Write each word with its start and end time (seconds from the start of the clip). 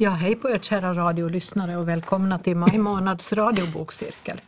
Ja, 0.00 0.10
hej 0.10 0.36
på 0.36 0.50
er 0.50 0.58
kära 0.58 0.92
radiolyssnare 0.94 1.76
och 1.76 1.88
välkomna 1.88 2.38
till 2.38 2.56
maj 2.56 2.78
månads 2.88 3.32
radiobokcirkel. 3.32 4.40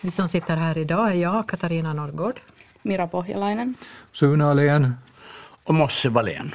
Vi 0.00 0.10
som 0.10 0.28
sitter 0.28 0.56
här 0.56 0.78
idag 0.78 1.10
är 1.10 1.14
jag, 1.14 1.48
Katarina 1.48 1.92
Norrgård. 1.92 2.40
Mira 2.82 3.08
Pohjalainen. 3.08 3.74
Sune 4.12 4.44
Ahlén. 4.44 4.94
Och 5.64 5.74
Mosse 5.74 6.08
Wallén. 6.08 6.54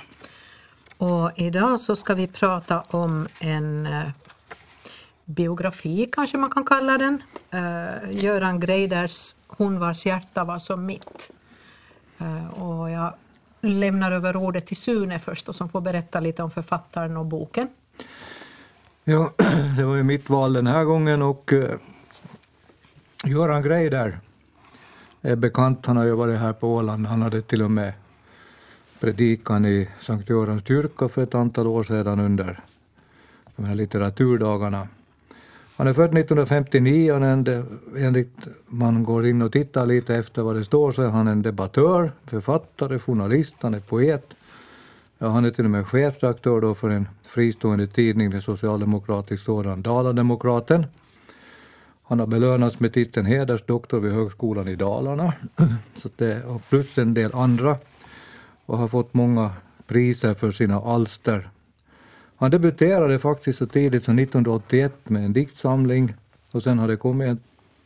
Och 0.97 1.31
idag 1.35 1.79
så 1.79 1.95
ska 1.95 2.13
vi 2.13 2.27
prata 2.27 2.83
om 2.87 3.27
en 3.39 3.85
eh, 3.85 4.09
biografi, 5.25 6.09
kanske 6.11 6.37
man 6.37 6.49
kan 6.49 6.65
kalla 6.65 6.97
den. 6.97 7.23
Eh, 7.51 8.11
Göran 8.23 8.59
Greiders 8.59 9.35
Hon 9.47 9.79
vars 9.79 10.05
hjärta 10.05 10.43
var 10.43 10.59
som 10.59 10.85
mitt. 10.85 11.31
Eh, 12.17 12.61
och 12.61 12.89
jag 12.89 13.13
lämnar 13.61 14.11
över 14.11 14.35
ordet 14.35 14.67
till 14.67 14.77
Sune 14.77 15.19
först 15.19 15.49
och 15.49 15.55
som 15.55 15.69
får 15.69 15.81
berätta 15.81 16.19
lite 16.19 16.43
om 16.43 16.51
författaren 16.51 17.17
och 17.17 17.25
boken. 17.25 17.67
Ja, 19.03 19.33
det 19.77 19.83
var 19.83 19.95
ju 19.95 20.03
mitt 20.03 20.29
val 20.29 20.53
den 20.53 20.67
här 20.67 20.83
gången 20.83 21.21
och 21.21 21.53
uh, 21.53 21.69
Göran 23.25 23.63
Greider 23.63 24.19
är 25.21 25.35
bekant. 25.35 25.85
Han 25.85 25.97
har 25.97 26.05
ju 26.05 26.11
varit 26.11 26.39
här 26.39 26.53
på 26.53 26.75
Åland. 26.75 27.07
Han 27.07 27.21
hade 27.21 27.41
till 27.41 27.61
och 27.61 27.71
med 27.71 27.93
predikan 28.99 29.65
i 29.65 29.89
Sankt 30.01 30.29
Görans 30.29 30.67
kyrka 30.67 31.09
för 31.09 31.23
ett 31.23 31.35
antal 31.35 31.67
år 31.67 31.83
sedan 31.83 32.19
under 32.19 32.59
de 33.55 33.65
här 33.65 33.75
litteraturdagarna. 33.75 34.87
Han 35.77 35.87
är 35.87 35.93
född 35.93 36.17
1959 36.17 37.11
och 37.11 37.97
enligt 37.97 38.37
man 38.65 39.03
går 39.03 39.27
in 39.27 39.41
och 39.41 39.51
tittar 39.51 39.85
lite 39.85 40.15
efter 40.15 40.41
vad 40.41 40.55
det 40.55 40.63
står 40.63 40.91
så 40.91 41.01
är 41.01 41.09
han 41.09 41.27
en 41.27 41.41
debattör, 41.41 42.11
författare, 42.25 42.99
journalist, 42.99 43.53
han 43.59 43.73
är 43.73 43.79
poet. 43.79 44.33
Ja, 45.17 45.27
han 45.27 45.45
är 45.45 45.51
till 45.51 45.65
och 45.65 45.71
med 45.71 45.87
chefredaktör 45.87 46.61
då 46.61 46.75
för 46.75 46.89
en 46.89 47.07
fristående 47.29 47.87
tidning, 47.87 48.31
den 48.31 48.41
socialdemokratisk 48.41 49.43
sådan, 49.43 49.81
Dalademokraten. 49.81 50.85
Han 52.03 52.19
har 52.19 52.27
belönats 52.27 52.79
med 52.79 52.93
titeln 52.93 53.25
hedersdoktor 53.25 53.99
vid 53.99 54.11
Högskolan 54.11 54.67
i 54.67 54.75
Dalarna, 54.75 55.33
så 56.01 56.09
det, 56.15 56.43
och 56.43 56.69
plus 56.69 56.97
en 56.97 57.13
del 57.13 57.35
andra, 57.35 57.77
och 58.65 58.77
har 58.77 58.87
fått 58.87 59.13
många 59.13 59.51
priser 59.87 60.33
för 60.33 60.51
sina 60.51 60.81
alster. 60.81 61.49
Han 62.35 62.51
debuterade 62.51 63.19
faktiskt 63.19 63.59
så 63.59 63.65
tidigt 63.65 64.05
som 64.05 64.19
1981 64.19 65.09
med 65.09 65.25
en 65.25 65.33
diktsamling 65.33 66.13
och 66.51 66.63
sen 66.63 66.79
har 66.79 66.87
det 66.87 66.97
kommit 66.97 67.39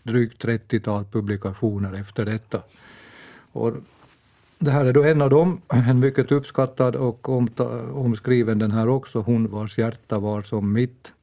drygt 0.04 0.44
30-tal 0.44 1.06
publikationer 1.06 1.94
efter 1.94 2.26
detta. 2.26 2.62
Och 3.52 3.74
det 4.64 4.72
här 4.72 4.86
är 4.86 4.94
då 4.94 5.04
en 5.04 5.22
av 5.22 5.30
dem, 5.30 5.62
en 5.70 6.00
mycket 6.00 6.32
uppskattad 6.32 6.96
och 6.96 7.30
omskriven 7.94 8.60
den 8.60 8.72
här 8.72 8.88
också, 8.88 9.20
Hon 9.20 9.52
vars 9.52 9.78
hjärta 9.78 10.20
var 10.20 10.42
som 10.42 10.74
mitt, 10.74 11.14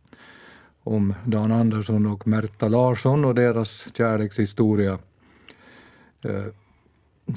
om 0.83 1.15
Dan 1.25 1.53
Andersson 1.53 2.07
och 2.07 2.27
Märta 2.27 2.69
Larsson 2.69 3.25
och 3.25 3.35
deras 3.35 3.87
kärlekshistoria. 3.97 4.99
Eh, 6.23 6.45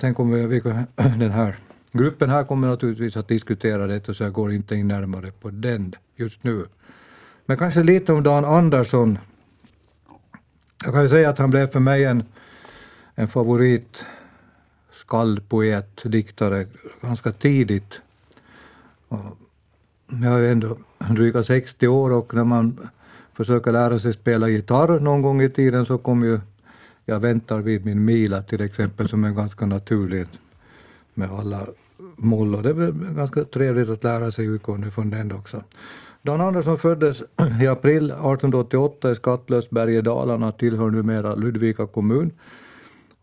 sen 0.02 0.14
kommer 0.14 0.48
vi, 0.48 0.60
den 0.96 1.32
här 1.32 1.56
gruppen 1.92 2.30
här 2.30 2.44
kommer 2.44 2.68
naturligtvis 2.68 3.18
att 3.18 3.28
diskutera 3.28 3.88
detta 3.88 4.14
så 4.14 4.24
jag 4.24 4.34
går 4.34 4.52
inte 4.52 4.76
in 4.76 4.88
närmare 4.88 5.32
på 5.32 5.50
den 5.50 5.96
just 6.16 6.44
nu. 6.44 6.66
Men 7.46 7.58
kanske 7.58 7.84
lite 7.84 8.14
om 8.14 8.24
Dan 8.24 8.46
Andersson. 8.46 9.18
Jag 10.84 10.94
kan 10.94 11.04
ju 11.04 11.10
säga 11.10 11.30
att 11.30 11.38
han 11.38 11.50
blev 11.50 11.68
för 11.68 11.80
mig 11.80 12.06
en, 12.06 12.24
en 13.16 13.28
favorit 13.28 14.06
skaldpoet, 15.06 16.02
diktare 16.04 16.66
ganska 17.02 17.32
tidigt. 17.32 18.02
Jag 20.08 20.46
är 20.46 20.52
ändå 20.52 20.78
dryga 21.10 21.44
60 21.44 21.88
år 21.88 22.12
och 22.12 22.34
när 22.34 22.44
man 22.44 22.90
försöker 23.34 23.72
lära 23.72 24.00
sig 24.00 24.14
spela 24.14 24.50
gitarr 24.50 25.00
någon 25.00 25.22
gång 25.22 25.42
i 25.42 25.50
tiden 25.50 25.86
så 25.86 25.98
kom 25.98 26.24
ju 26.24 26.40
Jag 27.06 27.20
väntar 27.20 27.60
vid 27.60 27.86
min 27.86 28.06
mila 28.06 28.42
till 28.44 28.62
exempel 28.62 29.10
som 29.10 29.24
är 29.24 29.32
ganska 29.32 29.66
naturligt 29.66 30.40
med 31.14 31.32
alla 31.32 31.68
moll 32.16 32.56
och 32.56 32.64
det 32.64 32.70
är 32.70 33.14
ganska 33.16 33.46
trevligt 33.46 33.90
att 33.90 34.04
lära 34.04 34.32
sig 34.32 34.46
utgående 34.46 34.92
från 34.92 35.10
den 35.10 35.32
också. 35.32 35.64
Dan 36.22 36.42
Andersson 36.42 36.78
föddes 36.78 37.24
i 37.62 37.68
april 37.68 38.06
1888 38.06 39.12
i 39.12 39.16
Skattlösberg 39.16 39.98
i 39.98 40.02
Dalarna, 40.02 40.52
tillhör 40.52 40.90
numera 40.90 41.36
Ludvika 41.36 41.88
kommun 41.88 42.32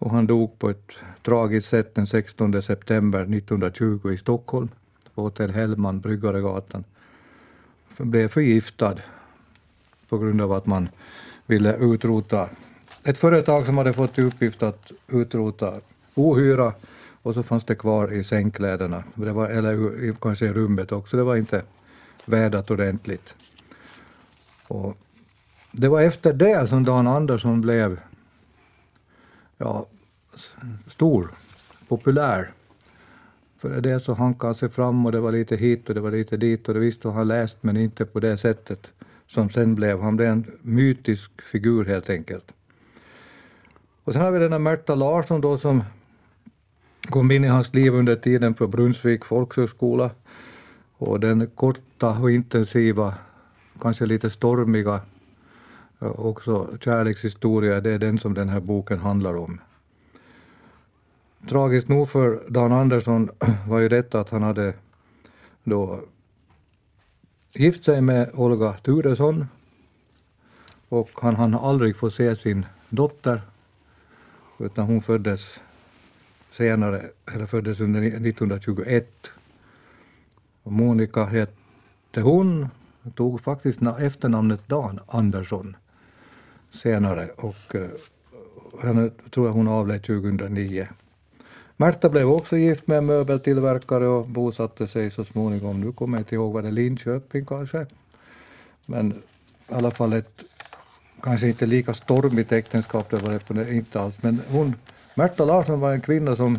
och 0.00 0.10
han 0.10 0.26
dog 0.26 0.58
på 0.58 0.70
ett 0.70 0.90
tragiskt 1.22 1.68
sätt 1.68 1.94
den 1.94 2.06
16 2.06 2.62
september 2.62 3.20
1920 3.20 4.10
i 4.10 4.18
Stockholm 4.18 4.68
på 5.14 5.22
hotell 5.22 5.50
Hellman, 5.50 6.00
Bryggaregatan. 6.00 6.84
Han 7.98 8.10
blev 8.10 8.28
förgiftad 8.28 8.98
på 10.08 10.18
grund 10.18 10.40
av 10.40 10.52
att 10.52 10.66
man 10.66 10.88
ville 11.46 11.76
utrota 11.76 12.48
ett 13.04 13.18
företag 13.18 13.66
som 13.66 13.78
hade 13.78 13.92
fått 13.92 14.18
i 14.18 14.22
uppgift 14.22 14.62
att 14.62 14.92
utrota 15.08 15.80
ohyra 16.14 16.72
och 17.22 17.34
så 17.34 17.42
fanns 17.42 17.64
det 17.64 17.74
kvar 17.74 18.12
i 18.12 18.24
sängkläderna, 18.24 19.04
det 19.14 19.32
var, 19.32 19.48
eller 19.48 20.14
kanske 20.20 20.46
i 20.46 20.52
rummet 20.52 20.92
också, 20.92 21.16
det 21.16 21.22
var 21.22 21.36
inte 21.36 21.62
vädat 22.24 22.70
ordentligt. 22.70 23.34
Och 24.68 24.96
det 25.72 25.88
var 25.88 26.00
efter 26.00 26.32
det 26.32 26.68
som 26.68 26.84
Dan 26.84 27.06
Andersson 27.06 27.60
blev 27.60 28.00
ja, 29.60 29.86
stor, 30.86 31.30
populär. 31.88 32.50
För 33.58 33.80
det 33.80 34.00
så 34.00 34.14
hankade 34.14 34.48
han 34.48 34.54
sig 34.54 34.68
fram 34.70 35.06
och 35.06 35.12
det 35.12 35.20
var 35.20 35.32
lite 35.32 35.56
hit 35.56 35.88
och 35.88 35.94
det 35.94 36.00
var 36.00 36.10
lite 36.10 36.36
dit 36.36 36.68
och 36.68 36.74
det 36.74 36.80
visste 36.80 37.08
han 37.08 37.28
läst 37.28 37.62
men 37.62 37.76
inte 37.76 38.06
på 38.06 38.20
det 38.20 38.38
sättet 38.38 38.92
som 39.26 39.50
sen 39.50 39.74
blev. 39.74 40.00
Han 40.00 40.16
blev 40.16 40.28
en 40.28 40.46
mytisk 40.62 41.42
figur 41.42 41.84
helt 41.84 42.10
enkelt. 42.10 42.52
Och 44.04 44.12
sen 44.12 44.22
har 44.22 44.30
vi 44.30 44.38
den 44.38 44.52
här 44.52 44.58
Märta 44.58 44.94
Larsson 44.94 45.40
då 45.40 45.58
som 45.58 45.82
kom 47.10 47.30
in 47.30 47.44
i 47.44 47.48
hans 47.48 47.74
liv 47.74 47.94
under 47.94 48.16
tiden 48.16 48.54
på 48.54 48.66
Brunnsvik 48.66 49.24
folkhögskola. 49.24 50.10
Och 50.96 51.20
den 51.20 51.46
korta 51.46 52.18
och 52.18 52.30
intensiva, 52.30 53.14
kanske 53.80 54.06
lite 54.06 54.30
stormiga 54.30 55.00
också 56.00 56.78
kärlekshistoria, 56.80 57.80
det 57.80 57.90
är 57.90 57.98
den 57.98 58.18
som 58.18 58.34
den 58.34 58.48
här 58.48 58.60
boken 58.60 58.98
handlar 58.98 59.36
om. 59.36 59.60
Tragiskt 61.48 61.88
nog 61.88 62.08
för 62.08 62.42
Dan 62.48 62.72
Andersson 62.72 63.30
var 63.68 63.78
ju 63.78 63.88
detta 63.88 64.20
att 64.20 64.30
han 64.30 64.42
hade 64.42 64.74
då 65.64 66.00
gift 67.52 67.84
sig 67.84 68.00
med 68.00 68.30
Olga 68.34 68.72
Turesson 68.72 69.46
och 70.88 71.10
han 71.14 71.36
hann 71.36 71.54
aldrig 71.54 71.96
få 71.96 72.10
se 72.10 72.36
sin 72.36 72.66
dotter 72.88 73.42
utan 74.58 74.86
hon 74.86 75.02
föddes 75.02 75.60
senare, 76.50 77.02
eller 77.34 77.46
föddes 77.46 77.80
under 77.80 78.02
1921. 78.02 79.30
Monica 80.62 81.24
hette 81.24 82.20
hon, 82.20 82.68
tog 83.14 83.40
faktiskt 83.40 83.80
efternamnet 83.98 84.68
Dan 84.68 85.00
Andersson 85.06 85.76
senare 86.72 87.28
och 87.36 87.74
eh, 87.74 87.90
henne 88.82 89.10
tror 89.30 89.46
jag 89.46 89.52
hon 89.52 89.68
avled 89.68 90.02
2009. 90.02 90.88
Märta 91.76 92.08
blev 92.08 92.30
också 92.30 92.56
gift 92.56 92.86
med 92.86 92.98
en 92.98 93.06
möbeltillverkare 93.06 94.06
och 94.06 94.28
bosatte 94.28 94.88
sig 94.88 95.10
så 95.10 95.24
småningom, 95.24 95.80
nu 95.80 95.92
kommer 95.92 96.18
jag 96.18 96.20
inte 96.20 96.34
ihåg, 96.34 96.52
var 96.52 96.62
det 96.62 96.70
Linköping 96.70 97.46
kanske? 97.46 97.86
Men 98.86 99.12
i 99.68 99.74
alla 99.74 99.90
fall 99.90 100.12
ett 100.12 100.44
kanske 101.22 101.48
inte 101.48 101.66
lika 101.66 101.94
stormigt 101.94 102.52
äktenskap, 102.52 103.10
det 103.10 103.16
var 103.16 103.32
det 103.32 103.38
på 103.38 103.72
inte 103.72 104.00
alls. 104.00 104.22
Men 104.22 104.40
hon, 104.48 104.74
Märta 105.14 105.44
Larsson 105.44 105.80
var 105.80 105.92
en 105.92 106.00
kvinna 106.00 106.36
som, 106.36 106.58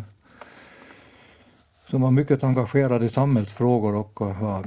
som 1.86 2.00
var 2.02 2.10
mycket 2.10 2.44
engagerad 2.44 3.04
i 3.04 3.08
samhällsfrågor 3.08 3.94
och 3.94 4.20
var 4.20 4.66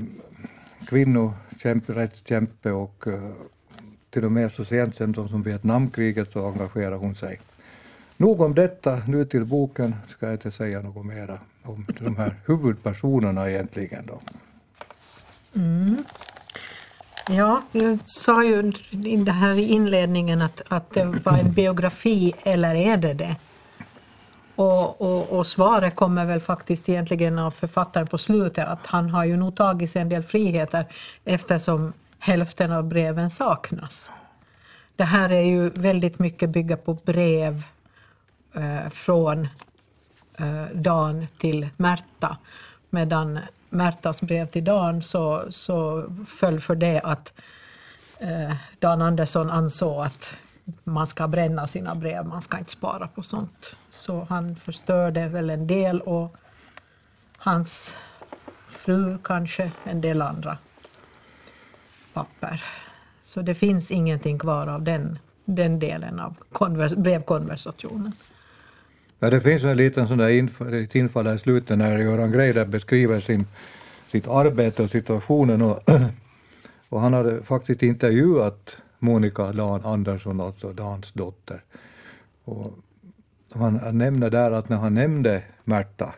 kvinnorättskämpe 0.87 2.71
och 2.71 3.07
eh, 3.07 3.31
till 4.15 4.25
och 4.25 4.31
med 4.31 4.51
så 4.51 4.65
sent 4.65 4.95
som, 4.95 5.13
som 5.13 5.43
Vietnamkriget 5.43 6.31
så 6.31 6.47
engagerade 6.47 6.95
hon 6.95 7.15
sig. 7.15 7.39
Nog 8.17 8.41
om 8.41 8.55
detta, 8.55 9.01
nu 9.07 9.25
till 9.25 9.45
boken 9.45 9.95
ska 10.07 10.25
jag 10.25 10.35
inte 10.35 10.51
säga 10.51 10.81
något 10.81 11.05
mera 11.05 11.39
om 11.63 11.85
de 11.99 12.15
här 12.17 12.35
huvudpersonerna 12.45 13.49
egentligen. 13.49 14.05
Då. 14.05 14.19
Mm. 15.55 15.97
Ja, 17.29 17.61
jag 17.71 17.99
sa 18.05 18.43
ju 18.43 18.73
i 18.91 19.15
det 19.15 19.31
här 19.31 19.59
inledningen 19.59 20.41
att, 20.41 20.61
att 20.67 20.93
det 20.93 21.05
var 21.23 21.37
en 21.37 21.53
biografi, 21.53 22.33
eller 22.43 22.75
är 22.75 22.97
det 22.97 23.13
det? 23.13 23.35
Och, 24.55 25.01
och, 25.01 25.37
och, 25.37 25.47
svaret 25.47 25.95
kommer 25.95 26.25
väl 26.25 26.41
faktiskt 26.41 26.89
egentligen 26.89 27.39
av 27.39 27.51
författaren 27.51 28.07
på 28.07 28.17
slutet 28.17 28.67
att 28.67 28.87
han 28.87 29.09
har 29.09 29.25
ju 29.25 29.37
nog 29.37 29.55
tagit 29.55 29.91
sig 29.91 30.01
en 30.01 30.09
del 30.09 30.23
friheter 30.23 30.85
eftersom 31.25 31.93
hälften 32.25 32.71
av 32.71 32.83
breven 32.83 33.29
saknas. 33.29 34.11
Det 34.95 35.03
här 35.03 35.29
är 35.29 35.41
ju 35.41 35.69
väldigt 35.69 36.19
mycket 36.19 36.49
bygga 36.49 36.77
på 36.77 36.93
brev 36.93 37.63
eh, 38.53 38.89
från 38.89 39.47
eh, 40.39 40.65
Dan 40.73 41.27
till 41.37 41.69
Märta 41.77 42.37
medan 42.89 43.39
Märtas 43.69 44.21
brev 44.21 44.45
till 44.45 44.63
Dan 44.63 45.03
så, 45.03 45.45
så 45.49 46.05
föll 46.27 46.59
för 46.59 46.75
det 46.75 47.01
att 47.01 47.33
eh, 48.19 48.55
Dan 48.79 49.01
Andersson 49.01 49.49
ansåg 49.49 50.05
att 50.05 50.37
man 50.83 51.07
ska 51.07 51.27
bränna 51.27 51.67
sina 51.67 51.95
brev, 51.95 52.25
man 52.25 52.41
ska 52.41 52.57
inte 52.57 52.71
spara 52.71 53.07
på 53.07 53.23
sånt. 53.23 53.75
Så 53.89 54.25
han 54.29 54.55
förstörde 54.55 55.27
väl 55.27 55.49
en 55.49 55.67
del 55.67 56.01
och 56.01 56.35
hans 57.37 57.95
fru 58.67 59.17
kanske 59.23 59.71
en 59.83 60.01
del 60.01 60.21
andra 60.21 60.57
papper. 62.15 62.63
Så 63.21 63.41
det 63.41 63.53
finns 63.53 63.91
ingenting 63.91 64.39
kvar 64.39 64.67
av 64.67 64.83
den, 64.83 65.19
den 65.45 65.79
delen 65.79 66.19
av 66.19 66.37
konvers 66.51 66.95
brevkonversationen. 66.95 68.11
Ja, 69.19 69.29
det 69.29 69.41
finns 69.41 69.63
en 69.63 69.77
liten 69.77 70.07
sån 70.07 70.17
där 70.17 70.29
infall, 70.29 70.87
infall 70.93 71.35
i 71.35 71.39
slutet 71.39 71.77
när 71.77 71.97
Göran 71.97 72.31
Greider 72.31 72.65
beskriver 72.65 73.19
sin, 73.19 73.45
sitt 74.11 74.27
arbete 74.27 74.83
och 74.83 74.89
situationen. 74.89 75.61
Och, 75.61 75.79
och 76.89 77.01
han 77.01 77.13
hade 77.13 77.43
faktiskt 77.43 77.83
intervjuat 77.83 78.77
Monica 78.99 79.51
Dan 79.51 79.85
Andersson, 79.85 80.41
alltså 80.41 80.73
Dans 80.73 81.11
dotter. 81.13 81.63
Och 82.43 82.79
han 83.53 83.97
nämner 83.97 84.29
där 84.29 84.51
att 84.51 84.69
när 84.69 84.77
han 84.77 84.93
nämnde 84.93 85.43
Märta, 85.63 86.13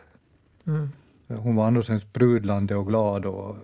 mm. 0.66 0.92
hon 1.26 1.56
var 1.56 1.66
annars 1.66 2.02
sprudlande 2.02 2.74
och 2.74 2.86
glad 2.86 3.26
och 3.26 3.56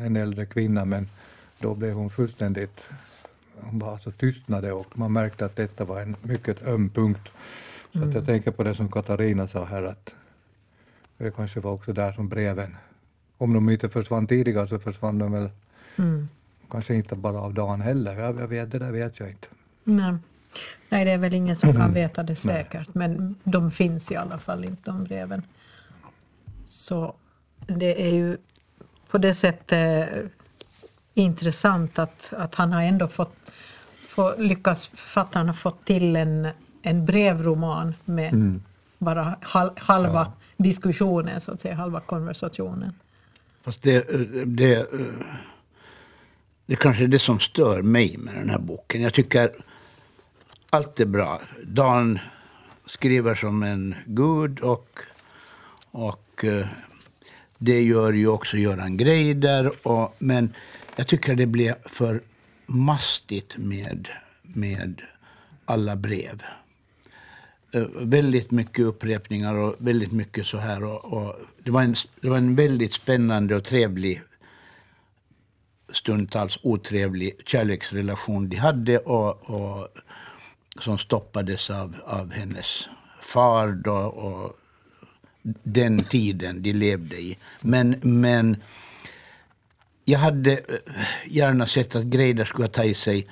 en 0.00 0.16
äldre 0.16 0.46
kvinna, 0.46 0.84
men 0.84 1.08
då 1.58 1.74
blev 1.74 1.94
hon 1.94 2.10
fullständigt, 2.10 2.88
hon 3.60 3.78
bara 3.78 3.90
alltså 3.90 4.10
tystnade 4.10 4.72
och 4.72 4.98
man 4.98 5.12
märkte 5.12 5.44
att 5.44 5.56
detta 5.56 5.84
var 5.84 6.00
en 6.00 6.16
mycket 6.22 6.66
öm 6.66 6.90
punkt. 6.90 7.28
Så 7.92 7.98
mm. 7.98 8.08
att 8.08 8.14
jag 8.14 8.22
mm. 8.22 8.26
tänker 8.26 8.50
på 8.50 8.62
det 8.62 8.74
som 8.74 8.90
Katarina 8.90 9.48
sa 9.48 9.64
här 9.64 9.82
att 9.82 10.14
det 11.18 11.36
kanske 11.36 11.60
var 11.60 11.72
också 11.72 11.92
där 11.92 12.12
som 12.12 12.28
breven, 12.28 12.76
om 13.38 13.52
de 13.52 13.70
inte 13.70 13.88
försvann 13.88 14.26
tidigare 14.26 14.68
så 14.68 14.78
försvann 14.78 15.18
de 15.18 15.32
väl 15.32 15.50
mm. 15.96 16.28
kanske 16.70 16.94
inte 16.94 17.16
bara 17.16 17.40
av 17.40 17.54
dagen 17.54 17.80
heller. 17.80 18.12
Jag, 18.12 18.40
jag 18.40 18.48
vet, 18.48 18.70
det 18.70 18.78
där 18.78 18.90
vet 18.90 19.20
jag 19.20 19.30
inte. 19.30 19.48
Nej. 19.84 20.14
Nej, 20.88 21.04
det 21.04 21.10
är 21.10 21.18
väl 21.18 21.34
ingen 21.34 21.56
som 21.56 21.72
kan 21.72 21.94
veta 21.94 22.22
det 22.22 22.36
säkert, 22.36 22.94
men 22.94 23.34
de 23.44 23.70
finns 23.70 24.12
i 24.12 24.16
alla 24.16 24.38
fall 24.38 24.64
inte, 24.64 24.82
de 24.90 25.04
breven. 25.04 25.42
Så 26.64 27.14
det 27.66 28.08
är 28.08 28.14
ju 28.14 28.36
på 29.10 29.18
det 29.18 29.34
sättet 29.34 30.32
intressant 31.16 31.98
att, 31.98 32.32
att 32.36 32.54
han 32.54 32.72
har 32.72 32.82
ändå 32.82 33.08
fått, 33.08 33.36
få, 34.06 34.34
lyckats, 34.38 34.86
författaren 34.86 35.46
har 35.46 35.54
fått 35.54 35.84
till 35.84 36.16
en, 36.16 36.48
en 36.82 37.06
brevroman 37.06 37.94
med 38.04 38.32
mm. 38.32 38.62
bara 38.98 39.36
hal, 39.40 39.70
halva 39.76 40.20
ja. 40.20 40.32
diskussionen, 40.56 41.40
så 41.40 41.52
att 41.52 41.60
säga, 41.60 41.74
halva 41.74 42.00
konversationen. 42.00 42.94
Fast 43.62 43.82
det, 43.82 44.06
det, 44.46 44.86
det 46.66 46.76
kanske 46.76 47.04
är 47.04 47.08
det 47.08 47.18
som 47.18 47.40
stör 47.40 47.82
mig 47.82 48.16
med 48.18 48.34
den 48.34 48.50
här 48.50 48.58
boken. 48.58 49.02
Jag 49.02 49.14
tycker 49.14 49.50
allt 50.70 51.00
är 51.00 51.06
bra. 51.06 51.40
Dan 51.62 52.18
skriver 52.86 53.34
som 53.34 53.62
en 53.62 53.94
gud 54.06 54.60
och, 54.60 54.98
och 55.90 56.44
eh, 56.44 56.66
det 57.58 57.82
gör 57.82 58.12
ju 58.12 58.28
också 58.28 58.56
Göran 58.56 58.96
Greider. 58.96 59.86
Och, 59.86 60.14
men 60.18 60.54
jag 60.96 61.06
tycker 61.06 61.34
det 61.34 61.46
blev 61.46 61.74
för 61.84 62.22
mastigt 62.66 63.56
med, 63.56 64.08
med 64.42 65.02
alla 65.64 65.96
brev. 65.96 66.42
Uh, 67.74 67.86
väldigt 68.00 68.50
mycket 68.50 68.84
upprepningar 68.84 69.54
och 69.54 69.74
väldigt 69.78 70.12
mycket 70.12 70.46
så 70.46 70.58
här. 70.58 70.84
Och, 70.84 71.04
och, 71.04 71.34
det, 71.64 71.70
var 71.70 71.82
en, 71.82 71.94
det 72.20 72.28
var 72.28 72.36
en 72.36 72.56
väldigt 72.56 72.92
spännande 72.92 73.56
och 73.56 73.64
trevlig, 73.64 74.22
stundtals 75.92 76.58
otrevlig 76.62 77.32
kärleksrelation 77.46 78.48
de 78.48 78.56
hade 78.56 78.98
och, 78.98 79.50
och 79.50 79.88
som 80.80 80.98
stoppades 80.98 81.70
av, 81.70 81.96
av 82.04 82.32
hennes 82.32 82.88
far 83.22 83.68
då, 83.68 83.96
och 83.96 84.56
den 85.62 86.04
tiden 86.04 86.62
de 86.62 86.72
levde 86.72 87.16
i. 87.16 87.38
Men, 87.60 87.96
men 88.02 88.56
jag 90.08 90.18
hade 90.18 90.52
eh, 90.52 91.04
gärna 91.26 91.66
sett 91.66 91.94
att 91.94 92.04
Greider 92.04 92.44
skulle 92.44 92.64
ha 92.64 92.72
tagit 92.72 92.96
sig 92.96 93.26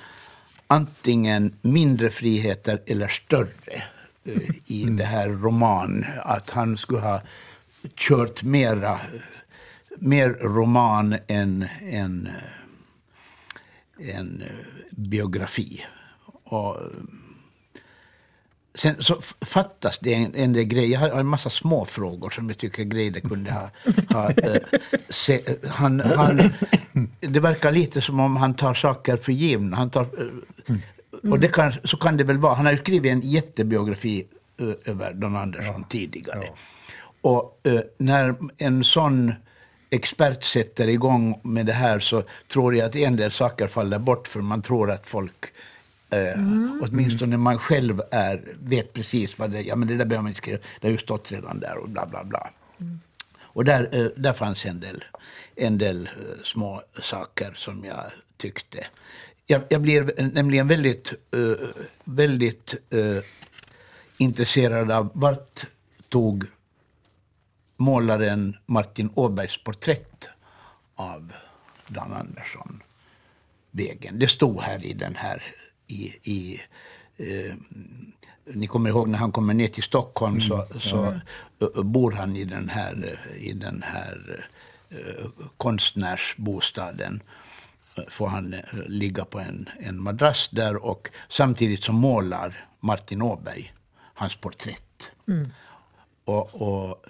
antingen 0.67 1.55
mindre 1.61 2.09
friheter 2.09 2.81
eller 2.85 3.07
större 3.07 3.83
uh, 4.27 4.49
i 4.65 4.83
mm. 4.83 4.97
det 4.97 5.05
här 5.05 5.29
roman. 5.29 6.05
Att 6.23 6.49
han 6.49 6.77
skulle 6.77 6.99
ha 6.99 7.21
kört 7.95 8.43
mera, 8.43 8.99
mer 9.97 10.29
roman 10.29 11.15
än, 11.27 11.67
än, 11.81 12.29
än 13.99 14.43
biografi. 14.89 15.85
Och, 16.43 16.77
Sen 18.75 19.03
så 19.03 19.21
fattas 19.41 19.99
det 19.99 20.13
en, 20.13 20.35
en 20.35 20.53
del 20.53 20.63
grejer. 20.63 20.89
Jag 20.89 20.99
har 20.99 21.19
en 21.19 21.27
massa 21.27 21.49
små 21.49 21.85
frågor 21.85 22.29
som 22.29 22.49
jag 22.49 22.57
tycker 22.57 22.83
Greider 22.83 23.19
kunde 23.19 23.51
ha... 23.51 23.69
ha 24.09 24.29
äh, 24.31 24.61
se, 25.09 25.41
han, 25.69 25.99
han, 25.99 26.53
det 27.19 27.39
verkar 27.39 27.71
lite 27.71 28.01
som 28.01 28.19
om 28.19 28.35
han 28.35 28.53
tar 28.53 28.73
saker 28.73 29.17
för 29.17 29.31
givna. 29.31 29.77
Han 29.77 29.89
tar, 29.89 30.01
äh, 30.01 31.31
och 31.31 31.39
det 31.39 31.47
kan, 31.47 31.73
så 31.83 31.97
kan 31.97 32.17
det 32.17 32.23
väl 32.23 32.37
vara. 32.37 32.53
Han 32.53 32.65
har 32.65 32.73
ju 32.73 32.79
skrivit 32.79 33.11
en 33.11 33.21
jättebiografi 33.21 34.27
äh, 34.59 34.91
över 34.91 35.13
Don 35.13 35.35
Andersson 35.35 35.81
ja. 35.81 35.87
tidigare. 35.89 36.43
Ja. 36.45 36.55
Och 37.21 37.61
när 37.97 38.35
en 38.57 38.83
sån 38.83 39.33
expert 39.89 40.43
sätter 40.43 40.87
igång 40.87 41.39
med 41.43 41.65
det 41.65 41.73
här 41.73 41.99
så 41.99 42.23
tror 42.47 42.75
jag 42.75 42.85
att 42.85 42.95
en 42.95 43.15
del 43.15 43.31
saker 43.31 43.67
faller 43.67 43.99
bort 43.99 44.27
för 44.27 44.41
man 44.41 44.61
tror 44.61 44.91
att 44.91 45.09
folk 45.09 45.45
Mm. 46.17 46.81
Åtminstone 46.83 47.37
man 47.37 47.57
själv 47.57 48.01
är, 48.11 48.53
vet 48.59 48.93
precis 48.93 49.39
vad 49.39 49.51
det 49.51 49.57
är. 49.57 49.63
Ja, 49.63 49.75
men 49.75 49.87
det 49.87 49.95
där 49.95 50.05
behöver 50.05 50.23
man 50.23 50.29
inte 50.29 50.37
skriva. 50.37 50.57
Det 50.81 50.87
har 50.87 50.91
ju 50.91 50.97
stått 50.97 51.31
redan 51.31 51.59
där 51.59 51.77
och 51.77 51.89
bla 51.89 52.05
bla 52.05 52.23
bla. 52.23 52.49
Mm. 52.79 52.99
Och 53.39 53.65
där, 53.65 53.89
eh, 53.91 54.07
där 54.15 54.33
fanns 54.33 54.65
en 54.65 54.79
del, 54.79 55.03
en 55.55 55.77
del 55.77 56.07
eh, 56.07 56.43
små 56.43 56.81
saker 57.01 57.53
som 57.55 57.85
jag 57.85 58.03
tyckte. 58.37 58.87
Jag, 59.45 59.61
jag 59.69 59.81
blir 59.81 60.31
nämligen 60.33 60.67
väldigt, 60.67 61.13
uh, 61.35 61.55
väldigt 62.03 62.75
uh, 62.93 63.21
intresserad 64.17 64.91
av 64.91 65.11
vart 65.13 65.65
tog 66.09 66.45
målaren 67.77 68.57
Martin 68.65 69.09
Åbergs 69.13 69.63
porträtt 69.63 70.29
av 70.95 71.33
Dan 71.87 72.13
Andersson 72.13 72.83
vägen. 73.71 74.19
Det 74.19 74.27
stod 74.27 74.61
här 74.61 74.85
i 74.85 74.93
den 74.93 75.15
här 75.15 75.43
i, 75.87 76.13
i 76.23 76.61
eh, 77.17 77.53
ni 78.53 78.67
kommer 78.67 78.89
ihåg 78.89 79.07
när 79.07 79.19
han 79.19 79.31
kommer 79.31 79.53
ner 79.53 79.67
till 79.67 79.83
Stockholm 79.83 80.35
mm. 80.35 80.47
så, 80.47 80.79
så 80.79 81.19
ja. 81.59 81.83
bor 81.83 82.11
han 82.11 82.35
i 82.35 82.45
den 82.45 82.69
här, 82.69 83.19
i 83.37 83.53
den 83.53 83.83
här 83.85 84.45
uh, 84.91 85.27
konstnärsbostaden. 85.57 87.21
Får 88.09 88.27
han 88.27 88.55
ligga 88.87 89.25
på 89.25 89.39
en, 89.39 89.69
en 89.79 90.01
madrass 90.01 90.49
där 90.51 90.85
och 90.85 91.09
samtidigt 91.29 91.83
så 91.83 91.91
målar 91.91 92.67
Martin 92.79 93.21
Åberg 93.21 93.73
hans 94.13 94.35
porträtt. 94.35 95.11
Mm. 95.27 95.51
Och, 96.25 96.61
och 96.61 97.05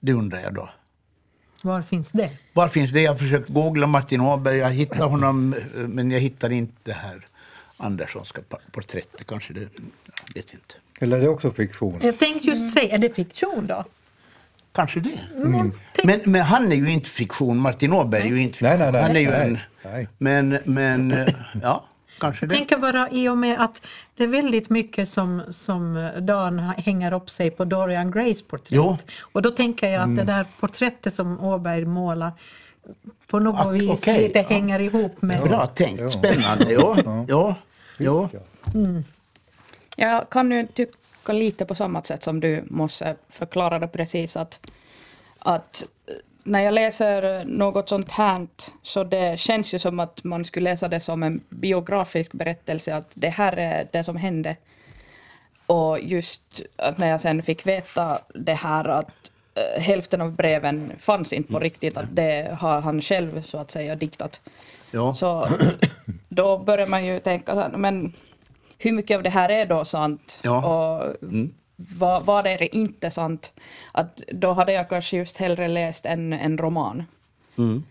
det 0.00 0.12
undrar 0.12 0.40
jag 0.40 0.54
då. 0.54 0.70
Var 1.62 1.82
finns 1.82 2.12
det? 2.12 2.30
Var 2.52 2.68
finns 2.68 2.90
det? 2.90 3.00
Jag 3.00 3.10
har 3.10 3.18
försökt 3.18 3.48
googla 3.48 3.86
Martin 3.86 4.20
Åberg. 4.20 4.56
Jag 4.56 4.70
hittar 4.70 5.08
honom, 5.08 5.54
men 5.74 6.10
jag 6.10 6.20
hittar 6.20 6.50
inte 6.50 6.92
här. 6.92 7.26
Anderssonska 7.78 8.40
porträttet. 8.72 9.26
Kanske 9.26 9.52
det, 9.52 9.60
jag 9.60 10.34
vet 10.34 10.54
inte. 10.54 10.74
Eller 11.00 11.16
är 11.16 11.20
det 11.20 11.28
också 11.28 11.50
fiktion? 11.50 12.00
Jag 12.02 12.18
tänkte 12.18 12.46
just 12.46 12.72
säga, 12.72 12.94
är 12.94 12.98
det 12.98 13.14
fiktion 13.14 13.66
då? 13.66 13.84
Kanske 14.72 15.00
det. 15.00 15.20
Mm. 15.36 15.72
Men, 16.04 16.20
men 16.24 16.42
han 16.42 16.72
är 16.72 16.76
ju 16.76 16.90
inte 16.90 17.08
fiktion. 17.08 17.58
Martin 17.58 17.92
Åberg 17.92 18.22
är 18.22 18.26
ju 18.26 18.40
inte 18.40 18.58
fiktion. 18.58 18.78
Nej, 18.78 18.92
nej, 18.92 18.92
nej, 18.92 19.02
han 19.02 19.16
är 19.16 19.20
ju 19.20 19.32
en... 19.32 19.58
Nej. 19.84 20.08
Men, 20.18 20.58
men 20.64 21.12
eh, 21.12 21.28
ja, 21.62 21.84
kanske 22.18 22.46
det. 22.46 22.54
Tänker 22.54 22.78
bara 22.78 23.10
i 23.10 23.28
och 23.28 23.38
med 23.38 23.60
att 23.60 23.86
det 24.16 24.24
är 24.24 24.28
väldigt 24.28 24.70
mycket 24.70 25.08
som, 25.08 25.42
som 25.50 26.10
Dan 26.20 26.58
hänger 26.58 27.12
upp 27.12 27.30
sig 27.30 27.50
på 27.50 27.64
Dorian 27.64 28.10
Grays 28.10 28.42
porträtt. 28.42 28.70
Jo. 28.70 28.96
Och 29.20 29.42
då 29.42 29.50
tänker 29.50 29.88
jag 29.88 30.00
att 30.00 30.06
mm. 30.06 30.16
det 30.16 30.32
där 30.32 30.46
porträttet 30.60 31.14
som 31.14 31.40
Åberg 31.40 31.84
målar 31.84 32.32
på 33.26 33.38
något 33.38 33.66
ah, 33.66 33.70
vis 33.70 33.90
okay. 33.90 34.22
lite 34.22 34.40
hänger 34.40 34.80
ihop 34.80 35.22
med... 35.22 35.40
Bra 35.42 35.66
tänkt, 35.66 36.12
spännande. 36.12 36.72
Ja, 36.72 36.96
ja, 37.28 37.54
ja. 37.98 38.28
Mm. 38.74 39.04
Jag 39.96 40.30
kan 40.30 40.50
ju 40.50 40.66
tycka 40.66 41.32
lite 41.32 41.64
på 41.64 41.74
samma 41.74 42.02
sätt 42.02 42.22
som 42.22 42.40
du 42.40 42.64
måste 42.66 43.16
förklara 43.28 43.78
det 43.78 43.88
precis 43.88 44.36
att, 44.36 44.70
att 45.38 45.84
när 46.48 46.60
jag 46.60 46.74
läser 46.74 47.44
något 47.44 47.88
sånt 47.88 48.10
här 48.10 48.46
så 48.82 49.04
det 49.04 49.40
känns 49.40 49.74
ju 49.74 49.78
som 49.78 50.00
att 50.00 50.24
man 50.24 50.44
skulle 50.44 50.70
läsa 50.70 50.88
det 50.88 51.00
som 51.00 51.22
en 51.22 51.40
biografisk 51.48 52.32
berättelse, 52.32 52.94
att 52.94 53.10
det 53.14 53.28
här 53.28 53.56
är 53.56 53.88
det 53.92 54.04
som 54.04 54.16
hände. 54.16 54.56
Och 55.66 56.00
just 56.00 56.62
att 56.76 56.98
när 56.98 57.08
jag 57.08 57.20
sen 57.20 57.42
fick 57.42 57.66
veta 57.66 58.18
det 58.34 58.54
här 58.54 58.84
att 58.84 59.30
eh, 59.54 59.82
hälften 59.82 60.20
av 60.20 60.32
breven 60.32 60.92
fanns 60.98 61.32
inte 61.32 61.52
på 61.52 61.58
riktigt, 61.58 61.96
att 61.96 62.16
det 62.16 62.56
har 62.60 62.80
han 62.80 63.02
själv 63.02 63.42
så 63.42 63.58
att 63.58 63.70
säga 63.70 63.96
diktat. 63.96 64.40
Ja. 64.90 65.14
Så 65.14 65.48
då 66.38 66.58
börjar 66.58 66.86
man 66.86 67.04
ju 67.04 67.20
tänka, 67.20 67.54
så 67.54 67.60
här, 67.60 67.70
men 67.70 68.12
hur 68.78 68.92
mycket 68.92 69.16
av 69.16 69.22
det 69.22 69.30
här 69.30 69.48
är 69.48 69.66
då 69.66 69.84
sant? 69.84 70.38
Ja. 70.42 70.56
Och 70.66 71.16
vad, 71.76 72.24
vad 72.24 72.46
är 72.46 72.58
det 72.58 72.76
inte 72.76 73.10
sant? 73.10 73.52
Att 73.92 74.22
då 74.32 74.52
hade 74.52 74.72
jag 74.72 74.88
kanske 74.88 75.16
just 75.16 75.36
hellre 75.36 75.68
läst 75.68 76.06
en, 76.06 76.32
en 76.32 76.58
roman. 76.58 77.04
Mm. 77.58 77.84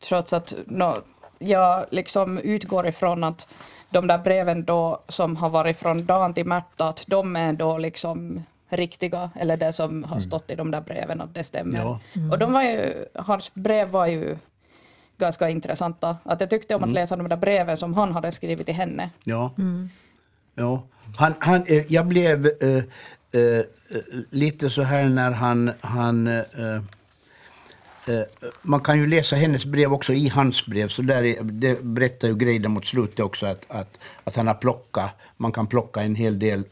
Trots 0.00 0.32
att 0.32 0.54
nå, 0.66 0.96
jag 1.38 1.86
liksom 1.90 2.38
utgår 2.38 2.86
ifrån 2.86 3.24
att 3.24 3.48
de 3.90 4.06
där 4.06 4.18
breven 4.18 4.64
då 4.64 5.02
som 5.08 5.36
har 5.36 5.50
varit 5.50 5.78
från 5.78 6.06
Dan 6.06 6.34
till 6.34 6.46
Märta, 6.46 6.88
att 6.88 7.04
de 7.06 7.36
är 7.36 7.52
då 7.52 7.78
liksom 7.78 8.42
riktiga, 8.68 9.30
eller 9.34 9.56
det 9.56 9.72
som 9.72 10.04
har 10.04 10.20
stått 10.20 10.50
i 10.50 10.54
de 10.54 10.70
där 10.70 10.80
breven, 10.80 11.20
att 11.20 11.34
det 11.34 11.44
stämmer. 11.44 11.78
Ja. 11.78 12.00
Och 12.32 12.38
de 12.38 12.52
var 12.52 12.62
ju, 12.62 13.04
hans 13.14 13.54
brev 13.54 13.88
var 13.88 14.06
ju 14.06 14.36
ganska 15.18 15.48
intressanta. 15.48 16.16
Att 16.22 16.40
jag 16.40 16.50
tyckte 16.50 16.74
om 16.74 16.84
att 16.84 16.92
läsa 16.92 17.16
de 17.16 17.28
där 17.28 17.36
breven 17.36 17.76
som 17.76 17.94
han 17.94 18.12
hade 18.12 18.32
skrivit 18.32 18.66
till 18.66 18.74
henne. 18.74 19.10
Ja. 19.24 19.52
ja. 20.54 20.82
Han, 21.16 21.34
han, 21.38 21.62
eh, 21.66 21.92
jag 21.92 22.06
blev 22.06 22.46
eh, 22.46 22.76
eh, 23.42 23.64
lite 24.30 24.70
så 24.70 24.82
här 24.82 25.08
när 25.08 25.30
han... 25.30 25.70
han 25.80 26.26
eh, 26.26 26.38
eh, 28.06 28.22
man 28.62 28.80
kan 28.80 28.98
ju 28.98 29.06
läsa 29.06 29.36
hennes 29.36 29.64
brev 29.64 29.92
också 29.92 30.12
i 30.12 30.28
hans 30.28 30.66
brev. 30.66 30.88
Så 30.88 31.02
där 31.02 31.22
är, 31.22 31.42
det 31.42 31.82
berättar 31.82 32.28
ju 32.28 32.34
Greider 32.34 32.68
mot 32.68 32.86
slutet 32.86 33.20
också 33.20 33.46
att, 33.46 33.64
att, 33.68 34.00
att 34.24 34.36
han 34.36 34.46
har 34.46 34.54
plockat, 34.54 35.10
man 35.36 35.52
kan 35.52 35.66
plocka 35.66 36.00
en 36.02 36.14
hel 36.14 36.38
del 36.38 36.58
eh, 36.58 36.64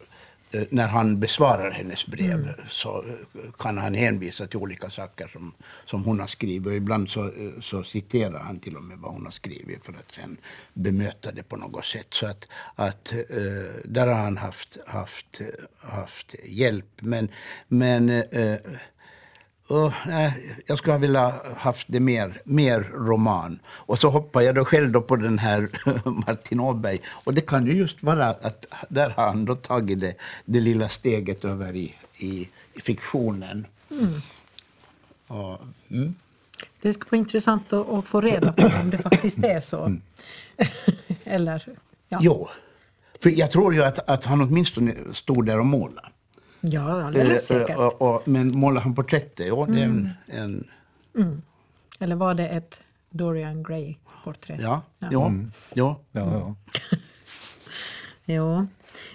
när 0.50 0.86
han 0.86 1.20
besvarar 1.20 1.70
hennes 1.70 2.06
brev 2.06 2.54
så 2.68 2.98
eh, 2.98 3.50
kan 3.58 3.78
han 3.78 3.94
hänvisa 3.94 4.46
till 4.46 4.58
olika 4.58 4.90
saker 4.90 5.28
som, 5.28 5.54
som 5.86 6.04
hon 6.04 6.20
har 6.20 6.26
skrivit. 6.26 6.66
Och 6.66 6.74
ibland 6.74 7.10
så, 7.10 7.24
eh, 7.24 7.60
så 7.60 7.82
citerar 7.82 8.38
han 8.38 8.60
till 8.60 8.76
och 8.76 8.82
med 8.82 8.98
vad 8.98 9.12
hon 9.12 9.24
har 9.24 9.30
skrivit 9.30 9.84
för 9.84 9.92
att 9.92 10.12
sen 10.12 10.36
bemöta 10.74 11.32
det 11.32 11.42
på 11.42 11.56
något 11.56 11.84
sätt. 11.84 12.06
Så 12.10 12.26
att, 12.26 12.48
att 12.74 13.12
eh, 13.12 13.18
där 13.84 14.06
har 14.06 14.14
han 14.14 14.36
haft, 14.36 14.78
haft, 14.86 15.40
haft 15.78 16.34
hjälp. 16.44 17.00
Men, 17.00 17.28
men 17.68 18.10
eh, 18.10 18.58
och, 19.68 19.92
nej, 20.06 20.56
jag 20.66 20.78
skulle 20.78 20.98
velat 20.98 21.46
haft 21.56 21.86
det 21.90 22.00
mer, 22.00 22.40
mer 22.44 22.80
roman. 22.80 23.58
Och 23.68 23.98
så 23.98 24.10
hoppar 24.10 24.40
jag 24.40 24.54
då 24.54 24.64
själv 24.64 24.92
då 24.92 25.00
på 25.00 25.16
den 25.16 25.38
här 25.38 25.68
Martin 26.26 26.60
Åberg. 26.60 27.00
Och 27.24 27.34
det 27.34 27.40
kan 27.40 27.66
ju 27.66 27.72
just 27.72 28.02
vara 28.02 28.26
att 28.26 28.66
där 28.88 29.10
har 29.10 29.26
han 29.26 29.44
då 29.44 29.54
tagit 29.54 30.00
det, 30.00 30.14
det 30.44 30.60
lilla 30.60 30.88
steget 30.88 31.44
över 31.44 31.76
i, 31.76 31.94
i, 32.18 32.48
i 32.74 32.80
fiktionen. 32.80 33.66
Och, 35.26 35.58
mm. 35.90 36.14
Det 36.80 36.92
skulle 36.92 37.10
vara 37.10 37.18
intressant 37.18 37.72
att, 37.72 37.88
att 37.88 38.06
få 38.06 38.20
reda 38.20 38.52
på 38.52 38.66
om 38.80 38.90
det 38.90 38.98
faktiskt 38.98 39.38
är 39.38 39.60
så. 39.60 39.96
Eller, 41.24 41.68
ja. 42.08 42.18
Jo, 42.22 42.48
för 43.22 43.30
jag 43.30 43.50
tror 43.50 43.74
ju 43.74 43.84
att, 43.84 44.08
att 44.08 44.24
han 44.24 44.40
åtminstone 44.40 44.94
stod 45.12 45.46
där 45.46 45.58
och 45.58 45.66
målade. 45.66 46.08
Ja, 46.70 47.06
alldeles 47.06 47.50
Eh, 47.50 47.58
säkert. 47.58 47.76
och, 47.76 48.02
och, 48.02 48.28
men 48.28 48.58
målar 48.58 48.80
han 48.80 48.94
porträttet? 48.94 49.46
Ja, 49.48 49.66
det 49.68 49.80
är 49.80 49.84
en, 49.84 50.10
en 50.26 50.68
Eller 51.98 52.16
var 52.16 52.34
det 52.34 52.48
ett 52.48 52.80
Dorian 53.10 53.62
Gray-porträtt? 53.62 54.60
ja, 54.60 54.82
ja, 54.98 55.08
ja. 55.10 55.32
Ja, 55.74 55.98
ja. 56.12 56.54
Jo. 58.24 58.66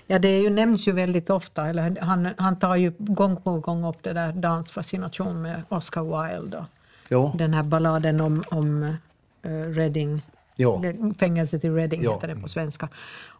Ja, 0.08 0.20
det 0.20 0.27
är 0.27 0.41
ju, 0.41 0.50
nämns 0.50 0.88
ju 0.88 0.91
väldigt 0.91 1.29
ofta, 1.29 1.67
eller 1.67 2.01
han, 2.01 2.29
han 2.38 2.60
tar 2.60 2.75
ju 2.75 2.93
gång 2.98 3.41
på 3.41 3.60
gång 3.60 3.86
upp 3.86 4.03
det 4.03 4.13
där 4.13 4.31
dansfascination 4.34 5.41
med 5.41 5.63
Oscar 5.70 6.03
Wilde. 6.34 6.58
Och 6.58 6.65
ja. 7.10 7.34
den 7.38 7.53
här 7.53 7.63
balladen 7.63 8.22
om, 8.22 8.43
om 8.51 8.84
uh, 9.46 9.70
Reading, 9.74 10.22
Ja. 10.55 10.84
fängelset 11.20 11.63
i 11.65 11.70
Reading 11.70 12.03
Ja. 12.03 12.13
heter 12.13 12.27
det 12.27 12.36
på 12.36 12.48
svenska. 12.48 12.89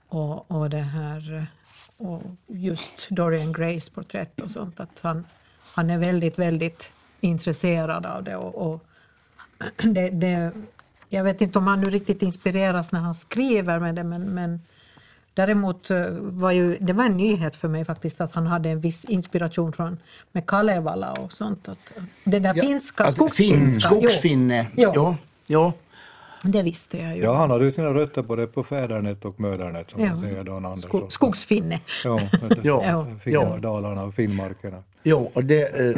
Och, 0.10 0.52
och 0.52 0.70
det 0.70 0.78
här, 0.78 1.34
eh, 1.38 1.44
och 2.02 2.22
just 2.48 3.10
Dorian 3.10 3.54
Grays 3.54 3.90
porträtt 3.90 4.42
och 4.42 4.52
sånt, 4.52 4.80
att 4.80 5.00
han, 5.02 5.26
han 5.74 5.90
är 5.90 5.98
väldigt, 5.98 6.40
väldigt 6.40 6.92
intresserad 7.20 8.06
av 8.06 8.24
det. 8.24 8.36
Och, 8.36 8.72
och 8.72 8.84
det, 9.84 10.10
det, 10.10 10.52
jag 11.10 11.24
vet 11.24 11.42
inte 11.42 11.60
om 11.60 11.68
han 11.68 11.82
nu 11.82 11.90
riktigt 11.90 12.22
inspireras 12.22 12.92
när 12.92 13.00
han 13.00 13.16
skriver 13.16 13.80
med 13.80 13.96
det, 13.96 14.04
men, 14.04 14.22
men 14.22 14.62
däremot 15.34 15.92
eh, 15.92 16.06
var 16.20 16.52
ju, 16.52 16.78
det 16.78 16.94
var 16.94 17.06
en 17.06 17.18
nyhet 17.18 17.56
för 17.56 17.68
mig 17.68 17.86
faktiskt 17.86 18.22
att 18.22 18.34
han 18.34 18.48
hade 18.48 18.70
en 18.70 18.80
viss 18.80 19.06
inspiration 19.06 19.74
från 19.74 19.98
med 20.32 20.46
Kalevala 20.46 21.12
och 21.12 21.34
sånt. 21.34 21.70
Att, 21.70 21.94
det 22.24 22.40
där 22.40 22.54
Ja, 22.56 22.64
finska, 22.64 23.04
fin, 23.04 23.14
skogsfinska. 23.14 23.90
jo, 23.94 24.02
skogsfinne. 24.02 24.68
Jo. 25.48 25.74
Ja. 26.44 26.50
Ja. 26.50 26.52
det 26.52 26.64
visste 26.64 26.98
jag 26.98 27.18
ju. 27.18 27.24
ja, 27.24 27.34
han 27.38 27.52
hade 27.52 27.66
ju 27.66 27.72
sina 27.72 27.94
rötter 27.94 28.22
både 28.22 28.48
på 28.48 28.64
fädernet 28.64 29.26
och 29.26 29.40
mödernet 29.40 29.92
som 29.92 30.02
Ja. 30.04 30.22
säger 30.22 30.44
Dan 30.44 30.66
Andersson. 30.66 30.90
Sko, 30.90 31.10
skogsfinne. 31.10 31.80
Ja, 32.04 32.20
Ja. 32.64 32.84
Ja. 32.86 33.08
Finnardalarna 33.20 34.04
och 34.04 34.14
Finnmarkerna. 34.14 34.84
Jo, 35.04 35.32
och 35.34 35.44
det, 35.44 35.62
eh, 35.80 35.98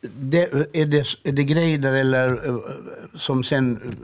det, 0.00 0.42
är, 0.42 0.86
det, 0.86 0.98
är 1.24 1.32
det 1.32 1.44
Greider 1.44 1.92
eller 1.92 2.48
eh, 2.48 2.58
som 3.18 3.44
sen 3.44 3.96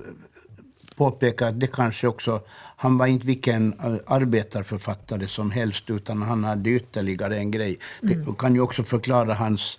påpekar 0.97 1.47
att 1.49 1.61
det 1.61 1.67
kanske 1.67 2.07
också, 2.07 2.41
han 2.77 2.99
var 2.99 3.07
inte 3.07 3.27
vilken 3.27 3.75
arbetarförfattare 4.07 5.29
som 5.29 5.51
helst 5.51 5.91
utan 5.91 6.23
han 6.23 6.45
hade 6.45 6.71
ytterligare 6.71 7.37
en 7.39 7.51
grej. 7.51 7.79
Det 8.01 8.25
kan 8.39 8.55
ju 8.55 8.61
också 8.61 8.83
förklara 8.85 9.35
hans 9.35 9.79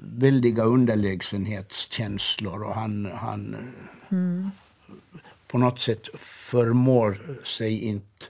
väldiga 0.00 0.62
underlägsenhetskänslor 0.62 2.62
och 2.62 2.74
han, 2.74 3.10
han 3.14 3.56
eh, 4.10 4.48
på 5.46 5.58
något 5.58 5.80
sätt 5.80 6.08
förmår 6.18 7.18
sig 7.44 7.84
inte 7.84 8.26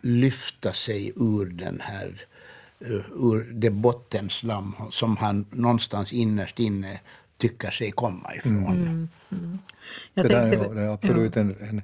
lyfta 0.00 0.72
sig 0.72 1.12
ur 1.16 1.44
den 1.44 1.80
här 1.80 2.26
uh, 2.90 3.04
ur 3.14 3.52
det 3.52 3.70
bottenslam 3.70 4.74
som 4.90 5.16
han 5.16 5.46
någonstans 5.50 6.12
innerst 6.12 6.58
inne 6.58 7.00
tycker 7.36 7.70
sig 7.70 7.90
komma 7.90 8.34
ifrån. 8.34 9.08
Jag 10.14 10.24
det, 10.24 10.28
där 10.28 10.46
är, 10.46 10.74
det 10.74 10.80
är 10.80 10.88
absolut 10.88 11.36
en, 11.36 11.56
en, 11.60 11.82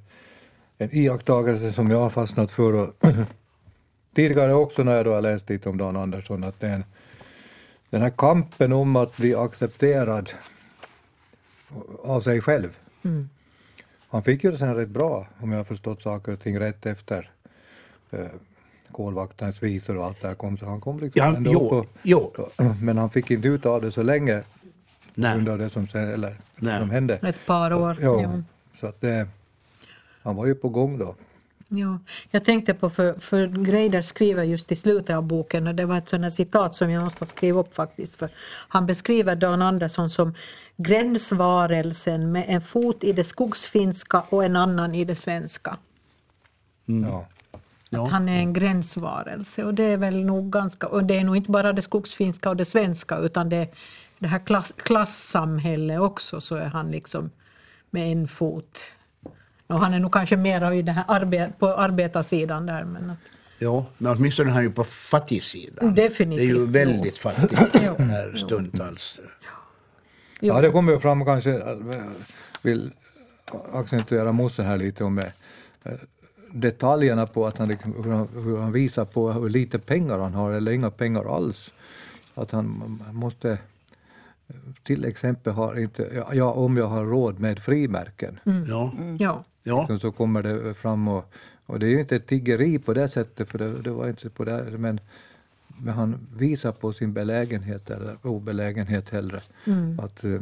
en 0.79 0.95
iakttagelse 0.95 1.73
som 1.73 1.91
jag 1.91 1.99
har 1.99 2.11
fastnat 2.11 2.51
för. 2.51 2.73
Och 2.73 2.95
tidigare 4.15 4.55
också 4.55 4.83
när 4.83 4.97
jag 4.97 5.05
då 5.05 5.15
har 5.15 5.23
läst 5.23 5.51
lite 5.51 5.69
om 5.69 5.79
Dan 5.79 5.97
Andersson, 5.97 6.45
att 6.45 6.61
det 6.61 6.67
är 6.67 6.75
en, 6.75 6.85
den 7.95 8.03
här 8.03 8.11
kampen 8.11 8.73
om 8.73 8.97
att 8.97 9.17
bli 9.17 9.35
accepterad 9.35 10.31
av 12.05 12.21
sig 12.21 12.41
själv. 12.41 12.77
Han 14.09 14.23
fick 14.23 14.45
ju 14.45 14.51
det 14.51 14.59
sen 14.59 14.75
rätt 14.75 14.89
bra, 14.89 15.27
om 15.41 15.51
jag 15.53 15.59
har 15.59 15.65
förstått 15.65 16.03
saker 16.03 16.33
och 16.33 16.41
ting 16.41 16.61
rätt 16.61 16.87
efter 16.87 17.31
eh, 18.11 18.27
Kolvaktarens 18.93 19.63
visor 19.63 19.97
och 19.97 20.05
allt 20.05 20.21
det 20.23 20.29
här 20.29 20.35
kom. 20.35 20.59
Så 20.59 20.67
han 20.67 20.81
kom 20.81 21.01
liksom 21.01 21.19
Ja, 21.27 21.37
ändå 21.37 21.53
jo, 21.53 21.69
på, 21.69 21.87
jo. 22.03 22.33
Men 22.83 22.99
han 22.99 23.11
fick 23.11 23.31
inte 23.31 23.49
ut 23.49 23.67
av 23.67 23.83
det 23.83 23.93
så 23.93 24.03
länge 24.03 24.43
Nej. 25.15 25.39
under 25.39 25.59
det 25.59 25.71
som, 25.71 25.87
eller, 25.95 26.37
Nej. 26.57 26.81
som 26.81 26.91
hände. 26.91 27.15
Ett 27.15 27.47
par 27.47 27.73
år. 27.73 27.97
Ja, 28.01 28.23
Ja. 28.23 28.43
så 28.81 28.87
att 28.87 29.01
det, 29.01 29.29
han 30.23 30.37
var 30.37 30.47
ju 30.47 30.55
på 30.55 30.69
gång 30.69 30.99
då. 30.99 31.15
Ja, 31.77 31.99
jag 32.31 32.45
tänkte 32.45 32.75
på, 32.75 32.91
för, 32.91 33.15
för 33.19 33.47
Greider 33.47 34.03
skriver 34.03 34.43
just 34.43 34.73
i 34.73 34.77
slutet 34.77 35.17
av 35.17 35.23
boken, 35.23 35.67
och 35.67 35.75
det 35.75 35.87
var 35.87 35.99
ett 35.99 36.09
sådant 36.09 36.33
citat 36.33 36.75
som 36.75 36.91
jag 36.91 37.03
måste 37.03 37.27
skriva 37.27 37.61
upp 37.61 37.75
faktiskt, 37.75 38.15
för 38.15 38.29
han 38.69 38.87
beskriver 38.87 39.37
Dan 39.37 39.63
Andersson 39.63 40.11
som 40.11 40.35
gränsvarelsen 40.77 42.33
med 42.33 42.45
en 42.49 42.61
fot 42.61 43.05
i 43.05 43.13
det 43.13 43.25
skogsfinska 43.25 44.23
och 44.29 44.45
en 44.45 44.57
annan 44.57 44.95
i 44.95 45.05
det 45.05 45.15
svenska. 45.15 45.77
Ja. 46.87 47.27
Att 47.91 48.11
han 48.11 48.29
är 48.29 48.39
en 48.39 48.53
gränsvarelse 48.53 49.65
och 49.65 49.75
det 49.75 49.85
är 49.85 49.97
väl 49.97 50.25
nog 50.25 50.53
ganska, 50.53 50.87
och 50.87 51.05
det 51.05 51.19
är 51.19 51.25
nog 51.25 51.37
inte 51.37 51.51
bara 51.51 51.73
det 51.73 51.83
skogsfinska 51.83 52.51
och 52.51 52.57
det 52.57 52.65
svenska 52.65 53.19
utan 53.19 53.49
det, 53.49 53.69
det 54.19 54.27
här 54.27 54.39
klass, 54.39 54.75
klassamhället 54.77 56.01
också 56.01 56.41
så 56.41 56.57
är 56.57 56.67
han 56.67 56.91
liksom 56.91 57.31
med 57.91 58.13
en 58.13 58.29
fot. 58.29 58.79
Och 59.67 59.81
han 59.81 59.95
är 59.95 59.99
nog 60.01 60.13
kanske 60.13 60.37
mer 60.37 60.73
i 60.73 60.83
det 60.83 60.93
här 60.93 61.05
arbe, 61.09 61.53
på 61.59 61.69
arbetarsidan 61.75 62.67
där 62.67 62.85
men 62.85 63.11
att, 63.11 63.19
Ja, 63.59 63.85
men 63.99 64.13
åtminstone 64.13 64.51
är 64.51 64.55
han 64.55 64.63
ju 64.63 64.71
på 64.71 64.85
fattigsidan. 64.85 65.95
Definitivt, 65.95 66.39
Det 66.39 66.45
är 66.45 66.55
ju 66.55 66.61
jo. 66.61 66.67
väldigt 66.67 67.19
fattigt 67.19 67.77
här 67.99 68.37
stundtals. 68.37 69.19
ja, 70.41 70.61
det 70.61 70.71
kommer 70.71 70.93
ju 70.93 70.99
fram 71.01 71.25
kanske, 71.25 71.63
vill 72.63 72.91
accentuera 73.73 74.33
Mosse 74.33 74.63
här 74.63 74.77
lite 74.77 75.05
om 75.05 75.19
eh, 75.19 75.93
detaljerna 76.53 77.27
på 77.27 77.47
att 77.47 77.59
han, 77.59 77.69
liksom, 77.69 78.05
hur, 78.05 78.13
han, 78.13 78.29
hur 78.35 78.59
han 78.59 78.73
visar 78.73 79.05
på 79.05 79.33
hur 79.33 79.49
lite 79.49 79.79
pengar 79.79 80.19
han 80.19 80.35
har 80.35 80.53
eller 80.53 80.73
inga 80.73 80.91
pengar 80.91 81.37
alls. 81.37 81.75
Att 82.35 82.51
han 82.51 82.99
måste 83.13 83.59
till 84.83 85.05
exempel 85.05 85.53
har 85.53 85.79
inte, 85.79 86.25
ja, 86.33 86.53
om 86.53 86.77
jag 86.77 86.87
har 86.87 87.05
råd 87.05 87.41
med 87.41 87.59
frimärken. 87.59 88.41
Ja. 88.69 88.93
ja. 89.19 89.43
Ja. 89.63 89.87
Så, 89.87 89.99
så 89.99 90.13
kommer 90.13 90.43
det 90.43 90.75
fram 90.75 91.09
och, 91.09 91.33
och 91.67 91.79
det 91.79 91.87
är 91.87 91.91
ju 91.91 92.01
inte 92.01 92.17
ett 92.17 92.27
tiggeri 92.27 92.79
på 92.79 92.95
det 92.95 93.09
sättet 93.09 93.51
för 93.51 93.59
det, 93.59 93.83
det 93.83 93.91
var 93.91 94.09
inte 94.09 94.31
på 94.31 94.45
det 94.45 94.79
men 94.79 95.01
men 95.79 95.95
han 95.95 96.27
visar 96.37 96.73
på 96.73 96.93
sin 96.93 97.13
belägenhet 97.13 97.91
eller 97.91 98.17
obelägenhet 98.23 99.11
hellre. 99.11 99.41
Att, 99.99 100.25
eh, 100.25 100.41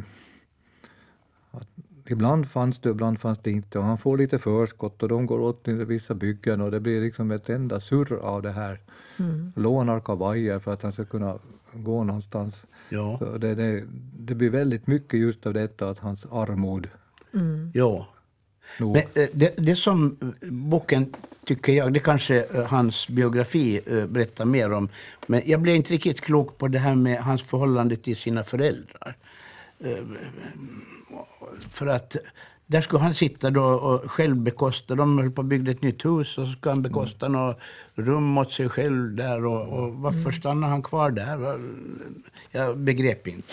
att 1.50 1.68
ibland 2.06 2.48
fanns 2.48 2.78
det, 2.78 2.90
ibland 2.90 3.20
fanns 3.20 3.38
det 3.42 3.50
inte. 3.50 3.78
Och 3.78 3.84
han 3.84 3.98
får 3.98 4.18
lite 4.18 4.38
förskott 4.38 5.02
och 5.02 5.08
de 5.08 5.26
går 5.26 5.40
åt 5.40 5.64
till 5.64 5.84
vissa 5.84 6.14
byggen 6.14 6.60
och 6.60 6.70
det 6.70 6.80
blir 6.80 7.00
liksom 7.00 7.30
ett 7.30 7.50
enda 7.50 7.80
surr 7.80 8.12
av 8.22 8.42
det 8.42 8.52
här. 8.52 8.80
Lånar 9.56 10.00
kavajer 10.00 10.58
för 10.58 10.72
att 10.72 10.82
han 10.82 10.92
ska 10.92 11.04
kunna 11.04 11.38
gå 11.74 12.04
någonstans. 12.04 12.54
Ja. 12.88 13.18
Så 13.18 13.38
det, 13.38 13.54
det, 13.54 13.84
det 14.18 14.34
blir 14.34 14.50
väldigt 14.50 14.86
mycket 14.86 15.20
just 15.20 15.46
av 15.46 15.54
detta 15.54 15.88
att 15.88 15.98
hans 15.98 16.26
armod 16.30 16.88
Ja. 17.72 18.06
nog. 18.78 18.92
Men 18.92 19.02
eh, 19.24 19.28
det, 19.32 19.54
det 19.56 19.76
som 19.76 20.16
boken, 20.50 21.14
tycker 21.46 21.72
jag, 21.72 21.92
det 21.92 22.00
kanske 22.00 22.44
eh, 22.44 22.64
hans 22.66 23.08
biografi 23.08 23.80
eh, 23.86 24.06
berättar 24.06 24.44
mer 24.44 24.72
om. 24.72 24.88
Men 25.26 25.42
jag 25.44 25.60
blev 25.60 25.76
inte 25.76 25.92
riktigt 25.92 26.20
klok 26.20 26.58
på 26.58 26.68
det 26.68 26.78
här 26.78 26.94
med 26.94 27.18
hans 27.18 27.42
förhållande 27.42 27.96
till 27.96 28.16
sina 28.16 28.44
föräldrar. 28.44 29.16
För 31.58 31.86
att 31.86 32.16
där 32.72 32.80
skulle 32.80 33.02
han 33.02 33.14
sitta 33.14 33.50
då 33.50 33.64
och 33.64 34.10
själv 34.10 34.36
bekosta. 34.36 34.94
De 34.94 35.18
höll 35.18 35.30
på 35.30 35.40
att 35.40 35.46
bygga 35.46 35.70
ett 35.70 35.82
nytt 35.82 36.04
hus 36.04 36.38
och 36.38 36.46
så 36.46 36.52
ska 36.52 36.68
han 36.68 36.82
bekosta 36.82 37.28
något 37.28 37.58
rum 37.94 38.38
åt 38.38 38.52
sig 38.52 38.68
själv 38.68 39.14
där. 39.16 39.46
Och, 39.46 39.68
och 39.78 39.92
varför 39.92 40.32
stannar 40.32 40.68
han 40.68 40.82
kvar 40.82 41.10
där? 41.10 41.58
Jag 42.50 42.78
begrep 42.78 43.26
inte. 43.26 43.52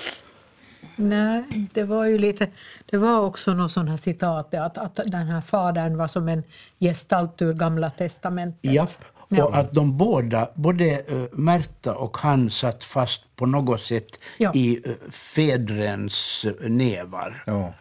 Nej, 0.95 1.43
det 1.73 1.83
var 1.83 2.05
ju 2.05 2.17
lite... 2.17 2.47
Det 2.85 2.97
var 2.97 3.19
också 3.19 3.53
något 3.53 3.71
sånt 3.71 3.89
här 3.89 3.97
citat 3.97 4.53
att, 4.53 4.77
att 4.77 4.95
den 4.95 5.27
här 5.27 5.41
fadern 5.41 5.97
var 5.97 6.07
som 6.07 6.29
en 6.29 6.43
gestalt 6.79 7.41
ur 7.41 7.53
Gamla 7.53 7.89
testamentet. 7.89 8.71
Japp. 8.71 8.89
Ja. 9.29 9.45
Och 9.45 9.57
att 9.57 9.71
de 9.71 9.97
båda, 9.97 10.49
både 10.55 11.03
uh, 11.11 11.25
Märta 11.31 11.95
och 11.95 12.17
han, 12.17 12.49
satt 12.49 12.83
fast 12.83 13.21
på 13.35 13.45
något 13.45 13.81
sätt 13.81 14.19
Ja. 14.37 14.51
i 14.53 14.77
uh, 14.87 15.09
fädrens 15.09 16.45
uh, 16.45 16.69
nävar. 16.69 17.43
Ja. 17.45 17.73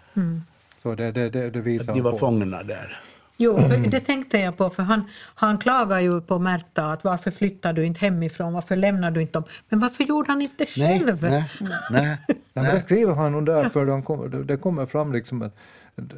Så 0.82 0.94
det, 0.94 1.12
det, 1.12 1.30
det, 1.30 1.50
det 1.50 1.61
visar 1.61 1.88
Att 1.88 1.94
de 1.94 2.00
var 2.02 2.12
på. 2.12 2.18
fångna 2.18 2.62
där. 2.62 3.00
Jo, 3.40 3.58
det 3.90 4.00
tänkte 4.00 4.38
jag 4.38 4.56
på, 4.56 4.70
för 4.70 4.82
han, 4.82 5.02
han 5.35 5.58
klagar 5.58 6.00
ju 6.00 6.20
på 6.20 6.38
Märta 6.38 6.92
att 6.92 7.04
varför 7.04 7.30
flyttar 7.30 7.73
du 7.73 7.87
inte 7.87 8.00
hemifrån, 8.00 8.52
varför 8.52 8.76
lämnar 8.76 9.11
du 9.11 9.20
inte 9.20 9.32
dem? 9.32 9.44
Men 9.68 9.78
varför 9.78 10.04
gjorde 10.04 10.32
han 10.32 10.42
inte 10.42 10.66
Nej, 10.76 10.99
själv? 11.00 11.23
nej, 11.23 11.44
nej. 11.90 12.16
Ja, 12.28 12.35
men 12.62 12.75
det 12.75 12.80
skriver 12.80 13.14
han 13.14 13.32
nog 13.32 13.47
där 13.47 13.68
för 13.68 13.87
de 13.87 14.02
kommer, 14.02 14.28
det- 14.28 14.56
kommer 14.56 14.87
fram 14.87 15.12
liksom 15.12 15.42
att 15.42 15.56
d- 15.97 16.14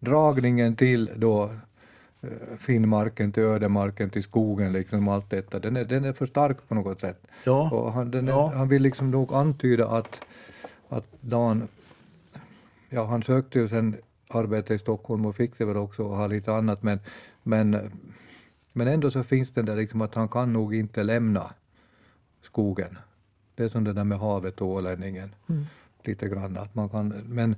dragningen 0.00 0.76
till 0.76 1.10
då 1.16 1.44
eh, 2.22 2.28
Finnmarken, 2.58 3.32
till 3.32 3.42
ödemarken, 3.42 4.10
till 4.10 4.22
skogen, 4.22 4.72
liksom 4.72 5.08
allt 5.08 5.30
detta, 5.30 5.58
den 5.58 5.76
är, 5.76 5.84
den 5.84 6.04
är 6.04 6.12
för 6.12 6.26
stark 6.26 6.56
på 6.68 6.74
något 6.74 7.00
sätt. 7.00 7.22
Ja. 7.44 7.70
Och 7.70 7.92
han, 7.92 8.10
den 8.10 8.28
är, 8.28 8.32
Ja. 8.32 8.52
han 8.56 8.68
vill 8.68 8.82
liksom 8.82 9.10
nog 9.10 9.34
antyda 9.34 9.88
att, 9.88 10.24
att 10.88 11.04
Dan, 11.20 11.68
ja 12.92 13.06
han 13.06 13.22
sökte 13.22 13.58
ju 13.58 13.68
sen 13.68 13.96
arbete 14.28 14.74
i 14.74 14.78
Stockholm 14.78 15.26
och 15.26 15.36
fick 15.36 15.58
det 15.58 15.64
väl 15.64 15.76
också 15.76 16.02
och 16.02 16.16
ha 16.16 16.26
lite 16.26 16.54
annat 16.54 16.82
men, 16.82 17.00
men, 17.42 17.90
men 18.72 18.88
ändå 18.88 19.10
så 19.10 19.22
finns 19.24 19.50
det 19.50 19.62
där 19.62 19.76
liksom 19.76 20.00
att 20.00 20.14
han 20.14 20.28
kan 20.28 20.52
nog 20.52 20.74
inte 20.74 21.02
lämna 21.02 21.50
skogen. 22.42 22.98
Det 23.54 23.64
är 23.64 23.68
som 23.68 23.84
det 23.84 23.92
där 23.92 24.04
med 24.04 24.18
havet 24.18 24.60
och 24.60 24.68
ålänningen. 24.68 25.34
Lite 26.04 26.28
grann 26.28 26.56
att 26.56 26.74
man 26.74 26.88
kan, 26.88 27.08
men 27.08 27.56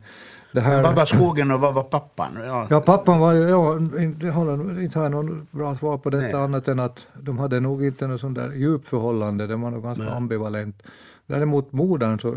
det 0.52 0.60
här... 0.60 0.82
Vad 0.82 0.96
var 0.96 1.06
skogen 1.06 1.50
och 1.50 1.60
vad 1.60 1.74
var 1.74 1.82
pappan? 1.82 2.38
Ja. 2.44 2.66
Ja, 2.70 2.80
pappan 2.80 3.18
var 3.18 3.32
ju, 3.32 3.48
ja, 3.48 3.78
inte, 3.78 4.30
har, 4.30 4.80
inte 4.82 5.08
något 5.08 5.52
bra 5.52 5.76
svar 5.76 5.98
på 5.98 6.10
detta 6.10 6.36
Nej. 6.36 6.44
annat 6.44 6.68
än 6.68 6.80
att 6.80 7.08
de 7.22 7.38
hade 7.38 7.60
nog 7.60 7.84
inte 7.84 8.06
något 8.06 8.20
sånt 8.20 8.34
där 8.34 8.52
djupt 8.52 8.88
förhållande, 8.88 9.46
det 9.46 9.56
var 9.56 9.70
nog 9.70 9.82
ganska 9.82 10.10
ambivalent. 10.10 10.82
Däremot 11.26 11.72
modern 11.72 12.18
så 12.18 12.34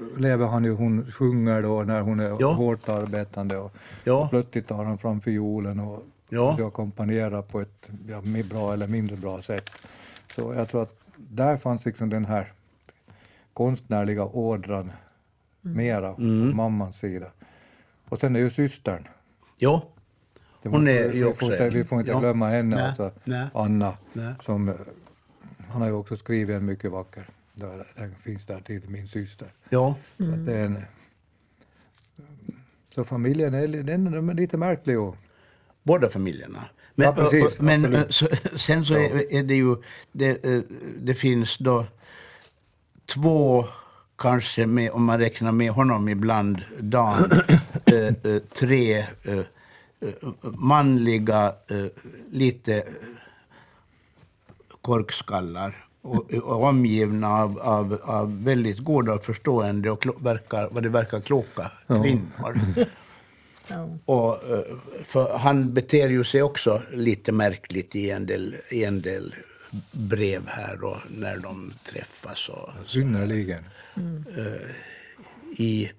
upplever 0.00 0.46
han 0.46 0.64
ju, 0.64 0.70
hon 0.72 1.12
sjunger 1.12 1.62
då 1.62 1.82
när 1.82 2.00
hon 2.00 2.20
är 2.20 2.36
Ja. 2.40 2.52
hårt 2.52 2.88
arbetande 2.88 3.56
och, 3.58 3.72
Ja. 4.04 4.12
och 4.12 4.30
plötsligt 4.30 4.66
tar 4.68 4.84
han 4.84 4.98
fram 4.98 5.20
fiolen 5.20 5.80
och 5.80 6.02
Ja. 6.28 6.66
ackompanjerar 6.68 7.42
på 7.42 7.60
ett 7.60 7.90
ja, 8.08 8.20
bra 8.50 8.72
eller 8.72 8.88
mindre 8.88 9.16
bra 9.16 9.42
sätt. 9.42 9.70
Så 10.34 10.54
jag 10.54 10.68
tror 10.68 10.82
att 10.82 10.98
där 11.16 11.56
fanns 11.56 11.84
liksom 11.84 12.08
den 12.10 12.24
här 12.24 12.52
konstnärliga 13.52 14.24
ådran 14.24 14.92
mera 15.60 16.06
Mm. 16.08 16.16
från 16.16 16.56
mammans 16.56 16.96
sida. 16.98 17.26
Och 18.08 18.20
sen 18.20 18.36
är 18.36 18.40
ju 18.40 18.50
systern. 18.50 19.08
Det 20.62 20.68
Hon 20.68 20.80
måste- 20.80 20.92
är 20.92 21.04
ju 21.04 21.10
vi, 21.10 21.24
också 21.24 21.38
får 21.44 21.52
inte, 21.52 21.70
vi 21.70 21.84
får 21.84 21.98
inte 22.00 22.10
ja. 22.10 22.18
glömma 22.18 22.48
henne, 22.48 22.76
Nej, 22.76 22.84
alltså, 22.88 23.10
nej. 23.24 23.46
Anna. 23.54 23.94
Nej. 24.12 24.34
Som, 24.42 24.68
eh, 24.68 24.74
han 25.68 25.80
har 25.80 25.88
ju 25.88 25.94
också 25.94 26.16
skrivit 26.16 26.56
en 26.56 26.64
mycket 26.64 26.90
vacker, 26.90 27.26
där, 27.56 27.86
den 27.94 28.14
finns 28.14 28.46
där 28.46 28.60
till 28.60 28.82
min 28.88 29.08
syster. 29.08 29.48
Ja. 29.68 29.96
Så, 30.16 30.24
att 30.24 30.46
det 30.46 30.54
är 30.54 30.64
en, 30.64 30.84
så 32.94 33.04
familjen 33.04 33.54
är, 33.54 33.68
den 33.68 34.06
är 34.30 34.34
lite 34.34 34.56
märklig. 34.56 35.00
Och, 35.00 35.16
Båda 35.82 36.10
familjerna. 36.10 36.64
Ja, 36.94 37.12
precis, 37.12 37.60
men 37.60 38.12
så, 38.12 38.26
sen 38.56 38.84
så 38.84 38.94
är, 38.94 39.32
är 39.34 39.42
det 39.42 39.54
ju, 39.54 39.76
det, 40.12 40.44
eh, 40.44 40.60
det 40.98 41.14
finns 41.14 41.58
då 41.58 41.86
två, 43.06 43.66
kanske 44.18 44.66
med, 44.66 44.90
om 44.90 45.04
man 45.04 45.18
räknar 45.18 45.52
med 45.52 45.70
honom 45.70 46.08
ibland, 46.08 46.62
Dan, 46.80 47.30
eh, 47.84 47.94
eh, 47.94 48.42
tre 48.54 48.98
eh, 48.98 49.38
eh, 50.00 50.14
manliga, 50.42 51.54
eh, 51.68 51.86
lite 52.30 52.84
korkskallar 54.80 55.85
och, 56.06 56.34
och 56.34 56.62
omgivna 56.62 57.28
av, 57.28 57.58
av, 57.58 58.00
av 58.02 58.44
väldigt 58.44 58.78
goda 58.78 59.12
och 59.14 59.24
förstående 59.24 59.90
och 59.90 60.26
verkar, 60.26 60.68
vad 60.70 60.82
det 60.82 60.88
verkar 60.88 61.20
kloka 61.20 61.70
kvinnor. 61.86 62.60
Ja. 63.68 63.88
Och, 64.04 64.50
eh, 64.50 64.76
för 65.04 65.38
han 65.38 65.74
beter 65.74 66.08
ju 66.08 66.24
sig 66.24 66.42
också 66.42 66.82
lite 66.92 67.32
märkligt 67.32 67.96
i 67.96 68.10
en 68.10 68.26
del, 68.26 68.56
i 68.70 68.84
en 68.84 69.00
del 69.00 69.34
brev 69.90 70.46
här 70.46 70.84
och 70.84 70.96
när 71.08 71.36
de 71.36 71.72
träffas. 71.82 72.48
Och, 72.48 72.70
synnerligen. 72.86 73.64
I 75.56 75.90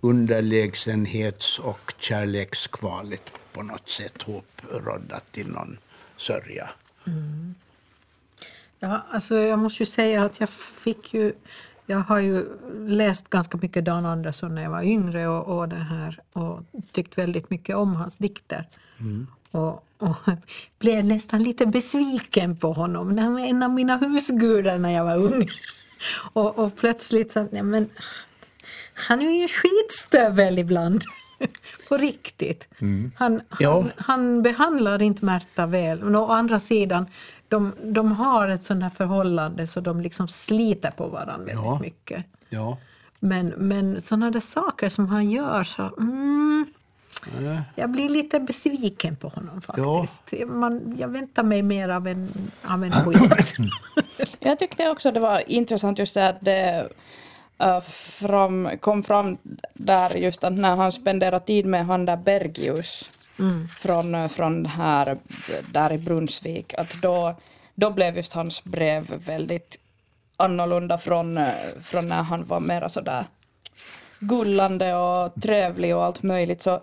underlägsenhets 0.00 1.58
och 1.58 1.92
kärlekskvalet 1.98 3.22
på 3.52 3.62
något 3.62 3.88
sätt 3.88 4.22
hoproddat 4.22 5.32
till 5.32 5.48
någon 5.48 5.78
sörja. 6.16 6.70
Ja, 8.80 9.02
alltså 9.10 9.36
jag 9.36 9.58
måste 9.58 9.82
ju 9.82 9.86
säga 9.86 10.24
att 10.24 10.40
jag 10.40 10.48
fick 10.50 11.14
ju... 11.14 11.32
Jag 11.86 11.98
har 11.98 12.18
ju 12.18 12.46
läst 12.86 13.30
ganska 13.30 13.58
mycket 13.58 13.84
Dan 13.84 14.06
Andersson 14.06 14.54
när 14.54 14.62
jag 14.62 14.70
var 14.70 14.82
yngre 14.82 15.28
och, 15.28 15.58
och, 15.58 15.68
det 15.68 15.76
här, 15.76 16.20
och 16.32 16.60
tyckt 16.92 17.18
väldigt 17.18 17.50
mycket 17.50 17.76
om 17.76 17.96
hans 17.96 18.16
dikter. 18.16 18.68
Och, 19.50 19.84
och 19.98 20.16
blev 20.78 21.04
nästan 21.04 21.42
lite 21.42 21.66
besviken 21.66 22.56
på 22.56 22.72
honom. 22.72 23.18
Han 23.18 23.32
var 23.32 23.40
en 23.40 23.62
av 23.62 23.70
mina 23.70 23.96
husgudar 23.96 24.78
när 24.78 24.90
jag 24.90 25.04
var 25.04 25.16
ung. 25.16 25.50
Och, 26.32 26.58
och 26.58 26.76
plötsligt 26.76 27.32
så 27.32 27.40
att, 27.40 27.52
nej 27.52 27.62
men, 27.62 27.88
han 28.94 29.20
är 29.22 29.30
ju 29.30 29.42
en 29.42 29.48
skitstövel 29.48 30.58
ibland. 30.58 31.02
På 31.88 31.96
riktigt. 31.96 32.68
Han, 33.16 33.40
Ja. 33.58 33.72
han, 33.80 33.90
han 33.96 34.42
behandlar 34.42 35.02
inte 35.02 35.24
Märta 35.24 35.66
väl. 35.66 36.04
Men 36.04 36.16
å 36.16 36.26
andra 36.26 36.60
sidan, 36.60 37.06
de, 37.50 37.72
de 37.82 38.12
har 38.12 38.48
ett 38.48 38.62
sånt 38.64 38.82
här 38.82 38.90
förhållande 38.90 39.66
så 39.66 39.80
de 39.80 40.00
liksom 40.00 40.28
sliter 40.28 40.90
på 40.90 41.08
varandra 41.08 41.36
väldigt 41.36 41.54
Ja. 41.64 41.78
mycket. 41.80 42.24
Ja. 42.48 42.78
Men, 43.18 43.46
men 43.48 44.00
sådana 44.00 44.30
där 44.30 44.40
saker 44.40 44.88
som 44.88 45.06
han 45.08 45.30
gör 45.30 45.64
så... 45.64 45.82
Mm, 45.82 46.66
jag 47.74 47.90
blir 47.90 48.08
lite 48.08 48.40
besviken 48.40 49.16
på 49.16 49.28
honom 49.28 49.60
faktiskt. 49.62 50.32
Man, 50.46 50.96
jag 50.98 51.08
väntar 51.08 51.42
mig 51.42 51.62
mer 51.62 51.88
av 51.88 52.06
en, 52.08 52.28
av 52.62 52.84
en 52.84 52.92
poet. 53.04 53.52
Jag 54.38 54.58
tyckte 54.58 54.90
också 54.90 55.10
det 55.12 55.20
var 55.20 55.50
intressant 55.50 55.98
just 55.98 56.14
det 56.14 56.28
att 56.28 56.40
det 56.40 56.88
äh, 57.58 57.80
fram, 58.20 58.68
kom 58.80 59.02
fram 59.02 59.38
där 59.74 60.10
just 60.16 60.44
att 60.44 60.52
när 60.52 60.76
han 60.76 60.92
spenderade 60.92 61.44
tid 61.46 61.66
med 61.66 61.86
han 61.86 62.04
där 62.06 62.16
Bergius 62.16 63.10
från, 63.78 64.14
äh, 64.14 64.28
från 64.28 64.66
här, 64.66 65.18
där 65.72 65.92
i 65.92 65.98
Brunnsvik, 65.98 66.74
att 66.74 67.02
då, 67.02 67.36
då 67.74 67.90
blev 67.90 68.16
just 68.16 68.32
hans 68.32 68.64
brev 68.64 69.22
väldigt 69.26 69.78
annorlunda 70.36 70.98
från, 70.98 71.40
från 71.82 72.08
när 72.08 72.22
han 72.22 72.44
var 72.44 72.60
mera 72.60 72.88
sådär 72.88 73.24
gullande 74.20 74.94
och 74.94 75.42
trevlig 75.42 75.96
och 75.96 76.04
allt 76.04 76.22
möjligt. 76.22 76.62
Så, 76.62 76.80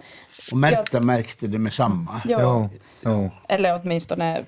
Och 0.51 0.57
Märta 0.57 0.99
märkte 0.99 1.47
det 1.47 1.59
med 1.59 1.73
samma. 1.73 2.21
ja, 2.25 2.39
Ja, 2.41 2.69
ja. 3.01 3.29
Eller 3.49 3.81
åtminstone 3.81 4.43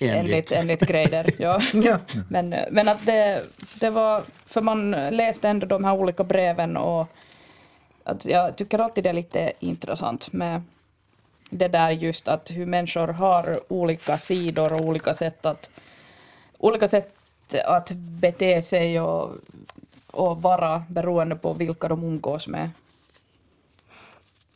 Enligt. 0.00 0.18
enligt, 0.18 0.52
enligt 0.52 0.80
Greider. 0.80 1.30
Ja. 1.38 1.60
ja. 1.72 1.98
Men, 2.28 2.54
men 2.70 2.88
att 2.88 3.06
det, 3.06 3.42
det 3.80 3.90
var, 3.90 4.22
för 4.46 4.60
man 4.60 4.90
läste 4.90 5.48
ändå 5.48 5.66
de 5.66 5.84
här 5.84 5.94
olika 5.94 6.24
breven 6.24 6.76
och 6.76 7.08
att 8.04 8.24
jag 8.24 8.56
tycker 8.56 8.78
alltid 8.78 9.04
det 9.04 9.10
är 9.10 9.14
lite 9.14 9.52
intressant 9.60 10.32
med 10.32 10.62
det 11.50 11.68
där 11.68 11.90
just 11.90 12.28
att 12.28 12.50
hur 12.50 12.66
människor 12.66 13.08
har 13.08 13.60
olika 13.68 14.18
sidor 14.18 14.72
och 14.72 14.80
olika 14.80 15.14
sätt 15.14 15.46
att 15.46 15.70
olika 16.58 16.88
sätt 16.88 17.14
att, 17.64 17.90
bete 17.92 18.62
sig 18.62 19.00
och, 19.00 19.36
och 20.06 20.42
vara 20.42 20.82
beroende 20.88 21.36
på 21.36 21.52
vilka 21.52 21.88
de 21.88 22.04
umgås 22.04 22.48
med. 22.48 22.70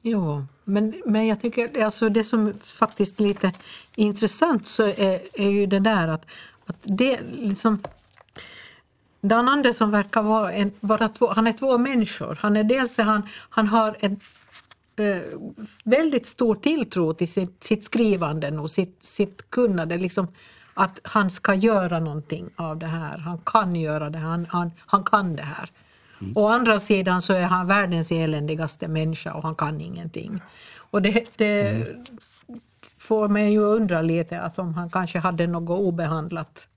Jo, 0.03 0.45
men, 0.65 1.03
men 1.07 1.27
jag 1.27 1.41
tycker 1.41 1.85
alltså 1.85 2.09
det 2.09 2.25
som 2.25 2.55
faktiskt 2.63 3.21
är 3.21 3.25
lite 3.25 3.53
intressant 3.95 4.67
så 4.67 4.83
är, 4.83 5.21
är 5.33 5.51
ju 5.51 5.67
det 5.67 5.79
där 5.79 6.09
att, 6.09 6.27
att 6.67 6.77
det 6.83 7.21
liksom 7.33 7.83
Dan 9.21 9.49
Andersson 9.49 9.91
verkar 9.91 10.23
vara, 10.23 10.53
en, 10.53 10.73
vara 10.81 11.09
två, 11.09 11.33
han 11.33 11.47
är 11.47 11.53
två 11.53 11.79
människor. 11.79 12.39
Han, 12.41 12.57
är 12.57 12.65
dels 12.65 12.99
han, 12.99 13.23
han 13.51 13.69
har 13.69 13.97
en 14.01 14.21
väldigt 15.85 16.27
stor 16.27 16.55
tilltro 16.55 17.15
till 17.15 17.29
sitt, 17.33 17.65
sitt 17.65 17.85
skrivande 17.85 18.59
och 18.59 18.71
sitt, 18.71 19.05
sitt 19.05 19.51
kunnande. 19.51 19.97
Liksom, 19.97 20.29
att 20.75 21.01
han 21.05 21.31
ska 21.31 21.55
göra 21.55 22.01
någonting 22.01 22.51
av 22.57 22.79
det 22.79 22.87
här. 22.87 23.19
Han 23.19 23.39
kan 23.39 23.77
göra 23.77 24.11
det, 24.11 24.19
han, 24.19 24.47
han, 24.49 24.71
han 24.79 25.05
kan 25.05 25.37
det 25.37 25.43
här. 25.43 25.71
Mm. 26.21 26.33
Å 26.37 26.49
andra 26.49 26.81
sidan 26.81 27.23
så 27.23 27.33
är 27.33 27.45
han 27.45 27.67
världens 27.67 28.13
eländigaste 28.13 28.89
människa 28.89 29.33
och 29.33 29.43
han 29.43 29.55
kan 29.55 29.81
ingenting. 29.81 30.41
Och 30.77 31.03
det, 31.03 31.25
det 31.37 31.69
mm. 31.69 32.05
får 32.99 33.29
mig 33.29 33.53
ju 33.53 33.61
undra 33.61 34.03
lite 34.03 34.41
att 34.41 34.59
om 34.59 34.75
han 34.75 34.91
kanske 34.91 35.19
hade 35.19 35.47
något 35.47 35.81
obehandlat. 35.81 36.69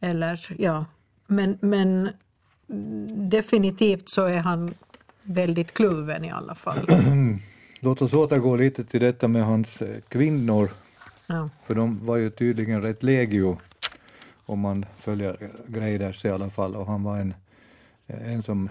Eller 0.00 0.46
ja, 0.58 0.84
men, 1.26 1.58
men 1.60 2.10
definitivt 3.30 4.08
så 4.08 4.24
är 4.24 4.38
han 4.38 4.74
väldigt 5.24 5.74
kluven 5.74 6.24
i 6.24 6.30
alla 6.30 6.54
fall. 6.54 6.86
Låt 7.80 8.02
oss 8.02 8.12
återgå 8.12 8.56
lite 8.56 8.84
till 8.84 9.00
detta 9.00 9.28
med 9.28 9.44
hans 9.44 9.82
eh, 9.82 10.00
kvinnor. 10.08 10.70
Ja. 11.26 11.48
För 11.66 11.74
de 11.74 12.06
var 12.06 12.16
ju 12.16 12.30
tydligen 12.30 12.82
rätt 12.82 13.02
legio 13.02 13.58
om 14.46 14.60
man 14.60 14.86
följer 14.98 15.50
Greiders 15.66 16.24
i 16.24 16.30
alla 16.30 16.50
fall 16.50 16.76
och 16.76 16.86
han 16.86 17.02
var 17.02 17.18
en, 17.18 17.34
en 18.06 18.42
som, 18.42 18.68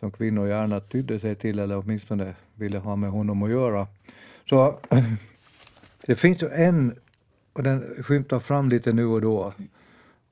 som 0.00 0.10
kvinnor 0.10 0.48
gärna 0.48 0.80
tydde 0.80 1.20
sig 1.20 1.34
till 1.34 1.58
eller 1.58 1.78
åtminstone 1.78 2.34
ville 2.54 2.78
ha 2.78 2.96
med 2.96 3.10
honom 3.10 3.42
att 3.42 3.50
göra. 3.50 3.86
Så 4.48 4.78
det 6.06 6.14
finns 6.14 6.42
ju 6.42 6.48
en, 6.48 6.94
och 7.52 7.62
den 7.62 8.02
skymtar 8.02 8.40
fram 8.40 8.68
lite 8.68 8.92
nu 8.92 9.06
och 9.06 9.20
då, 9.20 9.52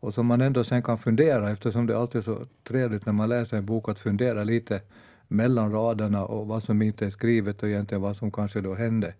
och 0.01 0.15
som 0.15 0.27
man 0.27 0.41
ändå 0.41 0.65
sen 0.65 0.83
kan 0.83 0.99
fundera 0.99 1.51
eftersom 1.51 1.87
det 1.87 1.99
alltid 1.99 2.19
är 2.19 2.23
så 2.23 2.39
trevligt 2.69 3.07
när 3.07 3.13
man 3.13 3.29
läser 3.29 3.57
en 3.57 3.67
bok 3.67 3.89
att 3.89 3.99
fundera 3.99 4.45
lite 4.45 4.81
mellan 5.29 5.73
raderna 5.73 6.25
och 6.25 6.47
vad 6.47 6.63
som 6.63 6.83
inte 6.83 7.07
är 7.07 7.11
skrivet 7.11 7.63
och 7.63 7.69
egentligen 7.69 8.03
vad 8.03 8.17
som 8.17 8.31
kanske 8.31 8.61
då 8.61 8.75
hände. 8.75 9.15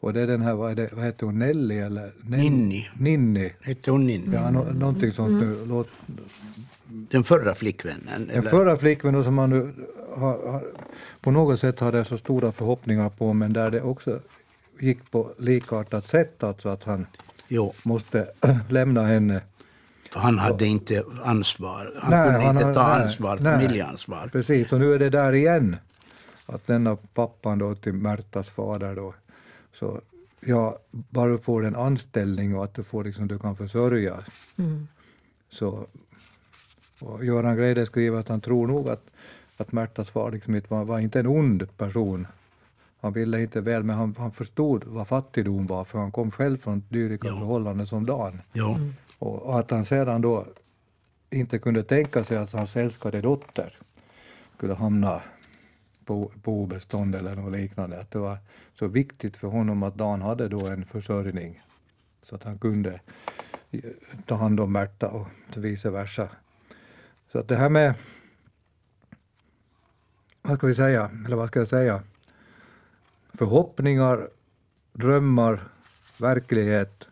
Och 0.00 0.12
det 0.12 0.22
är 0.22 0.26
den 0.26 0.42
här, 0.42 0.54
vad, 0.54 0.70
är 0.70 0.74
det, 0.74 0.88
vad 0.92 1.04
heter 1.04 1.26
hon, 1.26 1.38
Nelly 1.38 1.78
eller? 1.78 2.12
Ninni. 2.20 2.88
Ninni. 2.98 3.52
Hette 3.60 3.90
hon 3.90 4.06
Ninni? 4.06 4.34
Ja, 4.34 4.50
no, 4.50 4.72
någonting 4.72 5.12
sånt 5.12 5.30
mm. 5.30 5.50
nu. 5.50 5.66
Låt... 5.66 5.88
Den 6.86 7.24
förra 7.24 7.54
flickvännen? 7.54 8.26
Den 8.26 8.30
eller? 8.30 8.50
förra 8.50 8.76
flickvännen 8.76 9.24
som 9.24 9.34
man 9.34 9.50
nu 9.50 9.72
har, 10.14 10.50
har, 10.52 10.64
på 11.20 11.30
något 11.30 11.60
sätt 11.60 11.80
hade 11.80 12.04
så 12.04 12.18
stora 12.18 12.52
förhoppningar 12.52 13.08
på 13.08 13.32
men 13.32 13.52
där 13.52 13.70
det 13.70 13.82
också 13.82 14.20
gick 14.80 15.10
på 15.10 15.30
likartat 15.38 16.06
sätt, 16.06 16.42
alltså 16.42 16.68
att 16.68 16.84
han 16.84 17.06
jo. 17.48 17.72
måste 17.84 18.26
lämna 18.68 19.02
henne 19.02 19.40
för 20.10 20.20
han 20.20 20.38
hade 20.38 20.66
inte 20.66 21.04
ansvar. 21.24 21.92
Han 21.96 22.10
nej, 22.10 22.24
kunde 22.24 22.46
han 22.46 22.56
inte 22.56 22.74
ta 22.74 22.88
nej, 22.88 23.06
ansvar, 23.06 23.38
familjeansvar. 23.38 24.28
Precis, 24.32 24.72
och 24.72 24.80
nu 24.80 24.94
är 24.94 24.98
det 24.98 25.10
där 25.10 25.32
igen. 25.32 25.76
Att 26.46 26.66
denna 26.66 26.96
pappan 26.96 27.58
då 27.58 27.74
till 27.74 27.92
Märtas 27.92 28.50
fader 28.50 28.96
då, 28.96 29.14
så 29.72 30.00
ja, 30.40 30.78
bara 30.90 31.30
du 31.30 31.38
får 31.38 31.64
en 31.64 31.76
anställning 31.76 32.56
och 32.56 32.64
att 32.64 32.74
du, 32.74 32.84
får 32.84 33.04
liksom, 33.04 33.28
du 33.28 33.38
kan 33.38 33.56
försörja. 33.56 34.16
Mm. 34.56 34.88
Så, 35.50 35.86
och 37.00 37.24
Göran 37.24 37.56
Greide 37.56 37.86
skriver 37.86 38.18
att 38.18 38.28
han 38.28 38.40
tror 38.40 38.66
nog 38.66 38.88
att, 38.88 39.10
att 39.56 39.72
Märtas 39.72 40.10
far 40.10 40.30
liksom 40.30 40.60
var, 40.68 40.84
var 40.84 40.98
inte 40.98 41.20
en 41.20 41.26
ond 41.26 41.76
person. 41.76 42.26
Han 43.00 43.12
ville 43.12 43.40
inte 43.40 43.60
väl, 43.60 43.82
men 43.82 43.96
han, 43.96 44.14
han 44.18 44.32
förstod 44.32 44.84
vad 44.84 45.08
fattigdom 45.08 45.66
var, 45.66 45.84
för 45.84 45.98
han 45.98 46.12
kom 46.12 46.30
själv 46.30 46.58
från 46.58 46.82
dylika 46.88 47.28
förhållanden 47.28 47.86
som 47.86 48.06
Dan. 48.06 48.42
Ja. 48.52 48.74
Mm. 48.74 48.94
Och 49.18 49.58
att 49.58 49.70
han 49.70 49.84
sedan 49.84 50.20
då 50.20 50.46
inte 51.30 51.58
kunde 51.58 51.84
tänka 51.84 52.24
sig 52.24 52.36
att 52.36 52.52
hans 52.52 52.76
älskade 52.76 53.20
dotter 53.20 53.76
skulle 54.56 54.74
hamna 54.74 55.22
på, 56.04 56.32
på 56.42 56.52
obestånd 56.52 57.14
eller 57.14 57.36
något 57.36 57.52
liknande. 57.52 58.00
Att 58.00 58.10
det 58.10 58.18
var 58.18 58.38
så 58.74 58.86
viktigt 58.86 59.36
för 59.36 59.48
honom 59.48 59.82
att 59.82 59.94
Dan 59.94 60.22
hade 60.22 60.48
då 60.48 60.66
en 60.66 60.84
försörjning 60.84 61.62
så 62.22 62.34
att 62.34 62.44
han 62.44 62.58
kunde 62.58 63.00
eh, 63.70 63.80
ta 64.26 64.34
hand 64.34 64.60
om 64.60 64.72
Märta 64.72 65.08
och 65.08 65.28
vice 65.56 65.90
versa. 65.90 66.28
Så 67.32 67.38
att 67.38 67.48
det 67.48 67.56
här 67.56 67.68
med, 67.68 67.94
vad 70.42 70.58
ska 70.58 70.66
vi 70.66 70.74
säga, 70.74 71.10
eller 71.26 71.36
vad 71.36 71.48
ska 71.48 71.58
jag 71.58 71.68
säga, 71.68 72.02
förhoppningar, 73.34 74.28
drömmar, 74.92 75.68
verklighet 76.20 77.08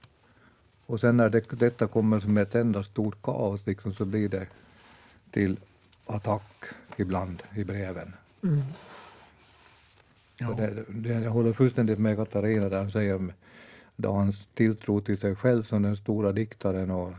och 0.86 1.00
sen 1.00 1.16
när 1.16 1.28
det, 1.28 1.50
detta 1.50 1.86
kommer 1.86 2.20
som 2.20 2.36
ett 2.36 2.54
enda 2.54 2.82
stort 2.82 3.22
kaos 3.22 3.66
liksom, 3.66 3.94
så 3.94 4.04
blir 4.04 4.28
det 4.28 4.46
till 5.30 5.56
attack 6.06 6.64
ibland 6.96 7.42
i 7.54 7.64
breven. 7.64 8.12
Mm. 8.42 8.62
Ja. 10.38 10.54
Det, 10.58 10.84
det, 10.88 11.08
jag 11.08 11.30
håller 11.30 11.52
fullständigt 11.52 11.98
med 11.98 12.16
Katarina 12.16 12.68
där 12.68 12.80
hon 12.80 12.92
säger 12.92 13.34
då 13.96 14.12
hans 14.12 14.48
tilltro 14.54 15.00
till 15.00 15.18
sig 15.18 15.36
själv 15.36 15.62
som 15.62 15.82
den 15.82 15.96
stora 15.96 16.32
diktaren 16.32 16.90
och 16.90 17.12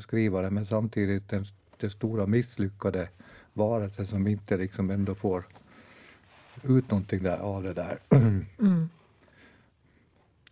skrivaren 0.00 0.54
men 0.54 0.66
samtidigt 0.66 1.28
den, 1.28 1.46
den 1.76 1.90
stora 1.90 2.26
misslyckade 2.26 3.08
varelsen 3.52 4.06
som 4.06 4.26
inte 4.26 4.56
liksom 4.56 4.90
ändå 4.90 5.14
får 5.14 5.44
ut 6.62 6.90
någonting 6.90 7.22
där, 7.22 7.38
av 7.38 7.62
det 7.62 7.72
där. 7.72 7.98
Mm. 8.58 8.88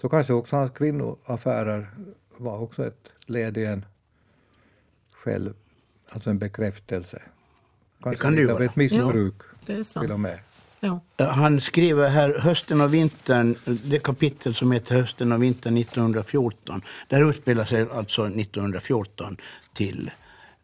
Så 0.01 0.09
kanske 0.09 0.33
också 0.33 0.57
hans 0.57 0.73
kvinnoaffärer 0.73 1.91
var 2.37 2.59
också 2.59 2.87
ett 2.87 3.09
led 3.27 3.57
i 3.57 3.65
en 3.65 3.85
själv, 5.13 5.55
alltså 6.09 6.31
en 6.31 6.39
bekräftelse. 6.39 7.23
Kanske 8.03 8.19
det 8.19 8.23
kan 8.23 8.35
lite 8.35 8.53
av 8.53 8.63
ett 8.63 8.77
missbruk 8.77 9.35
ja, 9.67 9.85
till 10.01 10.13
och 10.13 10.21
med. 10.21 10.39
Ja. 10.81 11.01
Han 11.17 11.61
skriver 11.61 12.09
här 12.09 12.39
hösten 12.39 12.81
och 12.81 12.95
vintern, 12.95 13.57
det 13.65 13.99
kapitel 13.99 14.55
som 14.55 14.73
heter 14.73 14.95
hösten 14.95 15.33
och 15.33 15.43
vintern 15.43 15.77
1914. 15.77 16.83
Där 17.09 17.31
utspelar 17.31 17.65
sig 17.65 17.87
alltså 17.93 18.27
1914 18.27 19.37
till 19.73 20.11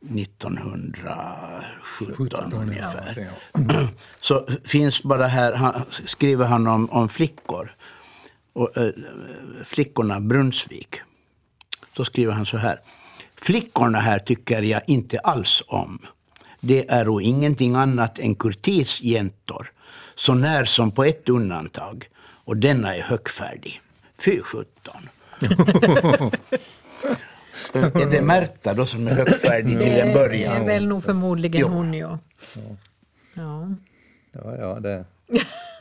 1917 0.01 2.53
ungefär. 2.53 3.29
Ja. 3.53 3.89
Så 4.21 4.49
finns 4.65 5.03
bara 5.03 5.27
här, 5.27 5.53
han, 5.53 5.83
skriver 6.07 6.47
han 6.47 6.67
om, 6.67 6.91
om 6.91 7.09
flickor. 7.09 7.75
Och, 8.53 8.77
äh, 8.77 8.93
flickorna 9.65 10.21
Brunnsvik. 10.21 11.01
Då 12.01 12.05
skriver 12.05 12.33
han 12.33 12.47
så 12.47 12.57
här. 12.57 12.81
Flickorna 13.37 14.01
här 14.01 14.19
tycker 14.19 14.63
jag 14.63 14.83
inte 14.87 15.19
alls 15.19 15.63
om. 15.67 15.99
Det 16.61 16.91
är 16.91 17.09
och 17.09 17.23
ingenting 17.23 17.75
annat 17.75 18.19
än 18.19 18.35
kurtisjäntor, 18.35 19.73
så 20.15 20.35
när 20.35 20.65
som 20.65 20.91
på 20.91 21.05
ett 21.05 21.29
undantag. 21.29 22.09
Och 22.45 22.57
denna 22.57 22.97
är 22.97 23.03
högfärdig. 23.03 23.81
Fy 24.25 24.41
sjutton. 24.41 25.09
är 27.73 28.11
det 28.11 28.23
Märta 28.23 28.75
då 28.75 28.87
som 28.87 29.09
är 29.09 29.15
högfärdig 29.15 29.81
till 29.81 29.93
en 29.93 30.13
början? 30.13 30.55
Det 30.55 30.61
är 30.61 30.65
väl 30.65 30.87
nog 30.87 31.05
förmodligen 31.05 31.61
jo. 31.61 31.69
hon, 31.69 31.95
ja. 31.95 32.19
Ja, 33.35 33.69
ja, 34.33 34.57
ja 34.57 34.81
det. 34.81 35.05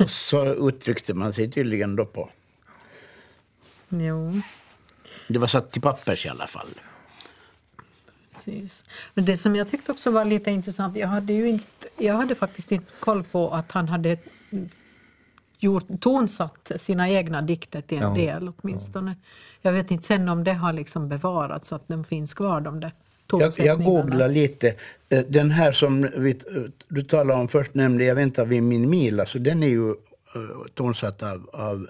Så 0.08 0.70
uttryckte 0.70 1.14
man 1.14 1.34
sig 1.34 1.52
tydligen 1.52 1.96
då 1.96 2.06
på. 2.06 2.30
Jo. 3.90 4.42
Det 5.30 5.40
var 5.40 5.48
satt 5.48 5.72
till 5.72 5.82
pappers 5.82 6.26
i 6.26 6.30
alla 6.30 6.48
fall. 6.48 6.70
Precis. 8.36 8.84
Men 9.14 9.26
det 9.26 9.38
som 9.38 9.56
jag 9.56 9.70
tyckte 9.70 9.92
också 9.92 10.12
var 10.12 10.26
lite 10.26 10.52
intressant, 10.52 10.96
jag 10.96 11.08
hade, 11.08 11.34
ju 11.34 11.50
inte, 11.50 11.88
jag 11.98 12.14
hade 12.14 12.36
faktiskt 12.36 12.72
inte 12.72 12.92
koll 13.00 13.24
på 13.24 13.50
att 13.50 13.72
han 13.72 13.88
hade 13.88 14.18
gjort, 15.60 15.86
tonsatt 16.00 16.72
sina 16.78 17.10
egna 17.10 17.42
dikter 17.42 17.82
till 17.82 17.98
en 17.98 18.04
ja. 18.04 18.14
del 18.14 18.52
åtminstone. 18.58 19.12
Ja. 19.12 19.28
Jag 19.62 19.72
vet 19.72 19.92
inte 19.92 20.06
sen 20.06 20.30
om 20.30 20.44
det 20.44 20.54
har 20.54 20.74
liksom 20.74 21.10
bevarats, 21.10 21.68
så 21.68 21.76
att 21.76 21.88
de 21.88 22.04
finns 22.04 22.34
kvar 22.34 22.62
de 22.62 22.80
där 22.80 22.92
jag, 23.32 23.54
jag 23.58 23.84
googlar 23.84 24.28
lite. 24.28 24.76
Eh, 25.10 25.26
den 25.28 25.52
här 25.52 25.72
som 25.72 26.10
vi, 26.18 26.32
eh, 26.32 26.64
du 26.88 27.04
talade 27.04 27.40
om 27.40 27.48
först, 27.48 27.74
nämnde 27.74 28.04
Jag 28.04 28.16
väntar 28.16 28.46
vid 28.46 28.64
min 28.64 28.90
mil, 28.90 29.20
alltså 29.20 29.40
den 29.40 29.64
är 29.64 29.68
ju 29.68 29.90
uh, 29.90 29.96
tonsatt 30.74 31.24
av, 31.24 31.50
av 31.54 31.88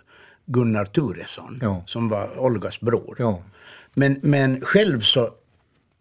Gunnar 0.51 0.85
Turesson 0.85 1.59
ja. 1.61 1.83
som 1.85 2.09
var 2.09 2.39
Olgas 2.39 2.81
bror. 2.81 3.15
Ja. 3.19 3.43
Men, 3.93 4.19
men 4.21 4.61
själv 4.61 5.01
så 5.01 5.29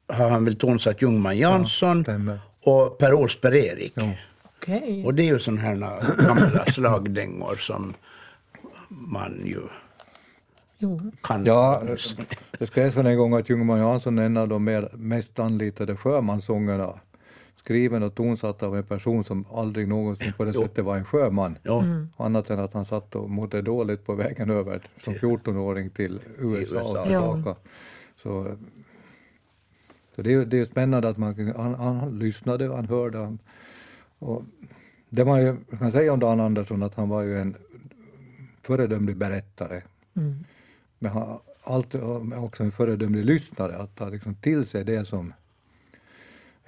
har 0.08 0.30
han 0.30 0.44
väl 0.44 0.56
tonsatt 0.56 1.02
Ljungman 1.02 1.38
Jansson 1.38 2.04
ja, 2.06 2.38
och 2.72 2.98
Per 2.98 3.14
Åsberg 3.14 3.66
Erik. 3.66 3.92
Ja. 3.96 4.12
Okay. 4.58 5.04
Och 5.04 5.14
det 5.14 5.22
är 5.22 5.26
ju 5.26 5.38
sådana 5.38 5.60
här 5.60 5.76
gamla 6.26 6.64
slagdängor 6.64 7.54
som 7.54 7.94
man 8.88 9.42
ju 9.44 9.60
Jo. 10.78 11.00
kan... 11.22 11.44
Ja, 11.44 11.82
det 12.58 12.66
skrevs 12.66 12.96
väl 12.96 13.06
en 13.06 13.16
gång 13.16 13.34
att 13.34 13.50
Ljungman 13.50 13.78
Jansson 13.78 14.18
är 14.18 14.22
en 14.22 14.36
av 14.36 14.48
de 14.48 14.64
mer, 14.64 14.90
mest 14.92 15.38
anlitade 15.38 15.96
sjömanssångerna 15.96 16.94
skriven 17.68 18.02
och 18.02 18.14
tonsatt 18.14 18.62
av 18.62 18.76
en 18.76 18.84
person 18.84 19.24
som 19.24 19.44
aldrig 19.52 19.88
någonsin 19.88 20.32
på 20.32 20.44
det 20.44 20.52
sättet 20.52 20.84
var 20.84 20.96
en 20.96 21.04
sjöman. 21.04 21.58
Ja. 21.62 21.84
Annat 22.16 22.50
än 22.50 22.58
att 22.58 22.72
han 22.72 22.84
satt 22.84 23.14
och 23.14 23.30
mådde 23.30 23.62
dåligt 23.62 24.06
på 24.06 24.14
vägen 24.14 24.50
över 24.50 24.82
som 25.04 25.14
14-åring 25.14 25.90
till 25.90 26.20
USA 26.38 26.82
och 26.82 27.06
tillbaka. 27.06 27.60
Så, 28.16 28.56
så 30.16 30.22
det, 30.22 30.32
är, 30.32 30.44
det 30.44 30.58
är 30.58 30.64
spännande 30.64 31.08
att 31.08 31.18
man 31.18 31.52
han, 31.56 31.74
han, 31.74 31.98
han 31.98 32.18
lyssnade 32.18 32.68
och 32.68 32.76
han 32.76 32.88
hörde. 32.88 33.18
Han, 33.18 33.38
och 34.18 34.42
det 35.08 35.24
man 35.24 35.42
ju 35.42 35.56
kan 35.78 35.92
säga 35.92 36.12
om 36.12 36.20
Dan 36.20 36.40
Andersson 36.40 36.82
att 36.82 36.94
han 36.94 37.08
var 37.08 37.22
ju 37.22 37.40
en 37.40 37.54
föredömlig 38.62 39.16
berättare. 39.16 39.82
Mm. 40.16 40.44
Men 40.98 41.12
han 41.12 41.38
alltid 41.62 42.00
också 42.36 42.62
en 42.64 42.72
föredömlig 42.72 43.24
lyssnare, 43.24 43.76
att 43.76 43.96
ta 43.96 44.08
liksom 44.08 44.34
till 44.34 44.66
sig 44.66 44.84
det 44.84 45.04
som 45.04 45.32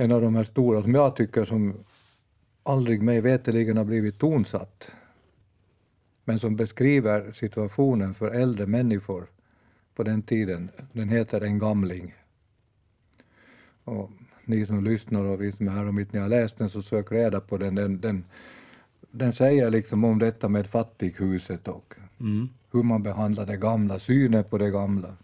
en 0.00 0.12
av 0.12 0.20
de 0.20 0.34
här 0.34 0.44
stora, 0.44 0.82
som 0.82 0.94
jag 0.94 1.16
tycker 1.16 1.44
som 1.44 1.74
aldrig 2.62 3.02
mig 3.02 3.20
veterligen 3.20 3.76
har 3.76 3.84
blivit 3.84 4.18
tonsatt, 4.18 4.90
men 6.24 6.38
som 6.38 6.56
beskriver 6.56 7.32
situationen 7.32 8.14
för 8.14 8.30
äldre 8.30 8.66
människor 8.66 9.26
på 9.94 10.02
den 10.02 10.22
tiden. 10.22 10.70
Den 10.92 11.08
heter 11.08 11.40
En 11.40 11.58
gamling. 11.58 12.14
Och 13.84 14.10
ni 14.44 14.66
som 14.66 14.84
lyssnar 14.84 15.24
och 15.24 15.42
vi 15.42 15.52
som 15.52 15.68
är 15.68 15.72
här 15.72 15.88
och 15.88 15.94
mitt 15.94 16.12
ni 16.12 16.18
har 16.18 16.28
läst 16.28 16.58
den 16.58 16.70
så 16.70 16.82
sök 16.82 17.12
reda 17.12 17.40
på 17.40 17.56
den. 17.58 17.74
Den, 17.74 18.00
den, 18.00 18.24
den 19.10 19.32
säger 19.32 19.70
liksom 19.70 20.04
om 20.04 20.18
detta 20.18 20.48
med 20.48 20.66
fattighuset 20.66 21.68
och 21.68 21.94
hur 22.72 22.82
man 22.82 23.02
behandlar 23.02 23.46
det 23.46 23.56
gamla, 23.56 23.98
synen 23.98 24.44
på 24.44 24.58
det 24.58 24.70
gamla 24.70 25.16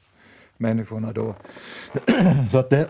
människorna 0.56 1.12
då. 1.12 1.34
så 2.50 2.58
att 2.58 2.70
det, 2.70 2.88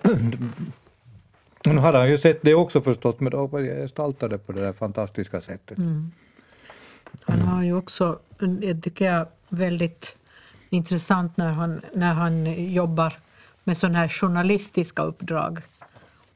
nu 1.75 1.81
hade 1.81 1.99
han 1.99 2.11
ju 2.11 2.19
sett 2.19 2.43
det 2.43 2.55
också 2.55 2.81
förstås, 2.81 3.15
men 3.19 3.33
då 3.33 3.49
gestaltade 3.49 4.39
på 4.39 4.53
det 4.53 4.61
där 4.61 4.73
fantastiska 4.73 5.41
sättet. 5.41 5.79
Han 7.25 7.41
har 7.41 7.63
ju 7.63 7.77
också, 7.77 8.19
det 8.39 8.81
tycker 8.81 9.05
jag, 9.05 9.27
väldigt 9.49 10.17
intressant 10.71 11.37
när 11.37 11.53
han, 11.53 11.81
när 11.95 12.15
han 12.15 12.65
jobbar 12.73 13.15
med 13.65 13.77
sådana 13.77 13.99
här 13.99 14.09
journalistiska 14.09 15.03
uppdrag 15.03 15.61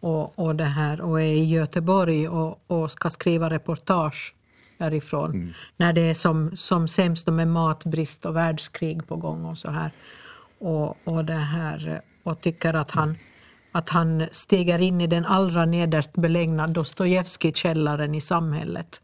och, 0.00 0.38
och, 0.38 0.56
det 0.56 0.64
här, 0.64 1.00
och 1.00 1.20
är 1.20 1.24
i 1.24 1.44
Göteborg 1.44 2.28
och, 2.28 2.60
och 2.66 2.92
ska 2.92 3.10
skriva 3.10 3.50
reportage 3.50 4.34
därifrån. 4.78 5.54
När 5.76 5.92
det 5.92 6.00
är 6.00 6.14
som, 6.14 6.56
som 6.56 6.88
sämst 6.88 7.28
och 7.28 7.34
med 7.34 7.48
matbrist 7.48 8.26
och 8.26 8.36
världskrig 8.36 9.06
på 9.06 9.16
gång 9.16 9.44
och 9.44 9.58
så 9.58 9.70
här. 9.70 9.90
Och, 10.58 10.96
och, 11.04 11.24
det 11.24 11.32
här, 11.32 12.00
och 12.22 12.40
tycker 12.40 12.74
att 12.74 12.90
han, 12.90 13.16
att 13.72 13.88
han 13.88 14.26
stiger 14.32 14.78
in 14.78 15.00
i 15.00 15.06
den 15.06 15.24
allra 15.24 15.64
nederst 15.64 16.12
belägna 16.12 16.66
Dostojevskij-källaren 16.66 18.14
i 18.14 18.20
samhället. 18.20 19.00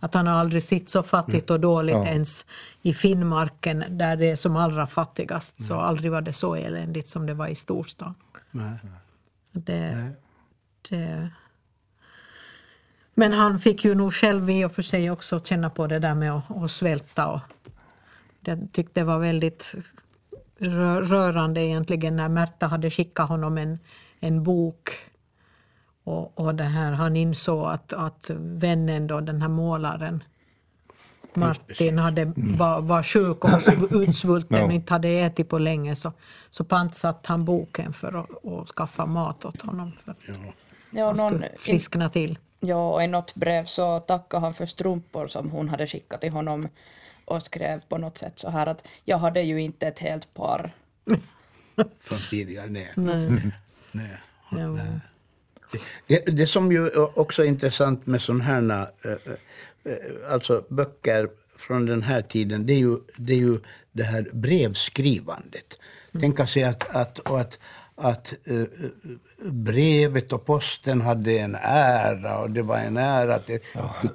Att 0.00 0.14
han 0.14 0.26
har 0.26 0.34
aldrig 0.34 0.62
sett 0.62 0.88
så 0.88 1.02
fattigt 1.02 1.50
och 1.50 1.60
dåligt 1.60 1.94
Ja. 1.94 2.06
ens 2.06 2.46
i 2.82 2.94
Finnmarken 2.94 3.84
där 3.88 4.16
det 4.16 4.30
är 4.30 4.36
som 4.36 4.56
allra 4.56 4.86
fattigast. 4.86 5.62
Så 5.62 5.74
aldrig 5.74 6.12
var 6.12 6.20
det 6.20 6.32
så 6.32 6.54
eländigt 6.54 7.08
som 7.08 7.26
det 7.26 7.34
var 7.34 7.48
i 7.48 7.54
storstan. 7.54 8.14
Nej. 8.50 8.78
Det, 9.52 10.12
det. 10.90 11.30
Men 13.14 13.32
han 13.32 13.58
fick 13.58 13.84
ju 13.84 13.94
nog 13.94 14.14
själv 14.14 14.50
i 14.50 14.64
och 14.64 14.72
för 14.72 14.82
sig 14.82 15.10
också 15.10 15.40
känna 15.40 15.70
på 15.70 15.86
det 15.86 15.98
där 15.98 16.14
med 16.14 16.32
att, 16.32 16.50
att 16.50 16.70
svälta. 16.70 17.26
Och 17.28 17.40
jag 18.40 18.68
tyckte 18.72 19.00
det 19.00 19.04
var 19.04 19.18
väldigt 19.18 19.74
rörande 20.60 21.60
egentligen 21.60 22.16
när 22.16 22.28
Märta 22.28 22.66
hade 22.66 22.90
skickat 22.90 23.28
honom 23.28 23.58
en, 23.58 23.78
en 24.20 24.42
bok. 24.42 24.90
Och, 26.04 26.38
och 26.38 26.54
det 26.54 26.64
här, 26.64 26.92
han 26.92 27.16
insåg 27.16 27.66
att, 27.66 27.92
att 27.92 28.30
vännen, 28.36 29.06
då, 29.06 29.20
den 29.20 29.42
här 29.42 29.48
målaren, 29.48 30.24
Martin, 31.34 31.98
hade, 31.98 32.32
var, 32.36 32.80
var 32.80 33.02
sjuk 33.02 33.44
och 33.44 33.50
utsvulten 33.90 34.62
och 34.64 34.72
inte 34.72 34.92
hade 34.92 35.08
ätit 35.08 35.48
på 35.48 35.58
länge. 35.58 35.94
Så, 35.96 36.12
så 36.50 36.64
pantsatte 36.64 37.28
han 37.28 37.44
boken 37.44 37.92
för 37.92 38.20
att, 38.20 38.46
att 38.46 38.68
skaffa 38.68 39.06
mat 39.06 39.44
åt 39.44 39.62
honom. 39.62 39.92
För 40.04 40.10
att 40.10 40.18
Ja, 40.90 41.06
han 41.06 41.16
någon, 41.16 41.30
skulle 41.30 41.50
friskna 41.58 42.08
till. 42.08 42.38
Ja, 42.60 42.94
och 42.94 43.02
i 43.02 43.06
något 43.06 43.34
brev 43.34 43.64
så 43.64 44.00
tackade 44.00 44.40
han 44.40 44.54
för 44.54 44.66
strumpor 44.66 45.26
som 45.26 45.50
hon 45.50 45.68
hade 45.68 45.86
skickat 45.86 46.20
till 46.20 46.32
honom 46.32 46.68
och 47.30 47.42
skrev 47.42 47.80
på 47.80 47.98
något 47.98 48.18
sätt 48.18 48.38
så 48.38 48.50
här 48.50 48.66
att 48.66 48.86
jag 49.04 49.18
hade 49.18 49.40
ju 49.40 49.62
inte 49.62 49.86
ett 49.86 49.98
helt 49.98 50.34
par. 50.34 50.72
Från 52.00 52.18
tidigare, 52.30 52.68
nej. 52.68 52.90
Nej. 52.94 53.52
nej. 53.92 54.06
Ja. 54.50 54.78
Det, 56.06 56.18
det 56.26 56.46
som 56.46 56.72
ju 56.72 56.88
också 56.96 57.42
är 57.42 57.46
intressant 57.46 58.06
med 58.06 58.20
sådana 58.22 58.44
här 58.44 58.90
eh, 59.04 59.12
eh, 59.92 60.32
alltså 60.32 60.64
böcker 60.68 61.28
från 61.56 61.86
den 61.86 62.02
här 62.02 62.22
tiden, 62.22 62.66
det 62.66 62.72
är 62.72 62.78
ju 62.78 62.98
det, 63.16 63.32
är 63.32 63.38
ju 63.38 63.58
det 63.92 64.02
här 64.02 64.28
brevskrivandet. 64.32 65.78
Tänka 66.20 66.46
sig 66.46 66.64
att, 66.64 66.96
att, 66.96 67.18
och 67.18 67.40
att, 67.40 67.58
att 68.00 68.34
eh, 68.44 68.62
brevet 69.50 70.32
och 70.32 70.46
posten 70.46 71.00
hade 71.00 71.38
en 71.38 71.56
ära 71.62 72.38
och 72.38 72.50
det 72.50 72.62
var 72.62 72.76
en 72.76 72.96
ära 72.96 73.34
att 73.34 73.46
det 73.46 73.62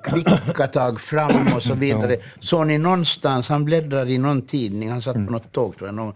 kvicka 0.04 0.68
tag 0.68 1.02
fram 1.02 1.54
och 1.56 1.64
så 1.64 1.74
vidare. 1.74 2.18
Såg 2.40 2.68
ni 2.68 2.78
någonstans, 2.78 3.50
han 3.50 3.66
bläddrar 3.66 4.10
i 4.10 4.18
någon 4.18 4.42
tidning, 4.42 4.92
han 4.92 5.02
satt 5.02 5.14
på 5.14 5.20
något 5.20 5.52
tåg 5.52 5.78
tror 5.78 5.88
jag, 5.88 5.96
någon, 5.96 6.14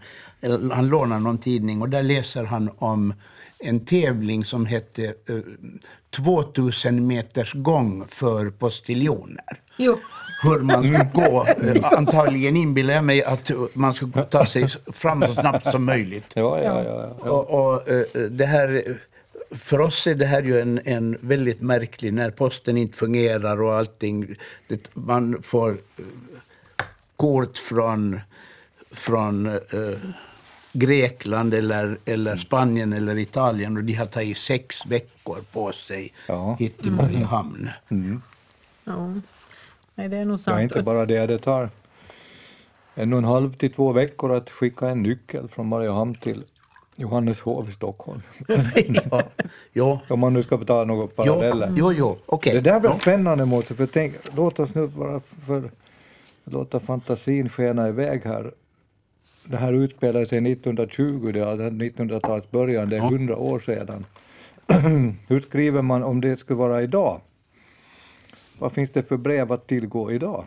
han 0.70 0.88
lånar 0.88 1.18
någon 1.18 1.38
tidning 1.38 1.82
och 1.82 1.88
där 1.88 2.02
läser 2.02 2.44
han 2.44 2.70
om 2.78 3.14
en 3.58 3.84
tävling 3.84 4.44
som 4.44 4.66
hette 4.66 5.04
eh, 5.04 5.36
2000 6.10 7.06
meters 7.06 7.52
gång 7.52 8.04
för 8.08 8.50
postiljoner. 8.50 9.60
Jo. 9.76 9.98
Hur 10.42 10.58
man 10.58 10.82
skulle 10.82 11.10
gå. 11.14 11.46
Eh, 11.46 11.92
Antagligen 11.92 12.56
inbillar 12.56 12.94
jag 12.94 13.04
mig 13.04 13.24
att 13.24 13.50
man 13.72 13.94
skulle 13.94 14.24
ta 14.24 14.46
sig 14.46 14.68
fram 14.92 15.22
så 15.22 15.34
snabbt 15.34 15.70
som 15.70 15.84
möjligt. 15.84 16.32
Ja, 16.34 16.62
ja, 16.62 16.84
ja. 16.84 17.16
ja. 17.24 17.30
Och, 17.30 17.74
och, 17.74 17.88
eh, 17.88 18.04
det 18.30 18.46
här, 18.46 18.98
för 19.50 19.80
oss 19.80 20.06
är 20.06 20.14
det 20.14 20.26
här 20.26 20.42
ju 20.42 20.60
en, 20.60 20.80
en 20.84 21.18
väldigt 21.20 21.60
märklig, 21.60 22.14
när 22.14 22.30
posten 22.30 22.76
inte 22.76 22.98
fungerar 22.98 23.62
och 23.62 23.74
allting. 23.74 24.36
Det, 24.68 24.94
man 24.94 25.42
får 25.42 25.70
eh, 25.70 26.04
kort 27.16 27.58
från, 27.58 28.20
från 28.92 29.46
Grekland 30.72 31.54
eller, 31.54 31.98
eller 32.04 32.36
Spanien 32.36 32.92
eller 32.92 33.18
Italien 33.18 33.76
och 33.76 33.84
de 33.84 33.94
har 33.94 34.06
tagit 34.06 34.36
sex 34.38 34.86
veckor 34.86 35.38
på 35.52 35.72
sig 35.72 36.12
Ja. 36.28 36.56
hit 36.58 36.78
till 36.82 36.92
Mariehamn. 36.92 37.68
Ja. 38.84 39.14
Nej, 39.94 40.08
det 40.08 40.16
är 40.16 40.24
nog 40.24 40.34
Ja, 40.34 40.38
sant. 40.38 40.62
inte 40.62 40.82
bara 40.82 41.06
det, 41.06 41.26
det 41.26 41.38
tar 41.38 41.70
en 42.94 43.12
och 43.12 43.18
en 43.18 43.24
halv 43.24 43.52
till 43.54 43.72
två 43.72 43.92
veckor 43.92 44.32
att 44.32 44.50
skicka 44.50 44.88
en 44.88 45.02
nyckel 45.02 45.48
från 45.48 45.66
Mariehamn 45.68 46.14
till 46.14 46.44
Johanneshov 46.96 47.68
i 47.68 47.72
Stockholm. 47.72 48.20
ja. 49.10 49.22
Jo, 49.72 49.98
Om 50.08 50.20
man 50.20 50.32
nu 50.32 50.42
ska 50.42 50.56
ta 50.58 50.84
några 50.84 51.02
jo, 51.02 51.08
paralleller. 51.08 51.72
jo, 51.76 51.92
jo. 51.92 52.18
okej. 52.26 52.54
Det 52.54 52.60
där 52.60 52.80
var 52.80 52.90
Ja. 52.90 52.98
spännande 52.98 53.44
Mårten, 53.44 53.76
för 53.76 53.86
tänk, 53.86 54.14
låt 54.36 54.60
oss 54.60 54.74
nu 54.74 54.86
bara 54.86 55.20
för, 55.46 55.70
låta 56.44 56.80
fantasin 56.80 57.48
skena 57.48 57.88
iväg 57.88 58.24
här. 58.24 58.52
Det 59.44 59.56
här 59.56 59.72
utspelade 59.72 60.26
sig 60.26 60.52
1920, 60.52 61.30
det 61.32 61.40
är 61.40 61.70
1900-talets 61.70 62.50
början, 62.50 62.88
det 62.88 62.96
är 62.96 63.04
100 63.04 63.36
år 63.36 63.58
sedan. 63.58 64.06
Hur 65.28 65.40
skriver 65.40 65.82
man 65.82 66.02
om 66.02 66.20
det 66.20 66.40
skulle 66.40 66.58
vara 66.58 66.82
idag? 66.82 67.20
Vad 68.58 68.72
finns 68.72 68.90
det 68.90 69.02
för 69.02 69.16
brev 69.16 69.52
att 69.52 69.66
tillgå 69.66 70.12
idag? 70.12 70.44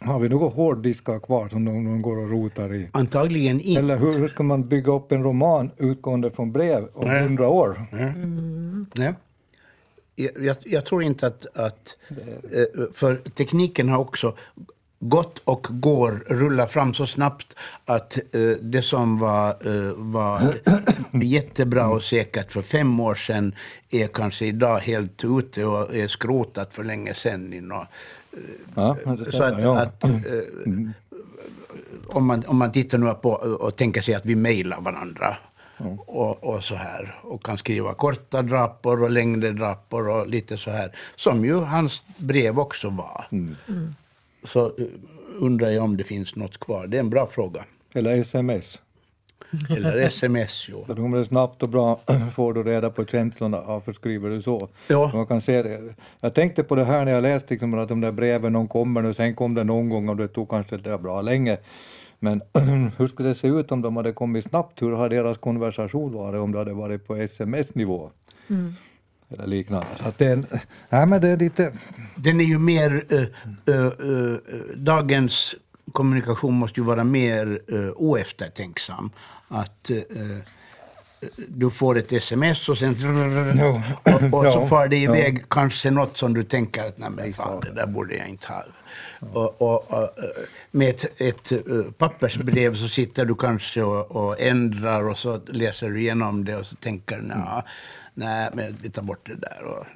Har 0.00 0.18
vi 0.18 0.28
några 0.28 0.48
hårddiskar 0.48 1.18
kvar 1.18 1.48
som 1.48 1.64
de, 1.64 1.84
de 1.84 2.02
går 2.02 2.18
och 2.18 2.30
rotar 2.30 2.74
i? 2.74 2.88
Antagligen 2.92 3.60
inte. 3.60 3.80
Eller 3.80 3.96
hur, 3.96 4.18
hur 4.18 4.28
ska 4.28 4.42
man 4.42 4.68
bygga 4.68 4.92
upp 4.92 5.12
en 5.12 5.22
roman 5.22 5.70
utgående 5.76 6.30
från 6.30 6.52
brev 6.52 6.88
om 6.94 7.08
Nej. 7.08 7.22
100 7.22 7.48
år? 7.48 7.86
Nej. 8.94 9.14
Jag, 10.16 10.44
jag, 10.44 10.56
jag 10.64 10.86
tror 10.86 11.02
inte 11.02 11.26
att... 11.26 11.46
att 11.56 11.96
eh, 12.52 12.84
för 12.92 13.16
tekniken 13.16 13.88
har 13.88 13.98
också 13.98 14.36
gått 15.00 15.38
och 15.44 15.66
går, 15.70 16.24
rullar 16.26 16.66
fram 16.66 16.94
så 16.94 17.06
snabbt 17.06 17.56
att 17.84 18.18
eh, 18.34 18.40
det 18.62 18.82
som 18.82 19.18
var, 19.18 19.48
eh, 19.48 19.92
var 19.96 20.40
jättebra 21.22 21.88
och 21.88 22.02
säkert 22.02 22.52
för 22.52 22.62
fem 22.62 23.00
år 23.00 23.14
sedan 23.14 23.54
är 23.90 24.06
kanske 24.06 24.46
idag 24.46 24.78
helt 24.78 25.24
ute 25.24 25.64
och 25.64 25.94
är 25.96 26.08
skrotat 26.08 26.74
för 26.74 26.84
länge 26.84 27.14
sedan. 27.14 27.52
i 27.52 27.60
nå- 27.60 27.86
Ja, 28.74 28.96
det 29.24 29.32
så 29.32 29.42
att, 29.42 29.62
ja. 29.62 29.78
att 29.80 30.04
eh, 30.04 30.10
om, 32.08 32.26
man, 32.26 32.42
om 32.46 32.56
man 32.56 32.72
tittar 32.72 32.98
nu 32.98 33.14
på 33.14 33.30
och 33.30 33.76
tänker 33.76 34.02
sig 34.02 34.14
att 34.14 34.26
vi 34.26 34.34
mejlar 34.34 34.80
varandra 34.80 35.36
och, 36.06 36.44
och 36.44 36.64
så 36.64 36.74
här 36.74 37.18
och 37.22 37.44
kan 37.44 37.58
skriva 37.58 37.94
korta 37.94 38.42
drapor 38.42 39.02
och 39.02 39.10
längre 39.10 39.50
drapor 39.52 40.08
och 40.08 40.28
lite 40.28 40.58
så 40.58 40.70
här 40.70 40.96
som 41.16 41.44
ju 41.44 41.54
hans 41.58 42.02
brev 42.16 42.58
också 42.58 42.90
var. 42.90 43.26
Så, 44.44 44.66
eh, 44.66 44.84
undrar 45.38 45.68
jag 45.68 45.84
om 45.84 45.96
det 45.96 46.04
finns 46.04 46.36
något 46.36 46.60
kvar. 46.60 46.86
Det 46.86 46.96
är 46.96 47.00
en 47.00 47.10
bra 47.10 47.26
fråga. 47.26 47.64
Eller 47.94 48.16
sms. 48.18 48.80
Eller 49.70 49.96
sms, 50.06 50.68
jo. 50.70 50.84
Kommer 50.84 51.18
det 51.18 51.24
snabbt 51.24 51.62
och 51.62 51.68
bra 51.68 52.00
får 52.34 52.54
du 52.54 52.62
reda 52.62 52.90
på 52.90 53.04
känslorna. 53.04 53.62
Varför 53.66 53.92
skriver 53.92 54.30
du 54.30 54.42
så? 54.42 54.68
Ja. 54.88 55.10
Man 55.14 55.26
kan 55.26 55.40
se 55.40 55.62
det. 55.62 55.94
Jag 56.20 56.34
tänkte 56.34 56.64
på 56.64 56.74
det 56.74 56.84
här 56.84 57.04
när 57.04 57.12
jag 57.12 57.22
läste 57.22 57.54
liksom, 57.54 57.74
att 57.74 57.88
de 57.88 58.00
där 58.00 58.12
breven, 58.12 58.52
de 58.52 58.68
kommer 58.68 59.02
nu, 59.02 59.14
sen 59.14 59.34
kom 59.34 59.54
det 59.54 59.64
någon 59.64 59.88
gång 59.88 60.08
och 60.08 60.16
det 60.16 60.28
tog 60.28 60.50
kanske 60.50 60.76
det 60.76 60.98
bra 60.98 61.22
länge. 61.22 61.58
Men 62.18 62.42
hur 62.98 63.08
skulle 63.08 63.28
det 63.28 63.34
se 63.34 63.48
ut 63.48 63.72
om 63.72 63.82
de 63.82 63.96
hade 63.96 64.12
kommit 64.12 64.44
snabbt? 64.44 64.82
Hur 64.82 64.96
hade 64.96 65.16
deras 65.16 65.38
konversation 65.38 66.12
varit 66.12 66.40
om 66.40 66.52
det 66.52 66.58
hade 66.58 66.74
varit 66.74 67.06
på 67.06 67.16
sms-nivå? 67.16 68.10
Eller 69.30 69.46
liknande. 69.46 69.86
Så 70.00 70.08
att 70.08 70.18
det, 70.18 70.26
är, 70.26 70.44
nej, 70.88 71.06
men 71.06 71.20
det 71.20 71.28
är 71.28 71.36
lite... 71.36 71.72
Den 72.14 72.40
är 72.40 72.44
ju 72.44 72.58
mer... 72.58 73.04
eh, 73.08 73.20
eh, 73.74 73.86
eh, 73.86 74.36
dagens 74.76 75.54
kommunikation 75.92 76.54
måste 76.54 76.80
ju 76.80 76.86
vara 76.86 77.04
mer 77.04 77.60
uh, 77.72 77.90
oeftertänksam. 77.96 79.10
Att 79.48 79.90
du 81.48 81.70
får 81.70 81.98
ett 81.98 82.12
sms 82.12 82.68
och 82.68 82.78
sen... 82.78 82.96
Ja. 83.58 83.82
Och, 84.02 84.46
och 84.46 84.52
så 84.52 84.66
far 84.66 84.88
det 84.88 84.96
iväg 84.96 85.48
kanske 85.48 85.90
något 85.90 86.16
som 86.16 86.34
du 86.34 86.44
tänker 86.44 86.84
att 86.84 86.98
nej 86.98 87.10
men 87.10 87.32
fan, 87.32 87.60
det 87.60 87.72
där 87.72 87.86
borde 87.86 88.16
jag 88.16 88.28
inte 88.28 88.48
ha. 88.48 88.64
Och, 89.32 89.62
och, 89.62 89.90
och, 89.90 90.02
eh, 90.02 90.08
med 90.70 90.88
ett, 90.88 91.20
ett 91.20 91.52
pappersbrev 91.98 92.74
så 92.74 92.88
sitter 92.88 93.24
du 93.24 93.34
kanske 93.34 93.82
och, 93.82 94.10
och 94.10 94.40
ändrar 94.40 95.08
och 95.08 95.18
så 95.18 95.40
läser 95.46 95.88
du 95.88 96.00
igenom 96.00 96.44
det 96.44 96.56
och 96.56 96.66
så 96.66 96.76
tänker 96.76 97.16
du 97.16 97.22
nej, 98.18 98.50
men 98.54 98.72
vi 98.82 98.90
tar 98.90 99.02
bort 99.02 99.26
det 99.26 99.34
där. 99.34 99.62
Och, 99.62 99.86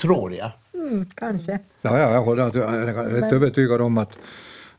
tror 0.00 0.34
jag. 0.34 0.50
Mm, 0.74 1.06
kanske. 1.14 1.58
Ja, 1.82 1.98
ja, 1.98 2.12
jag, 2.12 2.22
håller, 2.22 2.42
jag 2.42 2.74
är 2.74 3.06
rätt 3.06 3.32
övertygad 3.32 3.80
om 3.80 3.98
att, 3.98 4.18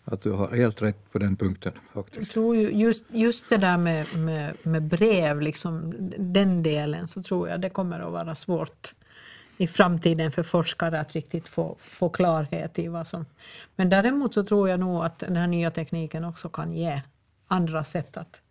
att 0.03 0.21
du 0.21 0.31
har 0.31 0.47
helt 0.55 0.81
rätt 0.81 1.11
på 1.11 1.19
den 1.19 1.35
punkten. 1.35 1.73
Jag 1.93 2.05
faktiskt. 2.05 2.31
tror 2.31 2.55
ju 2.55 2.71
just, 2.71 3.05
just 3.07 3.49
det 3.49 3.57
där 3.57 3.77
med, 3.77 4.17
med, 4.17 4.53
med 4.63 4.83
brev, 4.83 5.41
liksom, 5.41 5.93
den 6.17 6.63
delen, 6.63 7.07
så 7.07 7.23
tror 7.23 7.49
jag 7.49 7.61
det 7.61 7.69
kommer 7.69 7.99
att 7.99 8.11
vara 8.11 8.35
svårt 8.35 8.93
i 9.57 9.67
framtiden 9.67 10.31
för 10.31 10.43
forskare 10.43 10.99
att 10.99 11.13
riktigt 11.13 11.47
få, 11.47 11.75
få 11.79 12.09
klarhet 12.09 12.79
i 12.79 12.87
vad 12.87 13.07
som... 13.07 13.25
Men 13.75 13.89
däremot 13.89 14.33
så 14.33 14.43
tror 14.43 14.69
jag 14.69 14.79
nog 14.79 15.05
att 15.05 15.19
den 15.19 15.35
här 15.35 15.47
nya 15.47 15.71
tekniken 15.71 16.25
också 16.25 16.49
kan 16.49 16.73
ge 16.73 17.01
andra 17.47 17.83
sätt 17.83 18.17
att, 18.17 18.41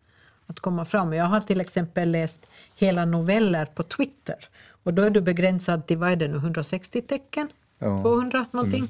att 0.47 0.61
komma 0.61 0.85
fram. 0.85 1.13
Jag 1.13 1.25
har 1.25 1.41
till 1.41 1.61
exempel 1.61 2.11
läst 2.11 2.47
hela 2.77 3.05
noveller 3.05 3.65
på 3.65 3.83
Twitter 3.83 4.37
och 4.85 4.95
då 4.95 5.03
är 5.03 5.11
du 5.11 5.21
begränsad 5.21 5.87
till, 5.87 5.97
vad 5.97 6.11
är 6.11 6.17
det 6.17 6.29
nu, 6.29 6.37
160 6.37 7.03
tecken? 7.03 7.49
Ja. 7.79 8.03
200 8.03 8.47
någonting? 8.51 8.89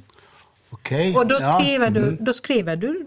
Okej. 0.71 1.17
Och 1.17 1.27
då 1.27 1.39
ja. 1.41 1.61
skriver 1.61 1.91
du, 1.91 2.17
då 2.21 2.33
skriver 2.33 2.77
du 2.77 3.07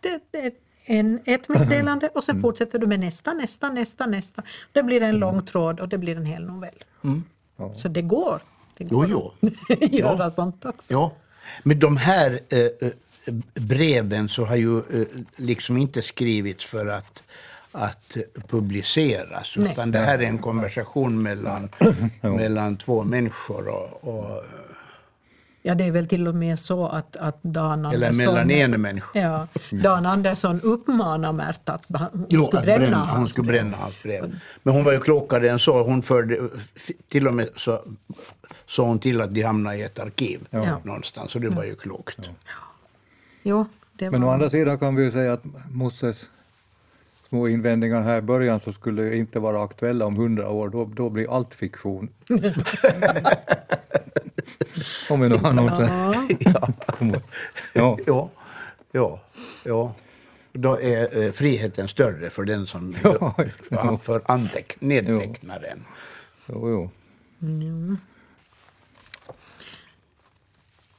det, 0.00 0.20
det, 0.30 0.54
en, 0.84 1.20
ett 1.24 1.48
meddelande 1.48 2.08
och 2.14 2.24
sen 2.24 2.40
fortsätter 2.40 2.78
du 2.78 2.86
med 2.86 3.00
nästa, 3.00 3.32
nästa, 3.32 3.68
nästa, 3.68 4.06
nästa. 4.06 4.42
Det 4.72 4.82
blir 4.82 5.02
en 5.02 5.16
lång 5.16 5.46
tråd 5.46 5.80
och 5.80 5.88
det 5.88 5.98
blir 5.98 6.16
en 6.16 6.26
hel 6.26 6.44
novell. 6.44 6.84
Så 7.76 7.88
det 7.88 8.02
går. 8.02 8.40
Det 8.76 8.86
Jo, 8.90 8.98
går 8.98 9.08
jo. 9.10 9.32
att 9.68 9.92
göra 9.92 10.30
sånt 10.30 10.64
också. 10.64 10.92
Ja. 10.92 11.12
Men 11.62 11.78
de 11.78 11.96
här 11.96 12.40
eh, 12.48 12.58
eh, 12.58 12.92
breven 13.54 14.28
så 14.28 14.44
har 14.44 14.56
ju 14.56 14.78
eh, 14.78 15.06
liksom 15.36 15.76
inte 15.76 16.02
skrivits 16.02 16.64
för 16.64 16.86
att, 16.86 17.22
att 17.78 18.16
publiceras. 18.48 19.54
Nej. 19.56 19.72
Utan 19.72 19.90
det 19.90 19.98
här 19.98 20.18
är 20.18 20.22
en 20.22 20.38
konversation 20.38 21.22
mellan, 21.22 21.68
mellan 22.20 22.76
två 22.76 23.04
människor. 23.04 23.68
Och, 23.68 24.08
och, 24.14 24.44
Ja, 25.62 25.74
det 25.74 25.84
är 25.84 25.90
väl 25.90 26.06
till 26.08 26.28
och 26.28 26.34
med 26.34 26.58
så 26.58 26.86
att, 26.86 27.16
att 27.16 27.42
Dan 27.42 27.84
eller 27.84 28.06
Andersson... 28.08 28.34
mellan 28.34 28.50
en 28.50 28.80
människa. 28.80 29.18
Ja, 29.18 29.46
Dan 29.70 30.06
Andersson 30.06 30.60
uppmanar 30.60 31.32
Märta 31.32 31.72
att 31.72 31.84
hon 32.12 32.26
Jo, 32.28 32.44
skulle 32.46 32.58
att 32.58 32.64
bränna, 32.64 32.78
bränna, 32.80 32.96
hans 32.96 33.18
hon 33.18 33.28
skulle 33.28 33.48
bränna 33.48 33.76
hans 33.76 34.02
brev. 34.02 34.38
Men 34.62 34.74
hon 34.74 34.84
var 34.84 34.92
ju 34.92 35.00
klokare 35.00 35.50
än 35.50 35.58
så. 35.58 35.82
Hon 35.82 36.02
förde, 36.02 36.48
till 37.08 37.28
och 37.28 37.34
med 37.34 37.48
så 37.56 37.82
sa 38.66 38.84
hon 38.84 38.98
till 38.98 39.20
att 39.20 39.34
de 39.34 39.42
hamnade 39.42 39.76
i 39.76 39.82
ett 39.82 39.98
arkiv 39.98 40.46
Ja. 40.50 40.80
någonstans. 40.84 41.30
Så 41.32 41.38
det 41.38 41.48
var 41.48 41.64
ju 41.64 41.74
klokt. 41.74 42.18
Jo, 43.42 43.66
det 43.92 44.10
Men 44.10 44.22
å 44.22 44.26
var... 44.26 44.34
andra 44.34 44.50
sidan 44.50 44.78
kan 44.78 44.94
vi 44.94 45.04
ju 45.04 45.12
säga 45.12 45.32
att 45.32 45.44
Mosses 45.70 46.26
små 47.28 47.48
invändningar 47.48 48.00
här 48.02 48.18
i 48.18 48.22
början 48.22 48.60
så 48.60 48.72
skulle 48.72 49.16
inte 49.16 49.38
vara 49.40 49.62
aktuella 49.64 50.06
om 50.06 50.16
hundra 50.16 50.48
år. 50.50 50.68
Då, 50.68 50.84
då 50.84 51.10
blir 51.10 51.36
allt 51.36 51.54
fiktion. 51.54 52.08
om 55.10 55.20
vi 55.20 55.28
nu 55.28 55.36
har 55.36 55.52
något 55.52 55.90
Ja, 56.40 56.68
ja. 57.74 57.98
Ja, 58.06 58.28
ja, 58.92 59.20
ja. 59.64 59.94
Då 60.52 60.80
är 60.80 61.22
eh, 61.26 61.32
friheten 61.32 61.88
större 61.88 62.30
för 62.30 62.44
den 62.44 62.66
som 62.66 62.94
Ja, 63.02 63.34
ja, 63.70 63.98
för 64.02 64.22
anteck, 64.24 64.76
nedtecknaren. 64.80 65.84
Jo, 66.46 66.68
jo. 66.70 66.90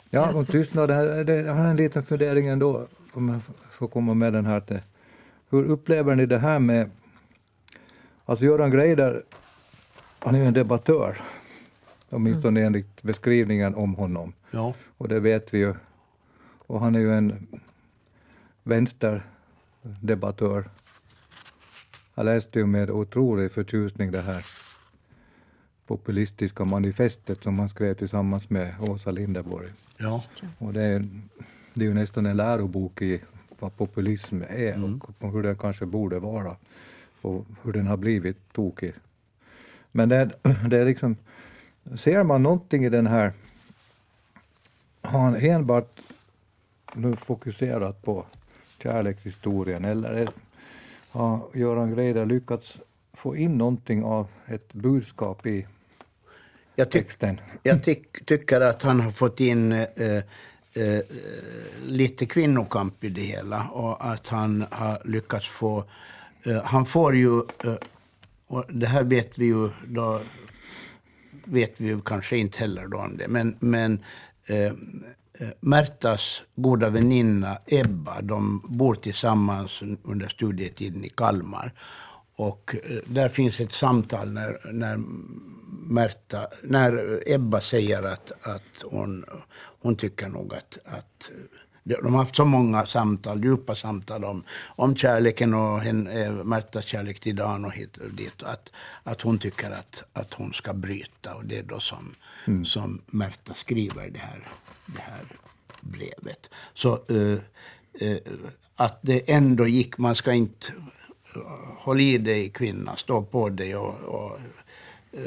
Ja, 0.09 0.31
om 0.33 0.45
tystnaden. 0.45 1.25
det- 1.25 1.35
Jag 1.41 1.53
har 1.53 1.65
en 1.65 1.75
liten 1.75 2.05
fundering 2.05 2.47
ändå, 2.47 2.87
om 3.13 3.29
jag 3.29 3.39
får 3.71 3.87
komma 3.87 4.13
med 4.13 4.33
den 4.33 4.45
här. 4.45 4.63
det- 4.67 4.83
Hur 5.49 5.63
upplever 5.63 6.15
ni 6.15 6.25
det 6.25 6.39
här 6.39 6.59
med... 6.59 6.89
Alltså 8.25 8.45
Göran 8.45 8.71
Greider, 8.71 9.23
han 10.19 10.35
är 10.35 10.39
ju 10.39 10.45
en 10.45 10.53
debattör. 10.53 11.17
Åtminstone 12.09 12.61
enligt 12.61 13.01
beskrivningen 13.01 13.75
om 13.75 13.95
honom. 13.95 14.33
Ja. 14.51 14.73
Och 14.97 15.07
det 15.07 15.19
vet 15.19 15.53
vi 15.53 15.57
ju. 15.57 15.73
Och 16.57 16.79
han 16.79 16.95
är 16.95 16.99
ju 16.99 17.13
en 17.13 17.47
vänsterdebattör. 18.63 20.69
Jag 22.15 22.25
läste 22.25 22.59
ju 22.59 22.65
med 22.65 22.89
otrolig 22.89 23.51
förtjusning 23.51 24.11
det 24.11 24.21
här 24.21 24.45
populistiska 25.87 26.65
manifestet 26.65 27.43
som 27.43 27.59
han 27.59 27.69
skrev 27.69 27.93
tillsammans 27.93 28.49
med 28.49 28.75
Åsa 28.79 29.11
Linderborg. 29.11 29.69
Ja. 29.97 30.23
Och 30.57 30.73
det 30.73 30.83
är, 30.83 31.05
det 31.73 31.83
är 31.83 31.87
ju 31.87 31.93
nästan 31.93 32.25
en 32.25 32.37
lärobok 32.37 33.01
i 33.01 33.21
vad 33.61 33.77
populism 33.77 34.41
är 34.49 34.83
och, 34.83 35.09
och 35.19 35.31
hur 35.31 35.43
den 35.43 35.57
kanske 35.57 35.85
borde 35.85 36.19
vara 36.19 36.55
och 37.21 37.45
hur 37.63 37.73
den 37.73 37.87
har 37.87 37.97
blivit 37.97 38.53
tokig. 38.53 38.93
Men 39.91 40.09
det, 40.09 40.31
det 40.69 40.77
är 40.77 40.85
liksom, 40.85 41.17
ser 41.97 42.23
man 42.23 42.43
någonting 42.43 42.85
i 42.85 42.89
den 42.89 43.07
här, 43.07 43.33
har 45.01 45.19
han 45.19 45.35
enbart 45.35 45.99
nu 46.93 47.15
fokuserat 47.15 48.01
på 48.01 48.25
kärlekshistorien 48.83 49.85
eller 49.85 50.29
har 51.11 51.41
Göran 51.53 51.95
Greider 51.95 52.25
lyckats 52.25 52.77
få 53.13 53.35
in 53.35 53.57
någonting 53.57 54.03
av 54.03 54.27
ett 54.45 54.73
budskap 54.73 55.45
i 55.45 55.67
Jag, 56.75 56.91
tyck, 56.91 57.03
texten? 57.03 57.41
jag 57.63 57.83
tyck, 57.83 58.25
tycker 58.25 58.61
att 58.61 58.81
han 58.83 58.99
har 58.99 59.11
fått 59.11 59.39
in 59.39 59.71
eh, 59.71 60.23
eh, 60.73 60.99
lite 61.85 62.25
kvinnokamp 62.25 63.03
i 63.03 63.09
det 63.09 63.21
hela 63.21 63.67
och 63.67 64.11
att 64.11 64.27
han 64.27 64.65
har 64.71 65.01
lyckats 65.05 65.47
få... 65.47 65.83
Eh, 66.43 66.63
han 66.63 66.85
får 66.85 67.15
ju... 67.15 67.37
Eh, 67.63 67.75
och 68.47 68.65
det 68.69 68.87
här 68.87 69.03
vet 69.03 69.37
vi 69.37 69.45
ju 69.45 69.69
då 69.87 70.21
vet 71.49 71.73
vi 71.77 71.87
ju 71.87 72.01
kanske 72.01 72.37
inte 72.37 72.59
heller 72.59 72.87
då 72.87 72.97
om 72.97 73.17
det. 73.17 73.27
Men, 73.27 73.55
men 73.59 74.03
eh, 74.45 74.65
eh, 75.39 75.49
Märtas 75.59 76.41
goda 76.55 76.89
väninna 76.89 77.57
Ebba, 77.65 78.21
de 78.21 78.61
bor 78.67 78.95
tillsammans 78.95 79.81
under 80.03 80.27
studietiden 80.27 81.05
i 81.05 81.09
Kalmar. 81.09 81.73
Och 82.35 82.75
eh, 82.83 82.97
där 83.05 83.29
finns 83.29 83.59
ett 83.59 83.71
samtal 83.71 84.31
när, 84.31 84.71
när 84.71 84.99
Märta, 85.89 86.47
när 86.63 87.23
Ebba 87.25 87.61
säger 87.61 88.03
att, 88.03 88.31
att 88.41 88.83
hon, 88.83 89.25
hon 89.81 89.95
tycker 89.95 90.27
nog 90.27 90.53
att, 90.53 90.77
att 90.85 91.31
de 91.83 92.13
har 92.13 92.23
haft 92.23 92.35
så 92.35 92.45
många 92.45 92.85
samtal, 92.85 93.43
djupa 93.43 93.75
samtal 93.75 94.25
om, 94.25 94.43
om 94.75 94.95
kärleken 94.95 95.53
och 95.53 95.81
hen, 95.81 96.07
eh, 96.07 96.31
Märtas 96.31 96.85
kärlek 96.85 97.19
till 97.19 97.35
Dan 97.35 97.65
och 97.65 97.73
hit 97.73 97.97
och 97.97 98.11
dit. 98.11 98.43
Att, 98.43 98.71
att 99.03 99.21
hon 99.21 99.39
tycker 99.39 99.71
att, 99.71 100.03
att 100.13 100.33
hon 100.33 100.53
ska 100.53 100.73
bryta 100.73 101.35
och 101.35 101.45
det 101.45 101.57
är 101.57 101.63
då 101.63 101.79
som, 101.79 102.15
som 102.65 103.01
Märta 103.05 103.53
skriver 103.53 104.09
det 104.09 104.19
här, 104.19 104.47
det 104.85 105.01
här 105.01 105.25
brevet. 105.81 106.49
Så 106.73 106.93
eh, 107.09 107.37
eh, 108.09 108.17
att 108.75 108.99
det 109.01 109.31
ändå 109.31 109.67
gick, 109.67 109.97
man 109.97 110.15
ska 110.15 110.33
inte 110.33 110.67
eh, 111.35 111.41
hålla 111.77 112.01
i 112.01 112.17
dig 112.17 112.49
kvinna, 112.49 112.95
stå 112.95 113.23
på 113.23 113.49
dig 113.49 113.75
och, 113.75 113.95
och 113.99 114.39
eh, 115.11 115.21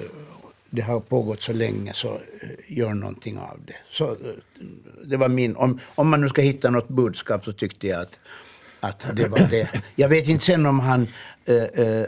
det 0.73 0.83
har 0.83 1.01
pågått 1.01 1.43
så 1.43 1.53
länge 1.53 1.95
så 1.95 2.15
eh, 2.15 2.51
gör 2.79 2.95
någonting 2.95 3.39
av 3.39 3.61
det. 3.67 3.77
Så, 3.91 4.11
eh, 4.11 4.17
det 5.05 5.17
var 5.17 5.29
min, 5.29 5.57
om, 5.57 5.81
om 5.95 6.09
man 6.09 6.21
nu 6.21 6.29
ska 6.29 6.43
hitta 6.43 6.71
något 6.71 6.89
budskap 6.89 7.45
så 7.45 7.53
tyckte 7.53 7.87
jag 7.87 8.01
att, 8.01 8.19
att 8.81 9.17
det 9.17 9.29
var 9.29 9.39
det. 9.51 9.69
Jag 9.95 10.09
vet 10.09 10.29
inte 10.29 10.45
sen 10.45 10.67
om 10.67 10.81
han... 10.81 11.07
Eh, 11.45 11.57
eh, 11.57 12.07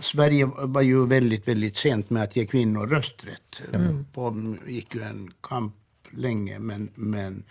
Sverige 0.00 0.50
var 0.56 0.82
ju 0.82 1.06
väldigt, 1.06 1.48
väldigt 1.48 1.76
sent 1.76 2.10
med 2.10 2.22
att 2.22 2.36
ge 2.36 2.46
kvinnor 2.46 2.86
rösträtt. 2.86 3.62
Mm. 3.72 4.06
På, 4.14 4.56
gick 4.66 4.94
ju 4.94 5.02
en 5.02 5.30
kamp 5.40 5.74
länge 6.10 6.58
men, 6.58 6.90
men 6.94 7.42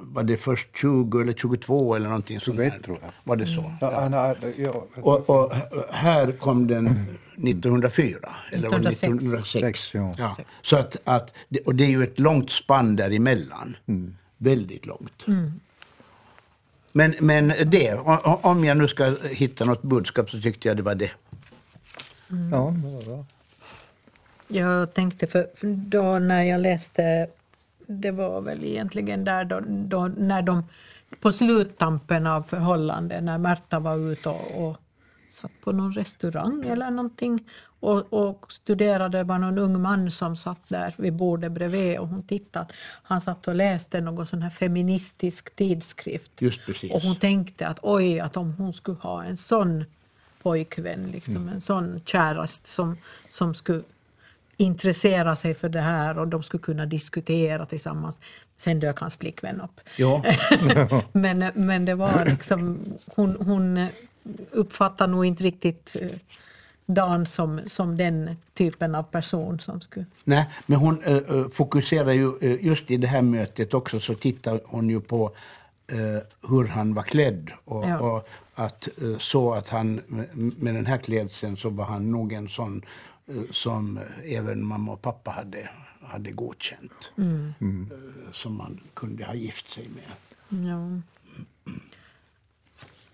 var 0.00 0.22
det 0.22 0.36
först 0.36 0.68
20 0.78 1.20
eller 1.20 1.32
22 1.32 1.94
eller 1.94 2.06
någonting 2.08 2.40
sånt. 2.40 2.56
21 2.56 2.72
där. 2.72 2.82
tror 2.82 2.98
jag. 3.02 3.10
Var 3.24 3.36
det 3.36 3.46
så? 3.46 3.74
Ja, 3.80 4.00
han 4.00 4.12
har, 4.12 4.36
ja, 4.56 4.86
Och, 5.02 5.30
och 5.30 5.52
här 5.90 6.32
kom 6.32 6.66
den 6.66 6.86
1904, 6.86 8.18
eller 8.52 8.68
var 8.70 8.78
det 8.78 8.88
1906. 8.88 9.94
1906? 9.94 9.94
ja. 9.94 10.14
Ja. 10.18 10.36
Så 10.62 10.76
att, 10.76 10.96
att, 11.04 11.32
och 11.64 11.74
det 11.74 11.84
är 11.84 11.88
ju 11.88 12.02
ett 12.02 12.18
långt 12.18 12.50
spann 12.50 12.96
däremellan. 12.96 13.76
Väldigt 14.38 14.86
långt. 14.86 15.26
Men, 16.92 17.14
men 17.20 17.52
det, 17.66 17.94
om 18.24 18.64
jag 18.64 18.76
nu 18.76 18.88
ska 18.88 19.14
hitta 19.30 19.64
något 19.64 19.82
budskap 19.82 20.30
så 20.30 20.40
tyckte 20.40 20.68
jag 20.68 20.76
det 20.76 20.82
var 20.82 20.94
det. 20.94 21.10
ja, 22.28 22.74
det 22.82 22.88
var 22.94 23.02
bra. 23.04 23.24
Jag 24.48 24.94
tänkte, 24.94 25.26
för 25.26 25.48
för 25.54 25.66
då 25.66 26.18
när 26.18 26.42
jag 26.42 26.60
läste, 26.60 27.26
det 27.90 28.10
var 28.10 28.40
väl 28.40 28.64
egentligen 28.64 29.24
där 29.24 29.44
då, 29.44 29.60
då 29.66 30.08
när 30.16 30.42
de 30.42 30.64
på 31.20 31.32
sluttampen 31.32 32.26
av 32.26 32.42
förhållandet, 32.42 33.24
när 33.24 33.38
Märta 33.38 33.78
var 33.78 34.12
ute 34.12 34.28
och, 34.28 34.68
och 34.68 34.76
satt 35.30 35.50
på 35.64 35.72
någon 35.72 35.92
restaurang 35.92 36.64
eller 36.66 36.90
någonting 36.90 37.44
och, 37.80 38.12
och 38.12 38.52
studerade, 38.52 39.18
det 39.18 39.24
var 39.24 39.38
någon 39.38 39.58
ung 39.58 39.82
man 39.82 40.10
som 40.10 40.36
satt 40.36 40.68
där 40.68 40.94
vid 40.96 41.12
bordet 41.12 41.52
bredvid 41.52 41.98
och 41.98 42.08
hon 42.08 42.22
tittade. 42.22 42.66
Han 43.02 43.20
satt 43.20 43.48
och 43.48 43.54
läste 43.54 44.00
någon 44.00 44.26
sån 44.26 44.42
här 44.42 44.50
feministisk 44.50 45.56
tidskrift. 45.56 46.42
Och 46.92 47.02
hon 47.02 47.16
tänkte 47.16 47.66
att 47.66 47.78
oj, 47.82 48.20
att 48.20 48.36
om 48.36 48.52
hon 48.52 48.72
skulle 48.72 48.98
ha 48.98 49.24
en 49.24 49.36
sån 49.36 49.84
pojkvän, 50.42 51.10
liksom, 51.10 51.36
Mm. 51.36 51.48
en 51.48 51.60
sån 51.60 52.00
kärast 52.04 52.66
som, 52.66 52.96
som 53.28 53.54
skulle 53.54 53.82
intressera 54.60 55.36
sig 55.36 55.54
för 55.54 55.68
det 55.68 55.80
här 55.80 56.18
och 56.18 56.28
de 56.28 56.42
skulle 56.42 56.62
kunna 56.62 56.86
diskutera 56.86 57.66
tillsammans. 57.66 58.20
Sen 58.56 58.80
dök 58.80 58.98
hans 59.00 59.16
flickvän 59.16 59.60
upp. 59.60 59.80
Ja. 59.96 60.24
men, 61.12 61.50
men 61.54 61.84
det 61.84 61.94
var 61.94 62.24
liksom, 62.24 62.78
hon, 63.06 63.36
hon 63.46 63.86
uppfattar 64.50 65.06
nog 65.08 65.24
inte 65.24 65.44
riktigt 65.44 65.96
eh, 66.00 66.08
Dan 66.86 67.26
som, 67.26 67.60
som 67.66 67.96
den 67.96 68.36
typen 68.54 68.94
av 68.94 69.02
person 69.02 69.60
som 69.60 69.80
skulle... 69.80 70.06
Nej, 70.24 70.44
men 70.66 70.78
hon 70.78 71.02
eh, 71.04 71.16
eh, 71.16 71.48
fokuserar 71.48 72.12
ju, 72.12 72.32
eh, 72.40 72.66
just 72.66 72.90
i 72.90 72.96
det 72.96 73.06
här 73.06 73.22
mötet 73.22 73.74
också, 73.74 74.00
så 74.00 74.14
tittar 74.14 74.60
hon 74.64 74.90
ju 74.90 75.00
på 75.00 75.32
eh, 75.92 76.48
hur 76.50 76.66
han 76.66 76.94
var 76.94 77.02
klädd. 77.02 77.50
Och, 77.64 77.88
Ja. 77.88 77.98
och 77.98 78.28
att, 78.54 78.88
så 79.18 79.52
att 79.52 79.68
han, 79.68 80.00
med, 80.32 80.74
den 80.74 80.86
här 80.86 80.98
klädseln 80.98 81.56
så 81.56 81.70
var 81.70 81.84
han 81.84 82.12
nog 82.12 82.32
en 82.32 82.48
sån 82.48 82.82
som 83.50 84.00
även 84.24 84.66
mamma 84.66 84.92
och 84.92 85.02
pappa 85.02 85.30
hade, 85.30 85.68
hade 86.02 86.30
godkänt. 86.30 87.12
Mm. 87.18 87.54
Eh, 87.60 88.32
som 88.32 88.56
man 88.56 88.80
kunde 88.94 89.24
ha 89.24 89.34
gift 89.34 89.68
sig 89.68 89.88
med. 89.88 90.12
Ja. 90.66 91.00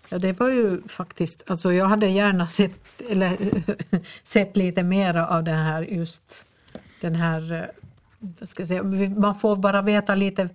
Ja, 0.09 0.17
det 0.17 0.39
var 0.39 0.49
ju 0.49 0.81
faktiskt, 0.87 1.49
alltså 1.49 1.73
jag 1.73 1.85
hade 1.85 2.07
gärna 2.07 2.47
sett, 2.47 3.01
eller, 3.09 3.37
sett 4.23 4.57
lite 4.57 4.83
mera 4.83 5.27
av 5.27 5.43
det 5.43 5.51
här 5.51 5.81
just 5.81 6.45
den 7.01 7.15
här, 7.15 7.53
eh, 7.53 7.65
vad 8.19 8.49
ska 8.49 8.61
jag 8.61 8.67
säga, 8.67 8.83
man 9.09 9.35
får 9.35 9.55
bara 9.55 9.81
veta 9.81 10.15
lite 10.15 10.49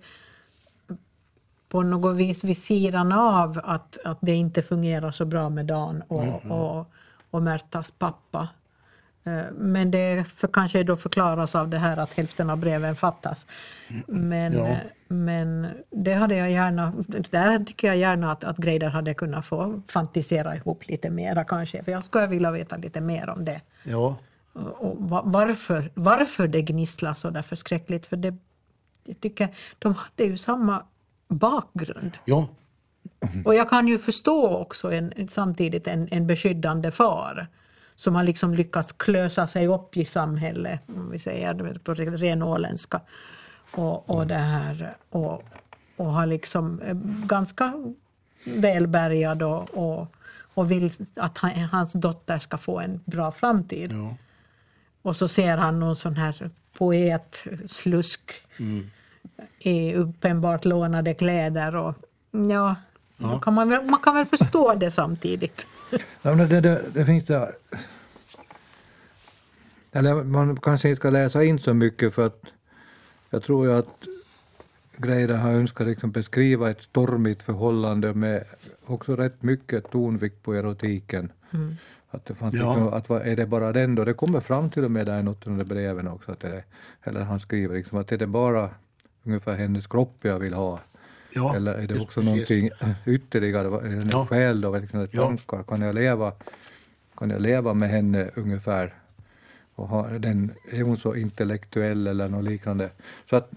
på 1.69 1.81
något 1.83 2.15
vis 2.15 2.43
vid 2.43 2.57
sidan 2.57 3.11
av 3.11 3.61
att, 3.63 3.97
att 4.05 4.17
det 4.21 4.33
inte 4.33 4.61
fungerar 4.61 5.11
så 5.11 5.25
bra 5.25 5.49
med 5.49 5.65
Dan 5.65 6.03
och, 6.07 6.45
och, 6.45 6.91
och 7.31 7.41
Märtas 7.41 7.91
pappa. 7.91 8.49
Eh, 9.23 9.41
Men 9.57 9.91
det 9.91 10.23
för, 10.35 10.47
kanske 10.47 10.83
då 10.83 10.95
förklaras 10.95 11.55
av 11.55 11.69
det 11.69 11.77
här 11.77 11.97
att 11.97 12.13
hälften 12.13 12.49
av 12.49 12.57
breven 12.57 12.95
fattas. 12.95 13.47
Men, 14.07 14.53
Ja. 14.53 14.67
eh, 14.67 14.77
men 15.07 15.67
det 15.89 16.13
hade 16.13 16.35
jag 16.35 16.51
gärna, 16.51 16.93
där 17.07 17.63
tycker 17.65 17.87
jag 17.87 17.97
gärna 17.97 18.31
att, 18.31 18.43
att 18.43 18.57
Greider 18.57 18.89
hade 18.89 19.13
kunnat 19.13 19.45
få 19.45 19.81
fantisera 19.87 20.55
ihop 20.55 20.87
lite 20.87 21.09
mera 21.09 21.43
kanske. 21.43 21.83
För 21.83 21.91
jag 21.91 22.03
skulle 22.03 22.27
vilja 22.27 22.51
veta 22.51 22.77
lite 22.77 23.01
mer 23.01 23.29
om 23.29 23.45
det. 23.45 23.61
Ja. 23.83 24.15
Och 24.53 24.81
och 24.81 25.09
va- 25.09 25.21
varför, 25.25 25.91
varför 25.93 26.47
det 26.47 26.61
gnisslar 26.61 27.13
så 27.13 27.29
där 27.29 27.41
förskräckligt. 27.41 28.05
För 28.05 28.17
det, 28.17 28.35
jag 29.05 29.19
tycker 29.19 29.49
de 29.79 29.93
hade 29.95 30.23
ju 30.29 30.37
samma 30.37 30.83
bakgrund. 31.27 32.11
Ja. 32.25 32.47
Och 33.45 33.55
jag 33.55 33.69
kan 33.69 33.87
ju 33.87 33.99
förstå 33.99 34.55
också 34.57 34.91
en, 34.91 35.13
samtidigt 35.29 35.87
en, 35.87 36.07
en 36.11 36.27
beskyddande 36.27 36.91
far 36.91 37.47
som 37.95 38.15
har 38.15 38.23
liksom 38.23 38.53
lyckats 38.53 38.91
klösa 38.91 39.47
sig 39.47 39.67
upp 39.67 39.97
i 39.97 40.05
samhället, 40.05 40.81
om 40.87 41.11
vi 41.11 41.19
säger 41.19 41.53
det 41.53 41.79
på 41.79 41.93
ren 41.93 42.43
åländska. 42.43 43.01
Och, 43.71 44.09
och, 44.09 44.27
det 44.27 44.35
här, 44.35 44.95
och, 45.09 45.43
och 45.95 46.05
har 46.05 46.25
liksom 46.25 46.81
är 46.85 47.25
ganska 47.27 47.73
välbärgad 48.45 49.43
och, 49.43 49.69
och, 49.77 50.15
och 50.53 50.71
vill 50.71 50.91
att 51.15 51.37
han, 51.37 51.51
hans 51.51 51.93
dotter 51.93 52.39
ska 52.39 52.57
få 52.57 52.79
en 52.79 52.99
bra 53.05 53.31
framtid. 53.31 53.91
ja. 53.91 54.15
Och 55.01 55.15
så 55.15 55.27
ser 55.27 55.57
han 55.57 55.79
någon 55.79 55.95
sån 55.95 56.15
här 56.15 56.49
poetslusk 56.77 58.31
i 59.59 59.93
uppenbart 59.93 60.65
lånade 60.65 61.13
kläder. 61.13 61.75
Och, 61.75 61.95
ja, 62.31 62.75
Kan 63.41 63.53
man, 63.53 63.69
väl, 63.69 63.85
man 63.85 63.99
kan 63.99 64.15
väl 64.15 64.25
förstå 64.25 64.73
det 64.73 64.91
samtidigt. 64.91 65.67
Ja, 66.21 66.35
det, 66.35 66.61
det, 66.61 66.81
det 66.93 67.05
finns 67.05 67.25
där... 67.25 67.55
Eller 69.91 70.23
man 70.23 70.57
kanske 70.57 70.89
inte 70.89 70.99
ska 70.99 71.09
läsa 71.09 71.43
in 71.43 71.59
så 71.59 71.73
mycket 71.73 72.13
för 72.13 72.25
att 72.25 72.43
jag 73.29 73.43
tror 73.43 73.67
ju 73.67 73.73
att 73.73 74.07
Greider 74.97 75.35
har 75.35 75.51
önskat 75.51 75.87
liksom 75.87 76.11
beskriva 76.11 76.71
ett 76.71 76.81
stormigt 76.81 77.43
förhållande 77.43 78.13
med 78.13 78.43
också 78.85 79.15
rätt 79.15 79.43
mycket 79.43 79.91
tonvikt 79.91 80.43
på 80.43 80.53
erotiken. 80.53 81.31
Att 82.09 82.25
det 82.25 82.35
fanns 82.35 82.55
Ja. 82.55 82.69
liksom, 82.75 82.87
att 82.93 83.25
är 83.25 83.35
det 83.35 83.45
bara 83.45 83.71
den 83.71 83.95
då? 83.95 84.03
Det 84.05 84.13
kommer 84.13 84.39
fram 84.39 84.69
till 84.69 84.85
och 84.85 84.91
med 84.91 85.05
där 85.05 85.19
i 85.19 85.23
något 85.23 85.47
av 85.47 85.65
breven 85.65 86.07
också. 86.07 86.31
Att 86.31 86.39
det 86.39 86.63
eller 87.03 87.21
han 87.21 87.39
skriver 87.39 87.75
liksom 87.75 87.97
att 87.97 88.11
är 88.11 88.17
det 88.17 88.27
bara 88.27 88.69
ungefär 89.23 89.55
hennes 89.55 89.87
kropp 89.87 90.17
jag 90.21 90.39
vill 90.39 90.53
ha? 90.53 90.79
Ja, 91.35 91.55
Eller 91.55 91.73
är 91.73 91.87
det 91.87 91.99
också 91.99 92.21
precis. 92.21 92.25
någonting 92.25 92.69
ytterligare? 93.05 93.87
En 93.87 94.09
Ja. 94.11 94.25
själ 94.25 94.61
då? 94.61 94.77
Liksom, 94.77 95.07
Ja. 95.11 95.21
tankar? 95.27 95.63
Kan, 95.63 95.81
jag 95.81 95.95
leva, 95.95 96.31
kan 97.17 97.29
jag 97.29 97.41
leva 97.41 97.73
med 97.73 97.89
henne 97.89 98.29
ungefär? 98.35 98.93
Och 99.75 99.87
ha 99.87 100.07
den, 100.07 100.51
är 100.71 100.81
hon 100.83 100.97
så 100.97 101.15
intellektuell 101.15 102.07
eller 102.07 102.27
något 102.29 102.43
liknande? 102.43 102.89
Så 103.29 103.35
att, 103.35 103.51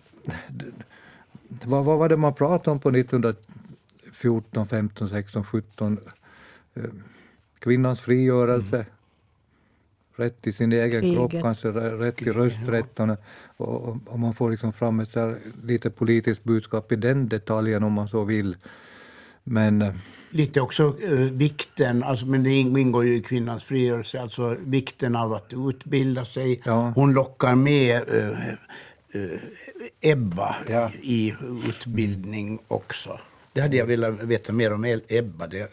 vad, 1.65 1.85
vad 1.85 1.99
var 1.99 2.09
det 2.09 2.17
man 2.17 2.35
pratade 2.35 2.71
om 2.71 2.81
på 2.81 2.89
1914, 2.91 4.69
15, 4.69 5.09
16, 5.09 5.45
17? 5.45 5.99
Eh, 6.75 6.83
Kvinnans 7.59 8.01
frigörelse, 8.01 8.87
rätt 10.17 10.43
till 10.43 10.55
sin 10.55 10.73
egen 10.73 11.01
Kriget. 11.01 11.17
kropp, 11.17 11.43
kanske 11.43 11.69
rä- 11.69 11.99
rätt 11.99 12.17
till 12.17 12.33
rösträtt. 12.33 13.01
Och, 13.57 13.89
och, 13.89 13.97
och 14.07 14.19
man 14.19 14.35
får 14.35 14.51
liksom 14.51 14.73
fram 14.73 15.01
ett 15.01 15.13
så 15.13 15.35
lite 15.65 15.91
politiskt 15.91 16.45
budskap 16.45 16.93
i 16.93 16.97
den 16.97 17.29
detaljen 17.29 17.83
om 17.85 17.93
man 17.93 18.09
så 18.09 18.25
vill. 18.25 18.57
Men 19.45 19.83
eh, 19.83 19.95
Lite 20.31 20.61
också 20.61 20.97
eh, 21.03 21.11
vikten, 21.19 22.03
alltså, 22.03 22.27
men 22.27 22.43
det 22.43 22.51
ingår 22.51 23.07
ju 23.07 23.17
i 23.17 23.21
kvinnans 23.23 23.65
frigörelse, 23.65 24.21
alltså 24.21 24.57
vikten 24.61 25.17
av 25.17 25.33
att 25.33 25.53
utbilda 25.69 26.25
sig. 26.25 26.61
Ja. 26.65 26.93
Hon 26.95 27.13
lockar 27.13 27.55
med 27.55 28.03
eh, 28.09 28.49
eh, 29.23 29.41
Ebba 30.01 30.57
Ja. 30.69 30.91
i 31.03 31.35
utbildning 31.69 32.59
också. 32.69 33.21
Det 33.53 33.61
hade 33.61 33.77
jag 33.77 33.87
velat 33.87 34.23
veta 34.23 34.53
mer 34.53 34.73
om 34.73 35.01
Ebba. 35.09 35.47
Det 35.47 35.71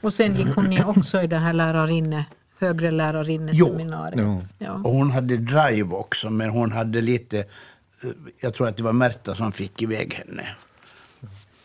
Och 0.02 0.14
sen 0.14 0.36
gick 0.36 0.56
hon 0.56 0.72
ju 0.72 0.84
också 0.84 1.22
i 1.22 1.28
det 1.28 1.38
här 1.38 1.54
lärarinne, 1.54 2.26
högre 2.64 2.92
lärarinneseminariet. 2.92 4.20
Jo. 4.20 4.42
Ja. 4.58 4.74
Och 4.74 4.92
hon 4.92 5.12
hade 5.12 5.38
drive 5.38 5.96
också, 5.96 6.30
men 6.30 6.50
hon 6.50 6.72
hade 6.72 7.02
lite... 7.02 7.40
eh, 7.40 8.10
Jag 8.40 8.54
tror 8.54 8.68
att 8.68 8.78
det 8.78 8.84
var 8.84 8.94
Märta 8.94 9.36
som 9.36 9.52
fick 9.52 9.82
iväg 9.82 10.14
henne. 10.14 10.56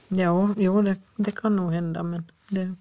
Ja, 0.09 0.55
jo, 0.57 0.83
det, 0.83 0.97
det 1.17 1.31
kan 1.31 1.57
nog 1.57 1.73
hända. 1.73 2.03
Men 2.03 2.31
det, 2.49 2.75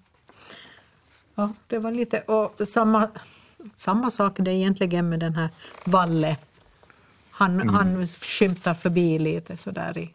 ja, 1.34 1.52
det 1.66 1.78
var 1.78 1.92
lite... 1.92 2.20
Och 2.20 2.68
samma, 2.68 3.08
samma 3.76 4.10
sak 4.10 4.36
det 4.38 4.50
är 4.50 4.54
egentligen 4.54 5.08
med 5.08 5.20
den 5.20 5.34
här 5.34 5.48
Valle. 5.84 6.36
Han, 7.30 7.68
han 7.68 8.06
skymtar 8.06 8.74
förbi 8.74 9.18
lite 9.18 9.56
sådär 9.56 9.98
i... 9.98 10.10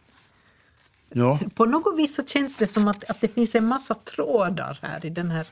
Ja. 1.16 1.38
På 1.54 1.64
något 1.64 1.98
vis 1.98 2.14
så 2.14 2.24
känns 2.24 2.56
det 2.56 2.66
som 2.66 2.88
att, 2.88 3.10
att 3.10 3.20
det 3.20 3.28
finns 3.28 3.54
en 3.54 3.66
massa 3.66 3.94
trådar 3.94 4.78
här 4.82 5.06
i 5.06 5.10
den 5.10 5.30
här 5.30 5.46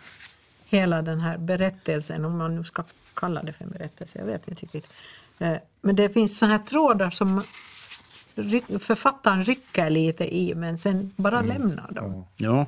hela 0.72 1.02
den 1.02 1.20
här 1.20 1.38
berättelsen, 1.38 2.24
om 2.24 2.38
man 2.38 2.54
nu 2.54 2.64
ska 2.64 2.82
kalla 3.14 3.42
det 3.42 3.52
för 3.52 3.64
en 3.64 3.70
berättelse, 3.70 4.18
jag 4.18 4.26
vet 4.26 4.48
inte 4.48 4.62
riktigt. 4.62 4.86
Eh, 5.38 5.56
Men 5.80 5.96
det 5.96 6.08
finns 6.08 6.38
såna 6.38 6.52
här 6.52 6.58
trådar 6.64 7.10
som 7.10 7.42
författaren 8.78 9.44
rycker 9.44 9.90
lite 9.90 10.36
i 10.36 10.54
men 10.54 10.78
sen 10.78 11.12
bara 11.16 11.40
lämnar 11.42 11.90
dem. 11.92 12.24
Ja. 12.36 12.66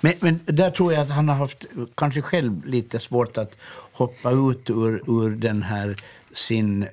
Men, 0.00 0.12
men 0.20 0.40
där 0.44 0.70
tror 0.70 0.92
jag 0.92 1.02
att 1.02 1.10
han 1.10 1.28
har 1.28 1.36
haft 1.36 1.64
kanske 1.94 2.22
själv 2.22 2.66
lite 2.66 3.00
svårt 3.00 3.38
att 3.38 3.56
hoppa 3.92 4.30
ut 4.30 4.70
ur, 4.70 5.02
ur 5.06 5.30
den 5.30 5.62
här 5.62 5.96
sin, 6.34 6.82
eh, 6.82 6.88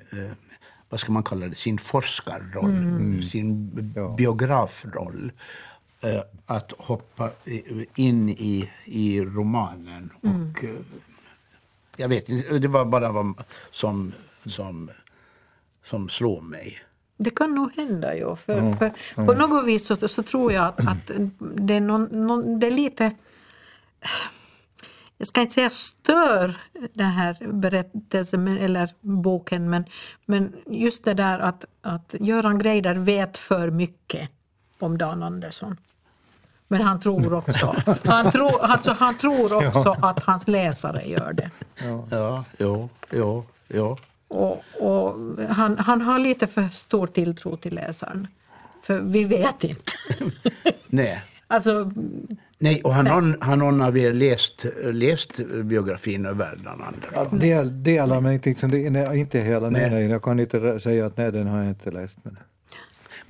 vad 0.90 1.00
ska 1.00 1.12
man 1.12 1.24
kalla 1.24 1.48
det, 1.48 1.56
sin 1.56 1.78
forskarroll, 1.78 3.24
sin 3.32 3.72
Ja. 3.96 4.16
biografroll. 4.18 5.32
Eh, 6.04 6.22
att 6.46 6.72
hoppa 6.78 7.30
in 7.96 8.30
i, 8.30 8.70
i 8.86 9.22
romanen. 9.22 10.10
Och, 10.22 10.64
eh, 10.64 10.70
jag 11.98 12.08
vet 12.10 12.30
inte, 12.30 12.60
det 12.60 12.68
var 12.68 12.86
bara 12.86 13.12
vad 13.12 13.44
som, 13.72 14.14
som, 14.46 14.90
som 15.84 16.10
slår 16.10 16.42
mig. 16.42 16.80
Det 17.18 17.30
kan 17.30 17.56
nog 17.56 17.72
hända, 17.76 18.16
ja. 18.16 18.36
För, 18.36 18.76
för 18.76 18.94
På 19.26 19.34
något 19.34 19.66
vis 19.66 19.86
så, 19.86 20.08
så 20.08 20.24
tror 20.24 20.54
jag 20.54 20.66
att, 20.66 20.88
att 20.88 21.12
det, 21.40 21.74
är 21.74 21.82
någon, 21.82 22.28
någon, 22.28 22.60
det 22.60 22.68
är 22.68 22.72
lite... 22.72 23.16
Jag 25.18 25.28
ska 25.28 25.42
inte 25.42 25.54
säga 25.54 25.70
stör 25.70 26.56
den 26.94 27.12
här 27.12 27.48
berättelsen 27.52 28.48
eller 28.48 28.90
boken 29.02 29.70
men, 29.70 29.86
men 30.26 30.54
just 30.68 31.04
det 31.04 31.14
där 31.14 31.40
att, 31.40 31.66
att 31.82 32.16
Göran 32.20 32.60
Greider 32.60 32.96
vet 32.96 33.38
för 33.38 33.72
mycket 33.72 34.30
om 34.84 34.98
Dan 34.98 35.24
Andersson. 35.24 35.78
Men 36.68 36.82
han 36.82 37.00
tror 37.00 37.34
också, 37.34 37.76
han 38.06 38.32
tror, 38.32 38.62
alltså, 38.66 38.92
han 39.00 39.18
tror 39.18 39.68
också 39.68 39.96
att 40.02 40.20
hans 40.24 40.48
läsare 40.48 41.04
gör 41.10 41.34
det. 41.34 41.52
Ja, 42.10 42.44
ja, 42.58 42.90
ja, 43.10 43.44
ja. 43.68 43.98
Och, 44.28 44.64
och 44.80 45.16
han, 45.50 45.78
han 45.78 46.02
har 46.02 46.20
lite 46.20 46.48
för 46.48 46.68
stor 46.70 47.08
tilltro 47.08 47.58
till 47.58 47.74
läsaren. 47.76 48.28
För 48.84 49.00
vi 49.00 49.24
vet 49.24 49.64
inte. 49.64 49.92
Nej. 50.88 51.24
alltså, 51.48 51.92
Nej, 52.58 52.82
och 52.82 52.94
han, 52.94 53.08
har, 53.08 53.38
han 53.42 53.62
har 53.62 53.72
när 53.72 53.92
vi 53.92 54.06
har 54.06 54.14
läst, 54.14 54.66
läst 54.84 55.40
biografin 55.64 56.26
av 56.26 56.38
Dan 56.38 56.82
Andersson. 56.82 57.12
Ja, 57.32 57.38
del, 57.38 57.84
delar, 57.84 58.22
men 58.22 58.34
inte, 58.34 58.50
liksom, 58.50 58.72
det- 58.72 58.90
nej, 58.90 59.20
inte 59.20 59.40
hela. 59.40 59.70
Nej. 59.70 59.90
Nej. 59.90 60.06
Jag 60.06 60.22
kan 60.24 60.40
inte 60.40 60.80
säga 60.80 61.06
att 61.06 61.18
nej, 61.18 61.32
den 61.32 61.48
har 61.48 61.58
jag 61.58 61.68
inte 61.70 61.92
läst. 61.92 62.16
Men... 62.24 62.38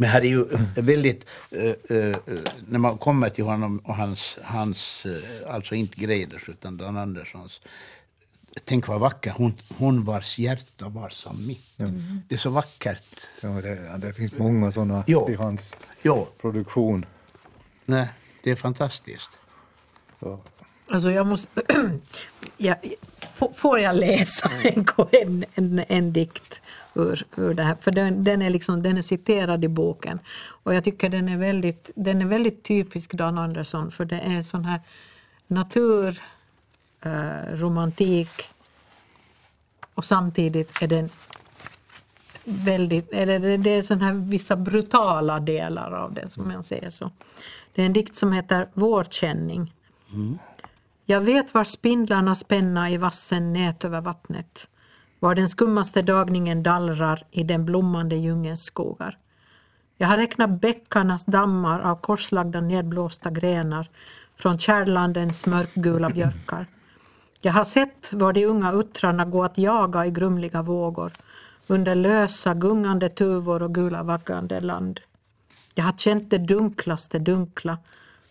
Men 0.02 0.10
här 0.10 0.22
är 0.22 0.26
ju 0.30 0.46
väldigt, 0.76 1.26
eh, 1.52 1.98
eh, 1.98 2.16
när 2.68 2.80
man 2.80 2.98
kommer 2.98 3.30
till 3.30 3.44
honom 3.44 3.80
och 3.80 3.96
hans, 3.96 4.38
hans 4.44 5.06
eh, 5.06 5.54
alltså 5.54 5.76
inte 5.76 6.02
Greiders 6.02 6.50
utan 6.50 6.78
Dan 6.78 6.98
Anderssons, 6.98 7.62
tänk 8.64 8.88
vad 8.88 9.00
vacker, 9.00 9.32
hon, 9.38 9.54
hon 9.78 10.04
vars 10.06 10.40
hjärta 10.40 10.90
var 10.90 11.10
som 11.10 11.48
mitt. 11.48 11.74
Det 12.28 12.36
är 12.36 12.40
så 12.40 12.50
vackert. 12.50 13.28
Ja, 13.42 13.50
det, 13.50 13.98
det 13.98 14.14
finns 14.14 14.38
många 14.38 14.72
sådana 14.72 15.04
Jo. 15.08 15.30
i 15.30 15.36
hans 15.36 15.62
Ja, 16.02 16.28
produktion. 16.42 17.06
nej, 17.86 18.08
det 18.44 18.52
är 18.52 18.56
fantastiskt. 18.56 19.30
Så. 20.20 20.40
alltså 20.88 21.12
jag 21.12 21.28
måste... 21.28 21.62
ja, 22.58 22.76
får- 23.34 23.54
får 23.54 23.80
jag 23.80 23.96
läsa 23.96 24.52
en, 24.64 24.86
en, 25.12 25.46
en, 25.56 25.86
en 25.88 26.14
dikt 26.14 26.62
ur, 26.94 27.26
ur 27.36 27.54
det 27.54 27.64
här? 27.64 27.76
För 27.82 27.92
den, 27.92 28.24
den, 28.24 28.42
är 28.42 28.50
liksom, 28.50 28.84
den 28.84 28.98
är 28.98 29.02
citerad 29.02 29.66
i 29.66 29.68
boken. 29.68 30.20
Och 30.48 30.76
jag 30.76 30.84
tycker 30.84 31.10
den 31.10 31.30
är 31.30 31.38
väldigt, 31.38 31.92
den 31.96 32.22
är 32.22 32.26
väldigt 32.26 32.64
typisk 32.64 33.14
Dan 33.14 33.38
Andersson 33.38 33.92
för 33.92 34.06
det 34.06 34.20
är 34.20 34.42
sån 34.42 34.66
här 34.66 34.82
natur, 35.48 36.22
eh, 37.02 38.26
och 39.94 40.06
samtidigt 40.06 40.82
är 40.82 40.88
den 40.88 41.10
väldigt, 42.44 43.12
eller 43.12 43.58
det, 43.58 43.70
är 43.70 43.82
sån 43.82 44.02
här 44.02 44.14
vissa 44.14 44.56
brutala 44.56 45.40
delar 45.40 45.92
av 45.92 46.14
det 46.14 46.30
som 46.30 46.48
man 46.48 46.64
säger 46.64 46.90
så. 46.90 47.12
Det 47.74 47.82
är 47.82 47.86
en 47.86 47.94
dikt 47.94 48.16
som 48.16 48.32
heter 48.32 48.70
Vårkänning. 48.74 49.74
Jag 51.06 51.22
vet 51.22 51.54
var 51.54 51.64
spindlarna 51.64 52.36
spänna 52.36 52.92
i 52.92 52.98
vassen 52.98 53.54
nät 53.54 53.86
över 53.86 54.02
vattnet, 54.02 54.68
var 55.22 55.36
den 55.36 55.50
skummaste 55.50 56.02
dagningen 56.02 56.64
dallrar 56.64 57.24
i 57.32 57.44
den 57.44 57.66
blommande 57.66 58.16
djungelns 58.16 58.64
skogar. 58.64 59.18
Jag 59.98 60.08
har 60.08 60.18
räknat 60.18 60.62
bäckarnas 60.62 61.26
dammar 61.26 61.80
av 61.80 61.96
korslagda 61.96 62.62
nedblåsta 62.62 63.30
grenar 63.30 63.90
från 64.36 64.60
kärlandens 64.60 65.46
mörkgula 65.46 66.10
björkar. 66.10 66.68
Jag 67.42 67.54
har 67.54 67.64
sett 67.64 68.14
var 68.14 68.34
de 68.34 68.46
unga 68.46 68.72
uttrarna 68.72 69.26
gå 69.26 69.44
att 69.44 69.58
jaga 69.58 70.06
i 70.06 70.12
grumliga 70.12 70.62
vågor 70.62 71.12
under 71.68 71.96
lösa 71.96 72.54
gungande 72.54 73.10
tuvor 73.10 73.64
och 73.64 73.76
gula 73.76 74.04
vaggande 74.04 74.60
land. 74.60 75.00
Jag 75.76 75.84
har 75.84 75.94
känt 75.98 76.30
det 76.30 76.38
dunklaste 76.38 77.20
dunkla 77.20 77.78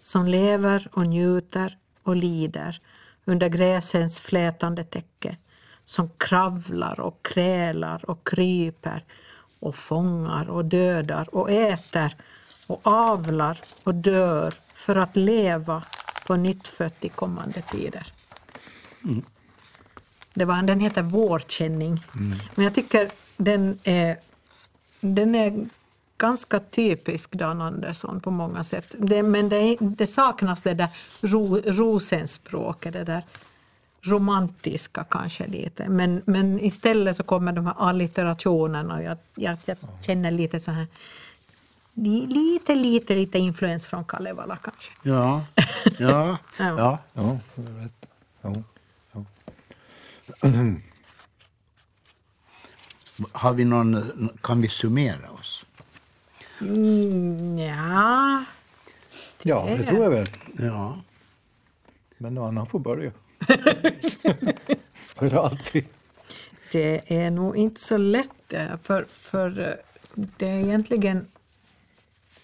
som 0.00 0.26
lever 0.26 0.88
och 0.92 1.06
njuter 1.06 1.78
och 2.02 2.16
lider 2.16 2.80
under 3.24 3.48
gräsens 3.48 4.20
flätande 4.20 4.84
täcke 4.84 5.36
som 5.90 6.10
kravlar 6.18 7.00
och 7.00 7.22
krälar 7.22 8.10
och 8.10 8.28
kryper 8.28 9.04
och 9.60 9.74
fångar 9.74 10.50
och 10.50 10.64
dödar 10.64 11.34
och 11.34 11.50
äter 11.50 12.14
och 12.66 12.80
avlar 12.82 13.60
och 13.82 13.94
dör 13.94 14.52
för 14.74 14.96
att 14.96 15.16
leva 15.16 15.82
på 16.26 16.36
nytt 16.36 16.68
fött 16.68 17.04
i 17.04 17.08
kommande 17.08 17.62
tider. 17.62 18.12
Det 20.34 20.44
var, 20.44 20.62
den 20.62 20.80
heter 20.80 21.02
Vårkänning. 21.02 22.04
Men 22.54 22.64
jag 22.64 22.74
tycker 22.74 23.10
den 23.36 23.78
är, 23.84 24.16
den 25.00 25.34
är 25.34 25.66
ganska 26.18 26.60
typisk 26.60 27.32
Dan 27.32 27.60
Andersson 27.60 28.20
på 28.20 28.30
många 28.30 28.64
sätt. 28.64 28.94
Det, 28.98 29.22
men 29.22 29.48
det, 29.48 29.76
det 29.80 30.06
saknas 30.06 30.62
det 30.62 30.74
där 30.74 30.88
ro, 31.20 31.60
rosenspråket, 31.64 32.92
det 32.92 33.04
där 33.04 33.22
romantiska 34.02 35.04
kanske 35.04 35.46
lite. 35.46 35.88
Men, 35.88 36.22
men 36.26 36.60
istället 36.60 37.16
så 37.16 37.22
kommer 37.22 37.52
de 37.52 37.66
här 37.66 37.74
allitterationerna 37.78 38.94
och 38.94 39.02
jag, 39.02 39.18
jag, 39.34 39.58
jag 39.64 39.76
känner 40.02 40.30
lite 40.30 40.60
så 40.60 40.70
här 40.70 40.86
li- 41.94 42.26
lite, 42.26 42.74
lite, 42.74 43.14
lite 43.14 43.38
influens 43.38 43.86
från 43.86 44.04
Kalevala 44.04 44.56
kanske. 44.56 44.92
Ja, 45.02 45.44
ja, 45.98 46.38
Ja. 46.58 46.78
ja. 46.78 46.98
Ja, 47.14 47.38
det. 47.54 47.90
Ja. 48.42 48.52
Ja. 49.12 49.24
Har 53.32 53.52
vi 53.52 53.64
någon, 53.64 54.28
kan 54.42 54.60
vi 54.60 54.68
summera 54.68 55.30
oss? 55.30 55.64
Mm, 56.60 57.58
ja, 57.58 58.44
ja, 59.42 59.64
det 59.78 59.84
tror 59.86 60.02
jag 60.02 60.10
väl. 60.10 60.26
Ja. 60.58 60.98
Men 62.18 62.34
någon 62.34 62.48
annan 62.48 62.66
får 62.66 62.78
börja. 62.78 63.10
För 64.96 65.34
alltid. 65.46 65.84
Det 66.72 67.00
är 67.06 67.30
nog 67.30 67.56
inte 67.56 67.80
så 67.80 67.96
lätt 67.96 68.52
eh, 68.52 68.76
för, 68.82 69.04
för 69.04 69.60
eh, 69.60 69.68
det 70.14 70.48
är 70.48 70.58
egentligen... 70.60 71.26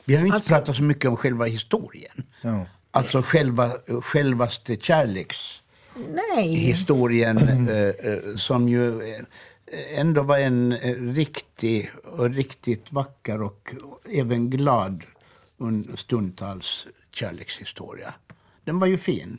Vi 0.04 0.14
har 0.16 0.22
inte 0.22 0.34
Alltså- 0.34 0.54
pratat 0.54 0.76
så 0.76 0.82
mycket 0.82 1.04
om 1.10 1.16
själva 1.16 1.44
historien. 1.44 2.22
Ja. 2.42 2.66
Alltså 2.90 3.22
själva, 3.22 3.70
självaste 4.02 4.76
kärlekshistorien 4.76 7.36
Nej, 7.36 7.96
eh, 8.04 8.12
eh, 8.12 8.18
som 8.36 8.68
ju 8.68 9.02
eh, 9.02 9.20
ändå 10.00 10.22
var 10.22 10.38
en 10.38 10.72
eh, 10.72 10.94
riktig 10.94 11.90
och 12.04 12.30
riktigt 12.30 12.92
vacker 12.92 13.42
och 13.42 13.74
även 14.12 14.50
glad 14.50 15.02
und- 15.58 15.96
stundtals 15.96 16.86
kärlekshistoria. 17.12 18.14
Den 18.64 18.78
var 18.78 18.86
ju 18.86 18.98
fin. 18.98 19.38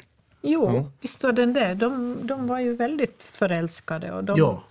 Jo, 0.51 0.91
visst 1.01 1.23
var 1.23 1.31
den 1.31 1.53
det. 1.53 1.73
De, 1.73 2.17
de 2.27 2.47
var 2.47 2.59
ju 2.59 2.75
väldigt 2.75 3.23
förälskade 3.23 4.11
och 4.11 4.23
de, 4.23 4.37
Ja. 4.37 4.63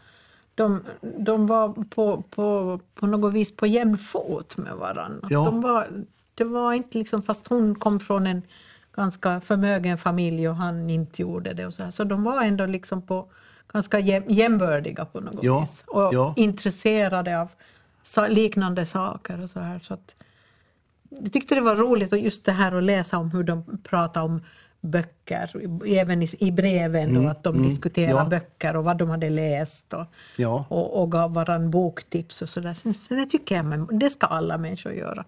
de, 0.54 0.82
de 1.18 1.46
var 1.46 1.68
på, 1.90 2.22
på, 2.30 2.80
på 2.94 3.06
något 3.06 3.32
vis 3.32 3.56
på 3.56 3.66
jämn 3.66 3.98
fot 3.98 4.56
med 4.56 4.74
varandra. 4.76 5.28
Ja. 5.30 5.44
De 5.44 5.60
var, 5.60 5.88
det 6.34 6.44
var 6.44 6.72
inte 6.72 6.98
liksom, 6.98 7.22
fast 7.22 7.48
hon 7.48 7.74
kom 7.74 8.00
från 8.00 8.26
en 8.26 8.42
ganska 8.96 9.40
förmögen 9.40 9.98
familj 9.98 10.48
och 10.48 10.56
han 10.56 10.90
inte 10.90 11.22
gjorde 11.22 11.52
det 11.52 11.66
och 11.66 11.74
så 11.74 11.82
här. 11.82 11.90
Så 11.90 12.04
de 12.04 12.22
var 12.24 12.42
ändå 12.42 12.66
liksom 12.66 13.02
på 13.02 13.26
ganska 13.72 13.98
jäm, 13.98 14.24
jämbördiga 14.28 15.04
på 15.04 15.20
något 15.20 15.42
Ja, 15.42 15.60
vis. 15.60 15.84
Och 15.86 16.14
ja. 16.14 16.34
intresserade 16.36 17.40
av 17.40 17.48
liknande 18.28 18.86
saker 18.86 19.42
och 19.42 19.50
så 19.50 19.60
här. 19.60 19.78
Så 19.78 19.94
att, 19.94 20.14
jag 21.08 21.32
tyckte 21.32 21.54
det 21.54 21.60
var 21.60 21.74
roligt 21.76 22.12
och 22.12 22.18
just 22.18 22.44
det 22.44 22.52
här 22.52 22.72
att 22.76 22.82
läsa 22.82 23.18
om 23.18 23.30
hur 23.30 23.42
de 23.44 23.78
pratar 23.82 24.22
om 24.22 24.42
böcker, 24.86 25.50
även 25.86 26.22
i, 26.22 26.28
i 26.38 26.52
breven 26.52 27.14
då, 27.14 27.28
att 27.28 27.42
de 27.42 27.62
diskuterar 27.62 28.10
Mm, 28.10 28.16
ja. 28.16 28.28
böcker 28.30 28.76
och 28.76 28.84
vad 28.84 28.98
de 28.98 29.10
hade 29.10 29.30
läst 29.30 29.92
och, 29.92 30.04
Ja. 30.36 30.64
och, 30.68 31.02
och 31.02 31.12
gav 31.12 31.34
varandra 31.34 31.68
boktips 31.68 32.42
och 32.42 32.48
sådär. 32.48 32.74
Så, 32.74 32.92
så 32.92 33.14
det 33.14 33.26
tycker 33.26 33.56
jag 33.56 33.64
men 33.64 33.98
det 33.98 34.10
ska 34.10 34.26
alla 34.26 34.58
människor 34.58 34.92
göra. 34.92 35.24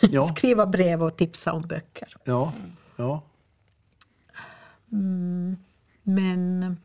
Ja. 0.00 0.22
skriva 0.36 0.66
brev 0.66 1.02
och 1.02 1.16
tipsa 1.16 1.52
om 1.52 1.62
böcker. 1.62 2.16
Ja, 2.24 2.52
ja. 2.96 3.22
Men... 6.02 6.76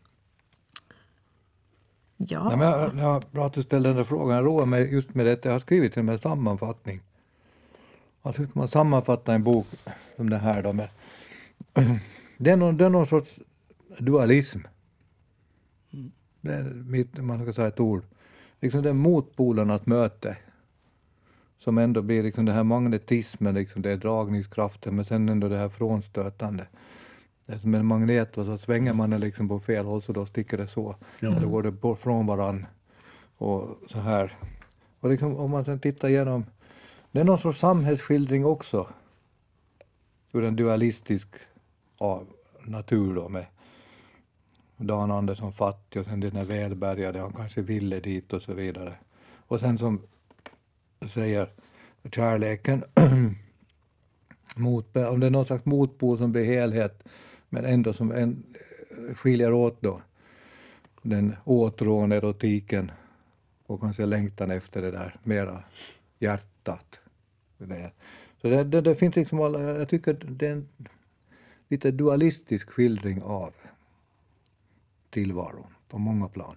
Ja, 2.18 2.48
Ja, 2.52 2.56
men 2.58 2.68
jag, 2.68 2.96
jag, 2.98 3.24
bra 3.32 3.46
att 3.46 3.54
du 3.54 3.64
ställde 3.64 3.90
den 3.90 3.96
där 3.98 4.04
frågan. 4.04 4.36
Jag 4.38 4.46
roar 4.46 4.66
mig 4.66 4.94
just 4.94 5.14
med 5.14 5.26
det. 5.26 5.46
Jag 5.46 5.52
har 5.52 5.60
skrivit 5.60 5.98
en 5.98 6.20
sammanfattning. 6.20 7.02
Att 8.22 8.40
hur 8.40 8.48
ska 8.48 8.60
man 8.60 8.68
sammanfatta 8.68 9.34
en 9.34 9.44
bok 9.44 9.68
som 10.16 10.30
den 10.30 10.40
här 10.40 10.64
då? 10.64 10.74
Med, 10.74 10.90
det, 12.38 12.50
är 12.50 12.58
någon, 12.58 12.78
det 12.78 12.86
är 12.86 12.90
någon 12.90 13.08
sorts 13.08 13.40
dualism. 14.00 14.60
Det 16.42 16.54
är 16.54 16.64
mitt, 16.64 17.18
man 17.18 17.44
ska 17.44 17.54
säga 17.54 17.68
ett 17.68 17.80
ord. 17.80 18.04
Liksom 18.60 18.84
det 18.84 18.90
är 18.90 18.94
motpolernas 18.94 19.86
möte. 19.86 20.38
Som 21.60 21.78
ändå 21.78 22.02
blir 22.02 22.24
liksom 22.24 22.46
den 22.46 22.56
här 22.56 22.64
magnetismen, 22.64 23.56
liksom 23.56 23.82
det 23.82 23.92
är 23.92 23.98
dragningskraften, 23.98 24.96
men 24.96 25.06
sen 25.06 25.30
ändå 25.30 25.50
det 25.50 25.58
här 25.58 25.70
frånstötande. 25.70 26.68
Det 27.46 27.54
är 27.54 27.58
som 27.58 27.76
en 27.76 27.86
magnet 27.86 28.38
och 28.38 28.46
så 28.46 28.58
svänger 28.58 28.94
man 28.94 29.10
den 29.10 29.22
liksom 29.22 29.48
på 29.48 29.60
fel 29.60 29.86
håll 29.86 30.02
så 30.02 30.14
då 30.14 30.26
sticker 30.26 30.58
det 30.58 30.68
så. 30.68 30.96
Eller 31.20 31.48
går 31.48 31.64
det 31.64 31.72
bort 31.72 32.00
från 32.00 32.26
varann. 32.26 32.66
Och 33.38 33.78
så 33.90 34.00
här. 34.00 34.38
Och 35.00 35.10
liksom, 35.10 35.38
om 35.38 35.52
man 35.52 35.66
sen 35.66 35.80
tittar 35.80 36.10
igenom, 36.10 36.46
det 37.12 37.20
är 37.20 37.24
någon 37.24 37.40
sorts 37.40 37.60
samhällsskildring 37.60 38.46
också. 38.46 38.88
Ur 40.32 40.44
en 40.44 40.56
dualistisk 40.56 41.28
av 42.04 42.28
natur 42.64 43.16
då 43.16 43.30
med 43.30 43.46
Dan 44.78 45.12
Andersson 45.12 45.54
fattig 45.54 46.02
och 46.02 46.08
sen 46.08 46.20
den 46.20 46.36
är 46.36 46.44
välbärgade, 46.44 47.20
han 47.20 47.34
kanske 47.34 47.62
ville 47.62 48.00
dit 48.00 48.34
och 48.34 48.42
så 48.42 48.54
vidare. 48.54 48.96
Och 49.48 49.60
sen 49.60 49.78
som 49.78 50.02
säger 51.08 51.50
kärleken, 52.12 52.84
mot, 54.56 54.98
om 54.98 55.20
det 55.20 55.26
är 55.26 55.32
någon 55.32 55.46
slags 55.46 55.66
motpol 55.66 56.18
som 56.18 56.32
blir 56.32 56.46
helhet, 56.46 57.04
men 57.50 57.66
ändå 57.66 57.94
som 57.94 58.12
en, 58.12 58.44
skiljer 59.16 59.54
åt 59.54 59.82
då 59.82 60.02
den 61.02 61.36
åtrån, 61.44 62.12
erotiken 62.12 62.92
och 63.66 63.82
kanske 63.82 64.06
längtan 64.06 64.52
efter 64.52 64.82
det 64.82 64.92
där 64.92 65.16
mera 65.24 65.64
hjärtat. 66.20 67.00
Det 67.58 67.92
Så 68.42 68.48
det, 68.48 68.64
det, 68.64 68.82
det 68.82 68.96
finns 68.96 69.16
liksom 69.16 69.40
alla, 69.40 69.62
jag 69.62 69.90
tycker 69.90 70.14
det 70.14 70.48
är 70.48 70.52
en 70.52 70.68
lite 71.74 71.92
dualistisk 71.92 72.70
skildring 72.70 73.22
av 73.24 73.54
tillvaron 75.10 75.74
på 75.90 75.98
många 75.98 76.28
plan. 76.28 76.56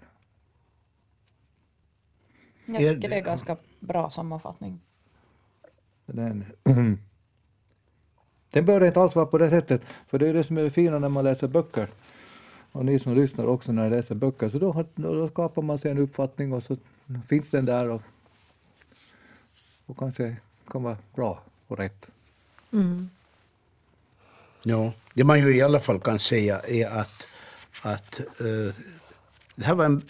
Jag 2.67 2.79
tycker 2.79 3.09
det 3.09 3.17
är 3.17 3.25
ganska 3.25 3.57
bra 3.81 4.11
sammanfattning. 4.11 4.81
Den, 6.07 6.45
den 8.51 8.65
bör 8.65 8.85
inte 8.85 9.01
alls 9.01 9.15
vara 9.15 9.27
på 9.27 9.39
det 9.39 9.51
sättet, 9.51 9.83
för 10.09 10.19
det 10.19 10.29
är 10.29 10.35
det 10.35 10.45
som 10.45 10.59
är 10.59 10.63
det 10.63 10.71
fina 10.71 10.99
när 10.99 11.09
man 11.09 11.25
läser 11.25 11.49
böcker. 11.49 11.89
Och 12.73 12.85
ni 12.85 12.99
som 12.99 13.15
lyssnar 13.15 13.47
också 13.47 13.73
när 13.73 13.85
ni 13.85 13.97
läser 13.97 14.15
böcker, 14.15 14.49
så 14.49 14.59
då, 14.59 14.85
då, 14.95 15.29
skapar 15.29 15.63
man 15.63 15.79
sig 15.79 15.91
en 15.91 15.99
uppfattning 15.99 16.53
och 16.53 16.63
så 16.63 16.77
finns 17.29 17.51
den 17.51 17.65
där 17.65 17.91
och, 17.91 18.03
och 19.87 19.99
kanske 19.99 20.37
kan 20.69 20.83
vara 20.83 20.97
bra 21.15 21.43
och 21.67 21.79
rätt. 21.79 22.11
Ja, 24.69 24.93
det 25.15 25.25
man 25.25 25.41
ju 25.41 25.57
i 25.57 25.63
alla 25.63 25.81
fall 25.81 26.01
kan 26.01 26.19
säga 26.19 26.61
är 26.61 26.87
att, 26.87 27.27
att 27.83 28.21
uh, 28.41 28.73
det 29.55 29.65
här 29.65 29.75
var 29.75 29.85
en, 29.85 30.03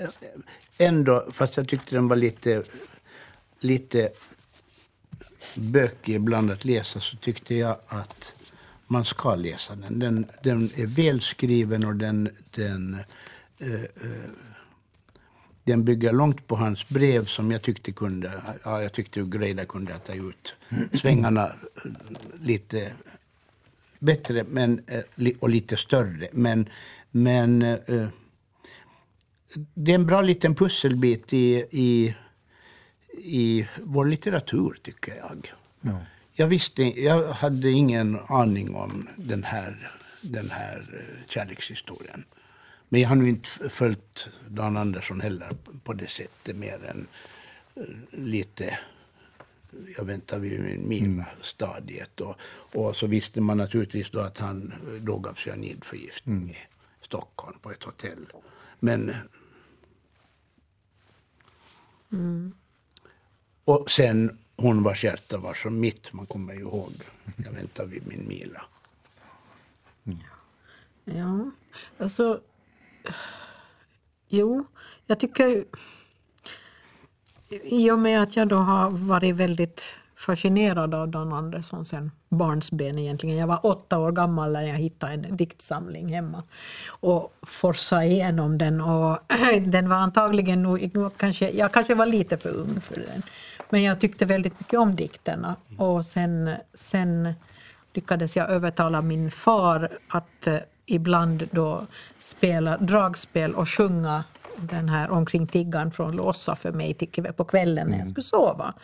ändå, 0.79 1.27
fast 1.33 1.57
jag 1.57 1.69
tyckte 1.69 1.95
den 1.95 2.09
var 2.09 2.17
lite, 2.17 2.63
lite 3.61 4.11
bökig 5.55 6.15
ibland 6.15 6.51
att 6.51 6.65
läsa, 6.65 7.01
så 7.01 7.17
tyckte 7.17 7.55
jag 7.55 7.77
att 7.89 8.33
man 8.87 9.05
ska 9.05 9.35
läsa 9.35 9.75
den. 9.75 9.99
Den, 9.99 10.27
den 10.43 10.71
är 10.77 10.87
välskriven 10.87 11.85
och 11.85 11.97
den, 11.97 12.29
den, 12.51 12.97
uh, 13.63 13.75
uh, 13.75 14.31
den 15.65 15.85
bygger 15.85 16.13
långt 16.13 16.47
på 16.47 16.57
hans 16.57 16.89
brev 16.89 17.25
som 17.25 17.53
jag 17.53 17.63
tyckte 17.63 17.93
kunde, 17.93 18.43
ja, 18.65 18.83
jag 18.83 18.93
tyckte 18.93 19.23
Greida 19.23 19.65
kunde 19.65 19.93
ha 19.93 20.01
tagit 20.01 20.25
ut 20.25 20.55
svängarna 21.01 21.53
lite 22.41 22.93
bättre 23.99 24.45
men, 24.49 24.83
eh, 24.87 25.31
och 25.39 25.49
lite 25.49 25.77
större. 25.77 26.29
Men, 26.33 26.69
men 27.11 27.63
eh, 27.63 28.09
det 29.75 29.91
är 29.91 29.95
en 29.95 30.07
bra 30.07 30.21
liten 30.21 30.55
pusselbit 30.55 31.33
i, 31.33 31.65
i, 31.71 32.15
i 33.19 33.69
vår 33.83 34.07
litteratur, 34.07 34.79
tycker 34.83 35.17
jag. 35.17 35.53
Ja. 35.81 36.01
Jag, 36.33 36.47
visste, 36.47 36.83
jag 37.03 37.33
hade 37.33 37.71
ingen 37.71 38.19
aning 38.29 38.75
om 38.75 39.09
den 39.17 39.45
här, 39.45 39.93
den 40.23 40.51
här 40.51 40.79
eh, 40.93 41.29
kärlekshistorien. 41.29 42.25
Men 42.89 43.01
jag 43.01 43.09
har 43.09 43.17
nu 43.17 43.29
inte 43.29 43.49
följt 43.69 44.29
Dan 44.49 44.77
Andersson 44.77 45.21
heller 45.21 45.49
på 45.85 45.93
det 45.93 46.11
sättet 46.11 46.57
mer 46.57 46.85
än 46.85 47.07
lite 48.11 48.79
jag 49.97 50.05
väntar 50.05 50.39
vid 50.39 50.61
min 50.61 50.89
Mila-stadiet. 50.89 52.21
Och, 52.21 52.37
och 52.73 52.97
så 52.97 53.07
visste 53.07 53.41
man 53.41 53.57
naturligtvis 53.57 54.11
då 54.11 54.21
att 54.21 54.39
han 54.39 54.73
eh, 54.73 55.03
dog 55.03 55.27
av 55.27 55.35
cyanidförgiftning 55.35 56.51
i 56.51 56.57
Stockholm 57.01 57.59
på 57.59 57.71
ett 57.71 57.83
hotell. 57.83 58.27
Men... 58.81 59.15
Och 63.65 63.91
sen 63.91 64.39
hon 64.57 64.83
vars 64.83 65.05
hjärta 65.05 65.39
var 65.39 65.55
som 65.55 65.81
mitt, 65.81 66.13
man 66.13 66.27
kommer 66.27 66.55
ju 66.55 66.61
ihåg. 66.61 66.93
Jag 67.37 67.53
väntar 67.53 67.87
vid 67.87 68.07
min 68.07 68.29
Mila. 68.29 68.65
Ja, 71.05 71.51
alltså... 71.99 72.41
Jo, 74.29 74.67
jag 75.07 75.21
tycker... 75.21 75.65
I 77.51 77.91
och 77.91 77.99
med 77.99 78.23
att 78.23 78.37
jag 78.37 78.49
då 78.49 78.57
har 78.57 78.91
varit 78.91 79.37
väldigt 79.37 79.85
fascinerad 80.17 80.95
av 80.95 81.09
Dan 81.09 81.33
Andersson 81.33 81.85
sen 81.85 82.11
barnsben 82.29 82.99
egentligen. 82.99 83.37
Jag 83.37 83.47
var 83.47 83.67
åtta 83.67 83.99
år 83.99 84.13
gammal 84.13 84.53
när 84.53 84.63
jag 84.63 84.77
hittade 84.77 85.13
en 85.13 85.37
diktsamling 85.37 86.15
hemma 86.15 86.43
och 86.89 87.35
forsade 87.43 88.07
igenom 88.07 88.59
den. 88.59 88.81
Och 88.81 89.19
den 89.61 89.89
var 89.89 89.97
antagligen 89.97 90.63
nog, 90.63 90.91
kanske, 91.17 91.51
jag 91.51 91.73
kanske 91.73 91.95
var 91.95 92.07
lite 92.07 92.37
för 92.37 92.51
ung 92.51 92.81
för 92.81 92.95
den. 92.95 93.23
Men 93.71 93.83
jag 93.83 94.01
tyckte 94.01 94.25
väldigt 94.25 94.61
mycket 94.61 94.79
om 94.79 94.97
dikterna. 94.97 95.57
Och 95.77 96.07
sen, 96.07 96.51
sen 96.75 97.35
lyckades 97.93 98.37
jag 98.37 98.51
övertala 98.51 99.03
min 99.03 99.31
far 99.31 99.99
att 100.09 100.47
eh, 100.47 100.57
ibland 100.87 101.49
då 101.51 101.87
spela 102.19 102.77
dragspel 102.77 103.55
och 103.55 103.69
sjunga 103.69 104.25
den 104.61 104.89
här 104.89 105.11
Omkring 105.11 105.47
tiggan 105.47 105.91
från 105.91 106.17
Låsa 106.17 106.57
för 106.57 106.73
mig 106.73 106.95
till, 106.95 107.25
på 107.25 107.45
kvällen 107.45 107.89
när 107.89 107.99
jag 107.99 108.09
skulle 108.09 108.25
sova. 108.25 108.75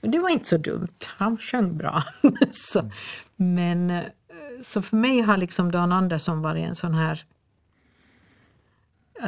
Men 0.00 0.10
det 0.10 0.18
var 0.18 0.28
inte 0.28 0.48
så 0.48 0.56
dumt. 0.56 0.98
Han 1.16 1.36
sjöng 1.36 1.76
bra. 1.76 2.02
så, 2.50 2.90
men 3.36 3.90
eh, 3.90 4.02
så 4.62 4.82
för 4.82 4.96
mig 4.96 5.20
har 5.20 5.36
liksom 5.36 5.72
Dan 5.72 5.92
Andersson 5.92 6.42
varit 6.42 6.68
en 6.68 6.74
sån 6.74 6.94
här 6.94 7.24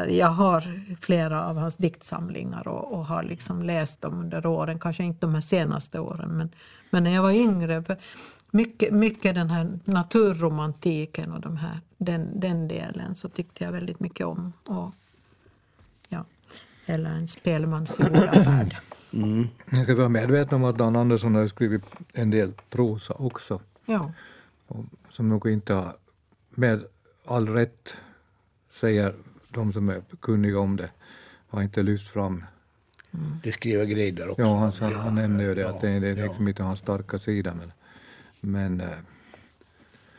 jag 0.08 0.28
har 0.28 0.84
flera 1.00 1.46
av 1.46 1.56
hans 1.56 1.76
diktsamlingar 1.76 2.68
och, 2.68 2.92
och 2.92 3.06
har 3.06 3.22
liksom 3.22 3.62
läst 3.62 4.02
dem 4.02 4.20
under 4.20 4.46
åren, 4.46 4.78
kanske 4.78 5.04
inte 5.04 5.20
de 5.20 5.34
här 5.34 5.40
senaste 5.40 5.98
åren 6.00 6.28
men, 6.28 6.50
men 6.90 7.04
när 7.04 7.10
jag 7.10 7.22
var 7.22 7.30
yngre. 7.30 7.84
Mycket, 8.50 8.94
mycket 8.94 9.34
den 9.34 9.50
här 9.50 9.78
naturromantiken 9.84 11.32
och 11.32 11.40
de 11.40 11.56
här, 11.56 11.80
den, 11.98 12.40
den 12.40 12.68
delen 12.68 13.14
så 13.14 13.28
tyckte 13.28 13.64
jag 13.64 13.72
väldigt 13.72 14.00
mycket 14.00 14.26
om. 14.26 14.52
Och, 14.66 14.94
eller 16.86 17.10
en 17.10 17.28
spelmans 17.28 17.96
goda 17.96 18.32
färd. 18.32 18.76
Jag 19.70 19.84
ska 19.84 19.94
vara 19.94 20.08
medveten 20.08 20.54
om 20.56 20.64
att 20.64 20.78
Dan 20.78 20.96
Andersson 20.96 21.34
har 21.34 21.48
skrivit 21.48 21.82
en 22.12 22.30
del 22.30 22.52
prosa 22.70 23.14
också. 23.14 23.60
Ja. 23.86 24.12
som 25.10 25.28
nog 25.28 25.50
inte 25.50 25.74
har, 25.74 25.96
med 26.50 26.84
all 27.24 27.48
rätt, 27.48 27.94
säger 28.80 29.14
de 29.48 29.72
som 29.72 29.88
är 29.88 30.02
kunniga 30.20 30.58
om 30.58 30.76
det, 30.76 30.90
har 31.48 31.62
inte 31.62 31.82
lyft 31.82 32.08
fram. 32.08 32.44
Det 33.42 33.52
skriver 33.52 33.84
Greider 33.84 34.28
också. 34.30 34.42
Ja, 34.42 34.56
han, 34.58 34.72
sa- 34.72 34.88
han 34.92 35.14
nämner 35.14 35.44
ju 35.44 35.54
det, 35.54 35.60
ja, 35.60 35.68
att 35.68 35.80
det, 35.80 35.98
det 36.00 36.08
är 36.08 36.16
ja. 36.16 36.24
liksom 36.24 36.48
inte 36.48 36.62
hans 36.62 36.78
starka 36.80 37.18
sida. 37.18 37.54
Men, 37.54 37.72
men 38.40 38.80
eh, 38.80 38.96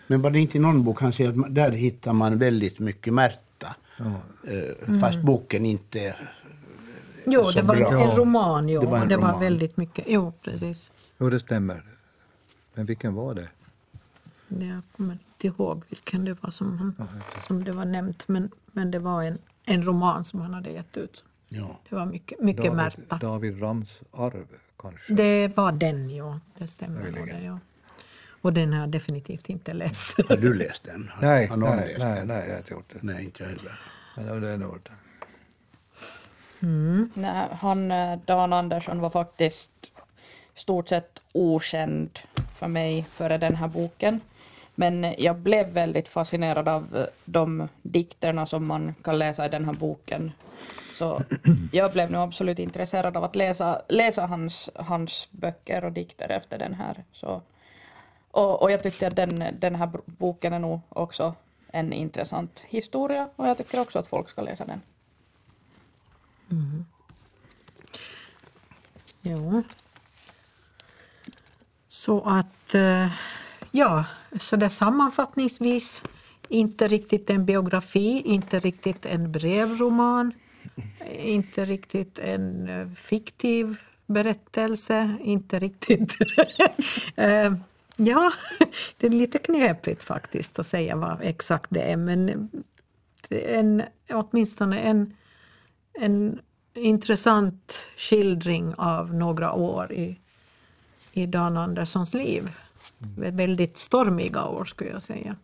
Men 0.08 0.22
var 0.22 0.32
det 0.32 0.40
inte 0.40 0.58
i 0.58 0.62
någon 0.62 0.84
bok 0.84 1.02
han 1.02 1.14
säger 1.14 1.30
att 1.30 1.36
man, 1.36 1.54
där 1.54 1.72
hittar 1.72 2.14
man 2.14 2.38
väldigt 2.38 2.80
mycket 2.80 3.14
Märta. 3.14 3.76
ja, 3.98 4.22
Eh, 4.52 5.00
Fast 5.00 5.22
boken 5.22 5.66
inte... 5.66 6.16
Jo, 7.30 7.52
det 7.52 7.62
var 7.62 7.76
bra. 7.76 8.02
en 8.02 8.12
roman. 8.12 8.70
Jo. 8.70 8.82
Det 8.82 8.88
var 8.88 8.98
en 8.98 9.10
det 9.10 9.18
var 9.18 9.28
roman. 9.28 9.40
väldigt 9.40 9.78
mycket. 9.78 10.06
Jo, 10.08 10.34
precis. 10.42 10.92
jo, 11.18 11.30
det 11.30 11.40
stämmer. 11.40 11.84
Men 12.74 12.86
vilken 12.86 13.14
var 13.14 13.34
det? 13.34 13.48
Jag 14.48 14.82
kommer 14.98 15.14
inte 15.14 15.48
ihåg 15.48 15.84
vilken 15.90 16.26
det 16.26 16.44
var 16.44 16.50
som, 16.52 16.78
han, 16.78 16.96
okej. 17.00 17.42
som 17.42 17.64
det 17.64 17.72
var 17.72 17.86
nämnt. 17.86 18.28
Men, 18.28 18.52
men 18.72 18.92
det 18.92 19.00
var 19.00 19.24
en, 19.24 19.38
en 19.66 19.84
roman 19.84 20.24
som 20.24 20.42
han 20.42 20.54
hade 20.54 20.70
gett 20.70 20.98
ut. 20.98 21.26
Ja. 21.50 21.80
Det 21.90 21.96
var 21.96 22.06
mycket, 22.06 22.40
mycket 22.42 22.64
David, 22.64 22.78
Märta. 22.78 23.18
David 23.18 23.62
Rams 23.62 24.02
arv 24.12 24.48
kanske. 24.80 25.14
Det 25.14 25.58
var 25.58 25.72
den, 25.72 26.10
ja. 26.10 26.40
Det 26.58 26.68
stämmer. 26.68 27.12
Det, 27.12 27.44
ja. 27.44 27.60
Och 28.42 28.54
den 28.54 28.74
har 28.74 28.80
jag 28.80 28.90
definitivt 28.90 29.50
inte 29.50 29.74
läst. 29.74 30.30
Har 30.30 30.38
du 30.38 30.54
läst 30.54 30.84
den? 30.84 31.10
Har, 31.14 31.22
Nej, 31.28 31.48
har 31.48 31.58
nej, 31.58 31.88
läst 31.88 32.00
nej, 32.00 32.16
den? 32.16 32.28
nej, 32.28 32.44
jag 32.46 32.52
har 32.54 32.58
inte 32.58 32.74
gjort 32.74 32.90
det. 32.94 33.00
Nej, 33.02 33.24
inte 33.24 33.44
jag 33.44 33.50
heller. 33.50 33.80
Men 34.16 34.42
det 34.42 34.50
är 34.50 34.58
nog 34.58 34.80
Mm. 36.60 37.10
Nej, 37.14 37.48
han, 37.52 37.92
eh, 37.92 38.20
Dan 38.26 38.54
Andersson 38.54 39.02
var 39.02 39.10
faktiskt 39.10 39.72
stort 40.56 40.90
sett 40.90 41.20
okänd 41.34 42.20
för 42.56 42.68
mig 42.68 43.06
före 43.12 43.38
den 43.38 43.56
här 43.56 43.68
boken. 43.68 44.22
Men 44.76 45.16
jag 45.18 45.36
blev 45.36 45.68
väldigt 45.68 46.08
fascinerad 46.08 46.68
av 46.68 46.96
eh, 46.96 47.06
de 47.26 47.68
dikterna 47.82 48.46
som 48.46 48.68
man 48.68 48.96
kan 49.02 49.20
läsa 49.20 49.46
i 49.46 49.50
den 49.50 49.66
här 49.66 49.74
boken. 49.74 50.32
Så 50.94 51.22
jag 51.72 51.92
blev 51.92 52.12
nu 52.12 52.18
absolut 52.18 52.60
intresserad 52.60 53.18
av 53.18 53.24
att 53.24 53.36
läsa, 53.36 53.82
läsa 53.88 54.26
hans, 54.26 54.70
hans 54.76 55.28
böcker 55.32 55.84
och 55.84 55.92
dikter 55.92 56.30
efter 56.30 56.58
den 56.58 56.74
här. 56.74 57.04
Så, 57.12 57.42
och, 58.32 58.62
och 58.62 58.72
jag 58.72 58.84
tyckte 58.84 59.08
att 59.08 59.16
den, 59.16 59.44
den 59.60 59.76
här 59.76 59.90
boken 60.06 60.54
är 60.54 60.60
nog 60.60 60.80
också 60.90 61.34
en 61.72 61.94
intressant 61.94 62.66
historia 62.68 63.30
och 63.36 63.48
jag 63.48 63.58
tycker 63.58 63.80
också 63.80 64.00
att 64.00 64.08
folk 64.08 64.30
ska 64.30 64.42
läsa 64.42 64.66
den. 64.66 64.82
Mm. 66.52 66.86
Jo. 69.22 69.64
Så 71.88 72.22
att, 72.22 72.76
eh, 72.76 73.08
ja, 73.72 74.06
så 74.40 74.56
det 74.56 74.70
sammanfattningsvis 74.70 76.04
inte 76.48 76.88
riktigt 76.88 77.30
en 77.30 77.46
biografi, 77.46 78.22
inte 78.26 78.60
riktigt 78.60 79.06
en 79.06 79.32
brevroman, 79.32 80.34
inte 81.12 81.66
riktigt 81.66 82.20
en 82.20 82.70
eh, 82.70 82.90
fiktiv 82.92 83.82
berättelse, 84.06 85.18
inte 85.22 85.60
riktigt... 85.60 86.16
Eh, 87.16 87.54
ja, 87.96 88.32
det 88.98 89.08
är 89.08 89.12
lite 89.12 89.38
knepigt 89.38 90.04
faktiskt 90.04 90.60
att 90.60 90.68
säga 90.68 90.96
vad 90.96 91.22
exakt 91.22 91.70
det 91.70 91.82
är, 91.82 91.98
men 91.98 92.50
en, 93.30 93.84
åtminstone 94.10 94.80
en, 94.80 95.14
en 96.00 96.40
intressant 96.74 97.88
skildring 97.98 98.74
av 98.76 99.14
några 99.14 99.54
år 99.54 99.94
i, 99.94 100.20
i 101.12 101.26
Dan 101.26 101.58
Anderssons 101.58 102.14
liv. 102.14 102.56
Väldigt 103.18 103.78
stormiga 103.78 104.46
år 104.46 104.66
skulle 104.66 104.90
jag 104.90 105.04
säga. 105.04 105.36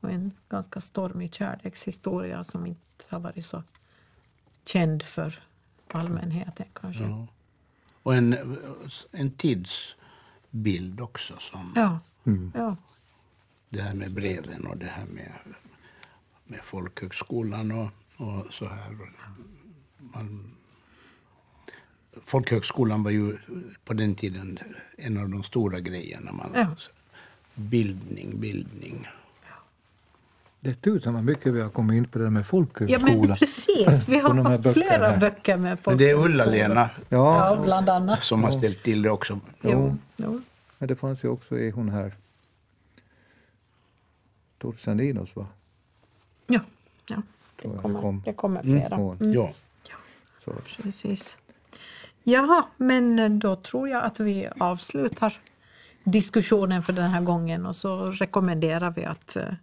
Och 0.00 0.10
en 0.10 0.32
ganska 0.48 0.80
stormig 0.80 1.34
kärlekshistoria 1.34 2.44
som 2.44 2.66
inte 2.66 3.04
har 3.08 3.20
varit 3.20 3.46
så 3.46 3.62
känd 4.64 5.02
för 5.02 5.42
allmänheten 5.88 6.66
kanske. 6.72 7.04
Ja. 7.04 7.26
Och 8.02 8.14
en, 8.14 8.56
en 9.10 9.30
tidsbild 9.30 11.00
också. 11.00 11.34
Som 11.38 11.72
Ja. 11.76 12.00
ja. 12.54 12.76
Det 13.68 13.82
här 13.82 13.94
med 13.94 14.12
breven 14.12 14.66
och 14.66 14.76
det 14.76 14.86
här 14.86 15.04
med, 15.04 15.32
med 16.44 16.60
folkhögskolan 16.62 17.72
och, 17.72 17.90
och 18.26 18.54
så 18.54 18.68
här. 18.68 18.96
Man, 20.12 20.50
folkhögskolan 22.22 23.02
var 23.02 23.10
ju 23.10 23.36
på 23.84 23.92
den 23.94 24.14
tiden 24.14 24.58
en 24.96 25.18
av 25.18 25.28
de 25.28 25.42
stora 25.42 25.80
grejerna. 25.80 26.32
Man, 26.32 26.50
Ja. 26.54 26.66
Bildning, 27.54 28.40
bildning. 28.40 29.08
Det 30.60 30.70
är 30.70 30.74
tusan 30.74 31.14
vad 31.14 31.24
mycket 31.24 31.54
vi 31.54 31.60
har 31.60 31.68
kommit 31.70 31.96
in 31.96 32.04
på 32.04 32.18
det 32.18 32.24
där 32.24 32.30
med 32.30 32.40
Ja 32.40 32.44
folkhögskola. 32.44 33.26
men 33.28 33.36
precis, 33.36 34.08
vi 34.08 34.18
har 34.20 34.34
haft 34.34 34.72
flera 34.72 35.08
här. 35.10 35.20
böcker 35.20 35.56
med 35.56 35.78
Men 35.86 35.98
det 35.98 36.10
är 36.10 36.14
folkhögskola. 36.16 36.44
Ulla-Lena 36.44 36.90
Ja, 37.08 37.56
Ja, 37.56 37.62
bland 37.64 37.88
annat. 37.88 38.22
som 38.22 38.44
har 38.44 38.58
ställt 38.58 38.82
till 38.82 39.02
det 39.02 39.10
också. 39.10 39.40
Jo, 39.62 39.96
jo. 40.16 40.40
men 40.78 40.88
det 40.88 40.96
fanns 40.96 41.24
ju 41.24 41.28
också 41.28 41.58
i 41.58 41.70
hon 41.70 41.88
här 41.88 42.14
Torsendinos 44.58 45.36
va? 45.36 45.46
Ja, 46.46 46.60
ja. 47.08 47.22
Det, 47.62 47.68
kommer, 47.82 48.00
kom. 48.00 48.22
det 48.24 48.32
kommer 48.32 48.62
flera. 48.62 48.96
Hon. 48.96 49.32
Ja. 49.32 49.52
Så. 50.44 50.82
Precis. 50.82 51.38
Jaha, 52.22 52.64
men 52.76 53.38
då 53.38 53.56
tror 53.56 53.88
jag 53.88 54.04
att 54.04 54.20
vi 54.20 54.48
avslutar 54.58 55.34
diskussionen 56.04 56.82
för 56.82 56.92
den 56.92 57.10
här 57.10 57.20
gången 57.20 57.66
och 57.66 57.76
så 57.76 58.06
rekommenderar 58.06 58.90
vi 58.90 59.04
att 59.04 59.36
eh, 59.36 59.54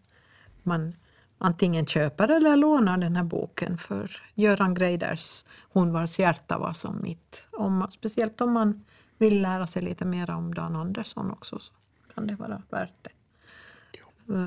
man 0.64 0.94
antingen 1.38 1.86
köper 1.86 2.28
eller 2.28 2.56
lånar 2.56 2.98
den 2.98 3.16
här 3.16 3.24
boken 3.24 3.78
för 3.78 4.12
Göran 4.34 4.74
Greiders 4.74 5.46
Hon 5.62 5.94
vars 5.94 6.20
hjärta 6.20 6.58
var 6.58 6.74
som 6.74 7.02
mitt. 7.02 7.48
Om, 7.52 7.88
speciellt 7.90 8.42
om 8.42 8.52
man 8.52 8.86
vill 9.18 9.42
lära 9.42 9.68
sig 9.68 9.82
lite 9.82 10.06
mer 10.06 10.30
om 10.30 10.54
Dan 10.54 10.76
Andersson 10.76 11.32
också 11.32 11.60
så 11.60 11.74
kan 12.16 12.28
det 12.28 12.36
vara 12.36 12.62
värt 12.70 12.94
det. 13.02 13.12
Eh, 14.34 14.46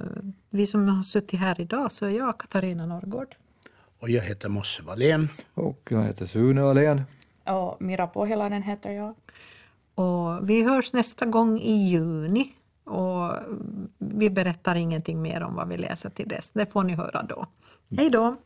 Vi 0.51 0.67
som 0.67 0.89
har 0.89 1.03
suttit 1.03 1.41
här 1.41 1.61
idag 1.61 1.93
så 1.93 2.07
är 2.07 2.11
jag 2.11 2.39
Katarina 2.39 2.87
Norrgård. 2.87 3.37
Och 3.99 4.11
jag 4.11 4.23
heter 4.23 4.49
Mosse 4.49 4.83
Wallén. 4.83 5.29
Och 5.55 5.89
jag 5.91 6.03
heter 6.05 6.27
Sune 6.27 6.63
Ahlén. 6.63 7.03
Och 7.47 7.83
Mira 7.83 8.07
Pohjalainen 8.07 8.63
heter 8.63 8.91
jag. 8.91 9.15
Och 9.95 10.51
vi 10.51 10.63
hörs 10.63 10.93
nästa 10.93 11.27
gång 11.27 11.59
i 11.59 11.89
juni. 11.89 12.53
Och 12.85 13.33
vi 13.99 14.31
berättar 14.31 14.75
ingenting 14.75 15.23
mer 15.23 15.43
om 15.43 15.55
vad 15.55 15.69
vi 15.69 15.77
läser 15.77 16.11
till 16.11 16.29
dess. 16.29 16.51
Det 16.51 16.67
får 16.67 16.85
ni 16.85 16.95
höra 16.95 17.23
då. 17.23 17.47
Hej 17.97 18.11
då! 18.11 18.37